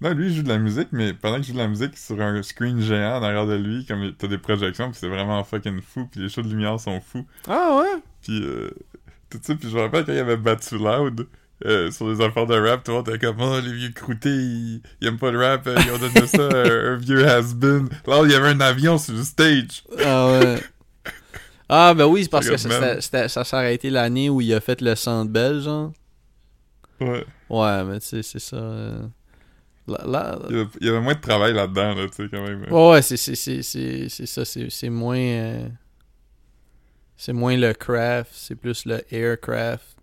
Non, 0.00 0.12
lui, 0.12 0.26
il 0.26 0.34
joue 0.34 0.42
de 0.42 0.48
la 0.48 0.58
musique, 0.58 0.88
mais 0.92 1.14
pendant 1.14 1.36
qu'il 1.36 1.46
joue 1.46 1.52
de 1.54 1.58
la 1.58 1.68
musique, 1.68 1.96
sur 1.96 2.20
un 2.20 2.42
screen 2.42 2.80
géant 2.80 3.18
en 3.18 3.22
arrière 3.22 3.46
de 3.46 3.54
lui, 3.54 3.86
comme 3.86 4.12
t'as 4.18 4.26
des 4.26 4.38
projections, 4.38 4.90
puis 4.90 4.98
c'est 5.00 5.08
vraiment 5.08 5.42
fucking 5.42 5.80
fou, 5.80 6.06
puis 6.10 6.20
les 6.20 6.28
shows 6.28 6.42
de 6.42 6.48
lumière 6.48 6.78
sont 6.78 7.00
fous. 7.00 7.26
Ah 7.48 7.80
ouais? 7.80 8.02
Puis 8.22 8.42
euh, 8.42 8.70
tout 9.30 9.38
ça, 9.42 9.54
puis 9.54 9.70
je 9.70 9.74
me 9.74 9.80
rappelle 9.80 10.04
quand 10.04 10.12
il 10.12 10.18
avait 10.18 10.36
battu 10.36 10.76
Loud 10.76 11.26
euh, 11.64 11.90
sur 11.90 12.10
les 12.10 12.20
affaires 12.22 12.46
de 12.46 12.54
rap, 12.54 12.84
tout 12.84 12.90
le 12.90 12.98
monde 12.98 13.08
était 13.08 13.26
comme 13.26 13.40
oh, 13.40 13.58
les 13.64 13.72
vieux 13.72 13.90
croûtés, 13.90 14.28
ils, 14.28 14.82
ils 15.00 15.08
aiment 15.08 15.18
pas 15.18 15.30
le 15.30 15.38
rap, 15.38 15.66
euh, 15.66 15.76
ils 15.84 15.90
ont 15.90 15.98
donné 15.98 16.26
ça 16.26 16.46
à 16.46 16.68
un, 16.68 16.92
un 16.92 16.96
vieux 16.96 17.26
has-been. 17.26 17.88
Là, 18.06 18.22
il 18.24 18.30
y 18.30 18.34
avait 18.34 18.48
un 18.48 18.60
avion 18.60 18.98
sur 18.98 19.14
le 19.14 19.22
stage. 19.22 19.82
Ah 20.04 20.26
ouais. 20.32 20.60
Ah 21.68 21.94
ben 21.94 22.06
oui, 22.06 22.22
c'est 22.24 22.30
parce 22.30 22.46
que 22.52 22.56
ça, 22.80 23.00
c'était- 23.00 23.28
ça 23.28 23.44
s'est 23.44 23.56
arrêté 23.56 23.90
l'année 23.90 24.30
où 24.30 24.40
il 24.40 24.52
a 24.54 24.60
fait 24.60 24.80
le 24.80 24.94
centre 24.94 25.30
belle, 25.30 25.60
genre. 25.60 25.92
Ouais. 27.00 27.24
Ouais, 27.50 27.84
mais 27.84 28.00
tu 28.00 28.06
sais, 28.06 28.22
c'est 28.22 28.38
ça. 28.38 28.56
euh, 28.56 29.06
Là, 29.88 29.98
là- 30.04 30.38
Il 30.50 30.86
y 30.86 30.88
avait, 30.88 31.00
moins 31.00 31.14
de 31.14 31.20
travail 31.20 31.52
là-dedans, 31.52 31.94
là, 31.94 32.06
tu 32.08 32.24
sais, 32.24 32.28
quand 32.28 32.42
même. 32.42 32.64
Ouais, 32.72 32.90
ouais, 32.90 33.02
c'est, 33.02 33.16
ça, 33.16 34.44
c'est, 34.44 34.90
moins... 34.90 35.16
euh, 35.16 35.68
C'est 37.16 37.32
moins 37.32 37.56
le 37.56 37.72
craft, 37.72 38.30
c'est 38.34 38.56
plus 38.56 38.84
le 38.84 39.00
aircraft 39.14 39.96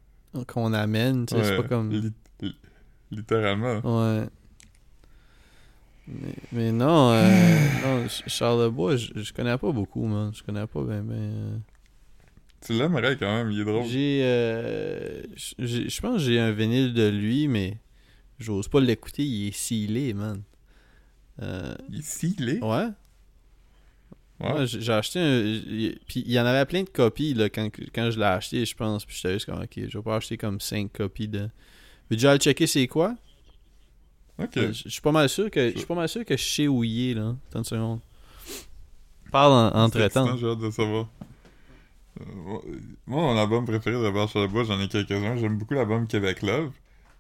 qu'on 0.48 0.72
amène, 0.74 1.26
tu 1.26 1.36
sais, 1.36 1.42
c'est 1.44 1.58
pas 1.58 1.68
comme... 1.68 1.92
li- 1.92 2.12
li- 2.42 2.56
littéralement. 3.12 3.82
Ouais. 3.84 4.26
Mais, 6.08 6.36
mais 6.52 6.72
non, 6.72 7.12
euh, 7.14 7.70
non, 7.82 8.08
Charlebois, 8.28 8.98
je, 8.98 9.12
je 9.16 9.34
connais 9.34 9.58
pas 9.58 9.72
beaucoup, 9.72 10.06
man. 10.06 10.32
Je 10.34 10.44
connais 10.44 10.68
pas 10.68 10.82
ben 10.84 11.02
ben... 11.04 11.14
euh. 11.16 11.58
Tu 12.66 12.74
l'aimerais 12.74 13.18
quand 13.18 13.34
même, 13.36 13.52
il 13.52 13.60
est 13.62 13.66
drôle. 13.66 13.86
J'ai... 13.86 14.22
euh, 14.24 15.22
j'ai- 15.60 15.90
Je 15.90 16.02
pense 16.02 16.18
que 16.18 16.24
j'ai 16.24 16.40
un 16.40 16.52
vinyle 16.52 16.94
de 16.94 17.08
lui, 17.10 17.48
mais 17.48 17.78
j'ose 18.40 18.68
pas 18.70 18.80
l'écouter, 18.80 19.24
il 19.24 19.48
est 19.50 19.52
scellé, 19.52 20.14
man. 20.14 20.42
Euh, 21.42 21.74
il 21.90 22.50
est. 22.50 22.62
ouais. 22.64 22.88
Ouais. 24.40 24.52
Ouais, 24.54 24.68
j'ai 24.68 24.92
acheté 24.92 25.20
un. 25.20 25.40
il- 25.42 26.00
Puis 26.08 26.24
il 26.26 26.32
y 26.32 26.40
en 26.40 26.46
avait 26.46 26.66
plein 26.66 26.84
de 26.84 26.90
copies 26.90 27.34
là, 27.34 27.50
quand, 27.50 27.70
quand 27.94 28.12
je 28.12 28.18
l'ai 28.20 28.26
acheté, 28.26 28.66
je 28.66 28.76
pense. 28.76 29.06
Puis 29.06 29.16
j'étais 29.16 29.34
juste 29.34 29.46
comme, 29.46 29.62
ok, 29.62 29.72
je 29.88 29.98
vais 29.98 30.04
pas 30.04 30.18
acheter 30.18 30.38
comme 30.38 30.60
5 30.60 30.92
copies 30.92 31.28
de. 31.28 31.50
Veux 32.10 32.18
déjà 32.18 32.32
aller 32.32 32.40
checker 32.40 32.68
c'est 32.68 32.88
quoi? 32.88 33.16
Ok. 34.40 34.58
Euh, 34.58 34.74
Je 34.74 34.90
suis 34.90 35.02
pas 35.02 35.12
mal 35.12 35.30
sûr 35.30 35.50
que 35.52 35.72
je 35.72 35.78
suis 35.78 35.86
pas 35.88 35.96
mal 35.96 36.10
sûr 36.10 36.26
que 36.26 36.36
je 36.36 36.44
sais 36.44 36.68
où 36.68 36.84
il 36.84 37.12
est 37.12 37.14
là. 37.14 37.36
Attends 37.50 37.60
une 37.60 37.66
seconde. 37.66 38.00
Parle 39.32 39.52
en, 39.54 39.80
entre 39.84 40.08
temps. 40.08 40.38
J'ai 40.38 40.48
hâte 40.48 40.60
de 40.60 40.70
savoir. 40.72 41.08
Euh, 42.22 42.24
moi- 42.36 42.62
mon 43.08 43.38
album 43.38 43.66
préféré 43.66 43.96
de 43.96 44.02
Robert 44.06 44.28
Charlebois, 44.30 44.64
j'en 44.64 44.80
ai 44.80 44.88
quelques-uns. 44.88 45.36
J'aime 45.38 45.58
beaucoup 45.58 45.74
l'album 45.74 46.08
Québec 46.08 46.42
Love. 46.42 46.72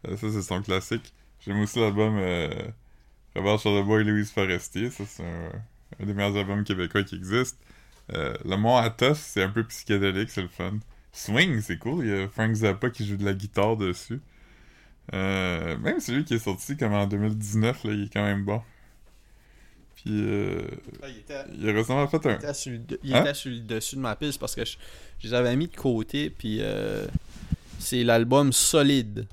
Euh, 0.07 0.17
ça, 0.17 0.29
c'est 0.31 0.41
son 0.41 0.61
classique. 0.61 1.13
J'aime 1.45 1.59
aussi 1.61 1.79
l'album 1.79 2.17
Robert 3.35 3.59
Charlebois 3.59 4.01
et 4.01 4.03
Louise 4.03 4.31
Forestier. 4.31 4.89
Ça, 4.91 5.03
c'est 5.07 5.23
un, 5.23 5.51
un 6.01 6.05
des 6.05 6.13
meilleurs 6.13 6.37
albums 6.37 6.63
québécois 6.63 7.03
qui 7.03 7.15
existent. 7.15 7.57
Euh, 8.13 8.33
le 8.45 8.55
Mont 8.57 8.77
Athos, 8.77 9.15
c'est 9.15 9.43
un 9.43 9.49
peu 9.49 9.63
psychédélique, 9.63 10.29
c'est 10.29 10.41
le 10.41 10.47
fun. 10.49 10.73
Swing, 11.11 11.61
c'est 11.61 11.77
cool. 11.77 12.05
Il 12.05 12.11
y 12.11 12.21
a 12.23 12.27
Frank 12.27 12.53
Zappa 12.53 12.89
qui 12.89 13.05
joue 13.07 13.17
de 13.17 13.25
la 13.25 13.33
guitare 13.33 13.77
dessus. 13.77 14.19
Euh, 15.13 15.77
même 15.79 15.99
celui 15.99 16.23
qui 16.23 16.35
est 16.35 16.39
sorti 16.39 16.77
comme 16.77 16.93
en 16.93 17.05
2019, 17.07 17.83
là, 17.83 17.91
il 17.93 18.03
est 18.05 18.13
quand 18.13 18.23
même 18.23 18.45
bon. 18.45 18.61
Puis, 19.95 20.05
euh, 20.11 20.61
Ah, 21.01 21.07
il 21.09 21.17
était, 21.17 21.43
il 21.57 21.69
a 21.69 21.73
récemment 21.73 22.07
fait 22.07 22.25
un... 22.25 22.31
il 22.31 22.35
était 22.35 22.53
sur 22.53 22.71
le, 22.71 22.79
il 23.03 23.15
Hein? 23.15 23.21
était 23.21 23.33
sur 23.33 23.51
le 23.51 23.59
dessus 23.59 23.95
de 23.95 24.01
ma 24.01 24.15
piste 24.15 24.39
parce 24.39 24.55
que 24.55 24.63
je, 24.65 24.77
je 25.19 25.27
les 25.27 25.33
avais 25.33 25.55
mis 25.55 25.67
de 25.67 25.75
côté 25.75 26.29
puis 26.29 26.59
euh, 26.61 27.05
c'est 27.79 28.03
l'album 28.03 28.51
solide. 28.53 29.27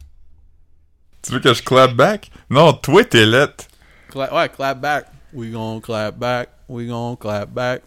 Tu 1.22 1.32
veux 1.32 1.40
que 1.40 1.52
je 1.54 1.62
clap 1.62 1.92
back? 1.94 2.30
Non, 2.50 2.72
toi, 2.72 3.04
t'es 3.04 3.26
lettre. 3.26 3.66
Cla- 4.10 4.32
ouais, 4.34 4.48
clap 4.48 4.80
back. 4.80 5.06
We 5.32 5.50
gon' 5.52 5.80
clap 5.80 6.16
back. 6.16 6.48
We 6.68 6.88
gon' 6.88 7.14
clap 7.16 7.50
back. 7.50 7.82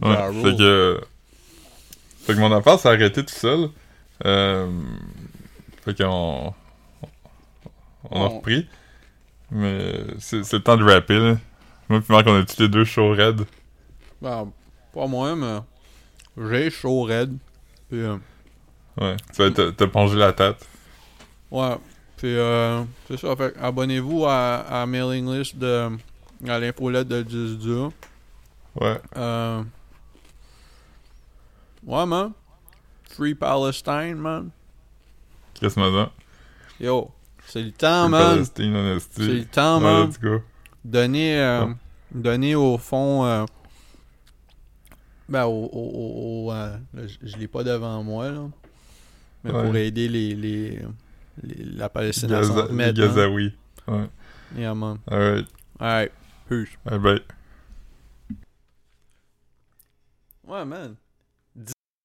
Ouais, 0.00 0.16
fait 0.42 0.56
que... 0.56 1.00
Fait 2.24 2.34
que 2.34 2.38
mon 2.38 2.52
affaire 2.52 2.78
s'est 2.78 2.88
arrêtée 2.88 3.24
tout 3.24 3.34
seul. 3.34 3.68
Euh... 4.24 4.70
Fait 5.86 5.96
qu'on... 5.96 6.52
On 8.10 8.24
a 8.24 8.28
repris. 8.28 8.68
Mais 9.52 10.04
c'est 10.18 10.52
le 10.52 10.62
temps 10.62 10.76
de 10.76 10.84
rapper, 10.84 11.18
là. 11.18 11.36
Moi 11.88 12.00
pis 12.00 12.10
Marc, 12.10 12.26
on 12.26 12.40
a 12.40 12.44
tous 12.44 12.60
les 12.60 12.68
deux 12.68 12.84
chaud 12.84 13.12
raide. 13.12 13.42
Ben, 14.20 14.50
pas 14.92 15.06
moi, 15.06 15.36
mais 15.36 15.58
j'ai 16.36 16.70
chaud 16.70 17.02
raide. 17.02 17.38
Puis, 17.88 18.00
euh, 18.00 18.16
Ouais. 19.00 19.16
Tu 19.32 19.42
vas 19.42 19.50
te, 19.50 19.84
plonger 19.84 20.16
la 20.16 20.32
tête. 20.32 20.66
ouais. 21.50 21.76
Puis, 22.16 22.34
euh, 22.36 22.82
c'est 23.06 23.18
ça. 23.18 23.36
Fait 23.36 23.54
abonnez-vous 23.58 24.24
à, 24.24 24.56
à 24.56 24.78
la 24.80 24.86
mailing 24.86 25.30
list 25.30 25.56
de. 25.56 25.90
à 26.48 26.58
l'infolette 26.58 27.06
de 27.06 27.22
10 27.22 27.58
dur. 27.58 27.92
Ouais. 28.74 28.98
Euh. 29.16 29.62
Ouais, 31.86 32.06
man. 32.06 32.32
Free 33.10 33.34
Palestine, 33.34 34.14
man. 34.16 34.50
Qu'est-ce 35.60 35.74
que 35.76 36.06
Yo, 36.80 37.10
c'est 37.46 37.62
le 37.62 37.72
temps, 37.72 38.08
man. 38.08 38.44
C'est 38.44 38.62
le 38.62 39.44
temps, 39.44 39.80
man. 39.80 40.10
Donner, 40.84 41.38
euh, 41.40 41.64
Ouais. 41.66 41.74
donner 42.12 42.54
au 42.54 42.78
fond. 42.78 43.24
euh, 43.24 43.44
ben, 45.28 45.44
au. 45.44 45.64
au, 45.72 46.46
au- 46.48 46.52
euh, 46.52 46.76
là, 46.94 47.02
je 47.06 47.16
je 47.28 47.36
l'ai 47.36 47.48
pas 47.48 47.64
devant 47.64 48.02
moi, 48.02 48.30
là. 48.30 48.42
Mais 49.42 49.50
Ouais. 49.52 49.62
pour 49.64 49.76
aider 49.76 50.08
les, 50.08 50.34
les, 50.34 50.78
les- 51.42 51.64
la 51.64 51.88
Palestine 51.88 52.32
à 52.32 52.42
s'en 52.42 52.54
les 52.56 52.62
remettre. 52.62 53.00
hein. 53.00 53.06
Gazaouis. 53.06 53.54
Ouais. 53.88 54.08
Yeah, 54.56 54.74
man. 54.74 54.98
Alright. 55.10 55.46
Alright. 55.80 56.12
Peace. 56.48 56.68
Bye 56.84 56.98
bye. 56.98 57.20
Ouais, 60.46 60.64
man. 60.64 60.94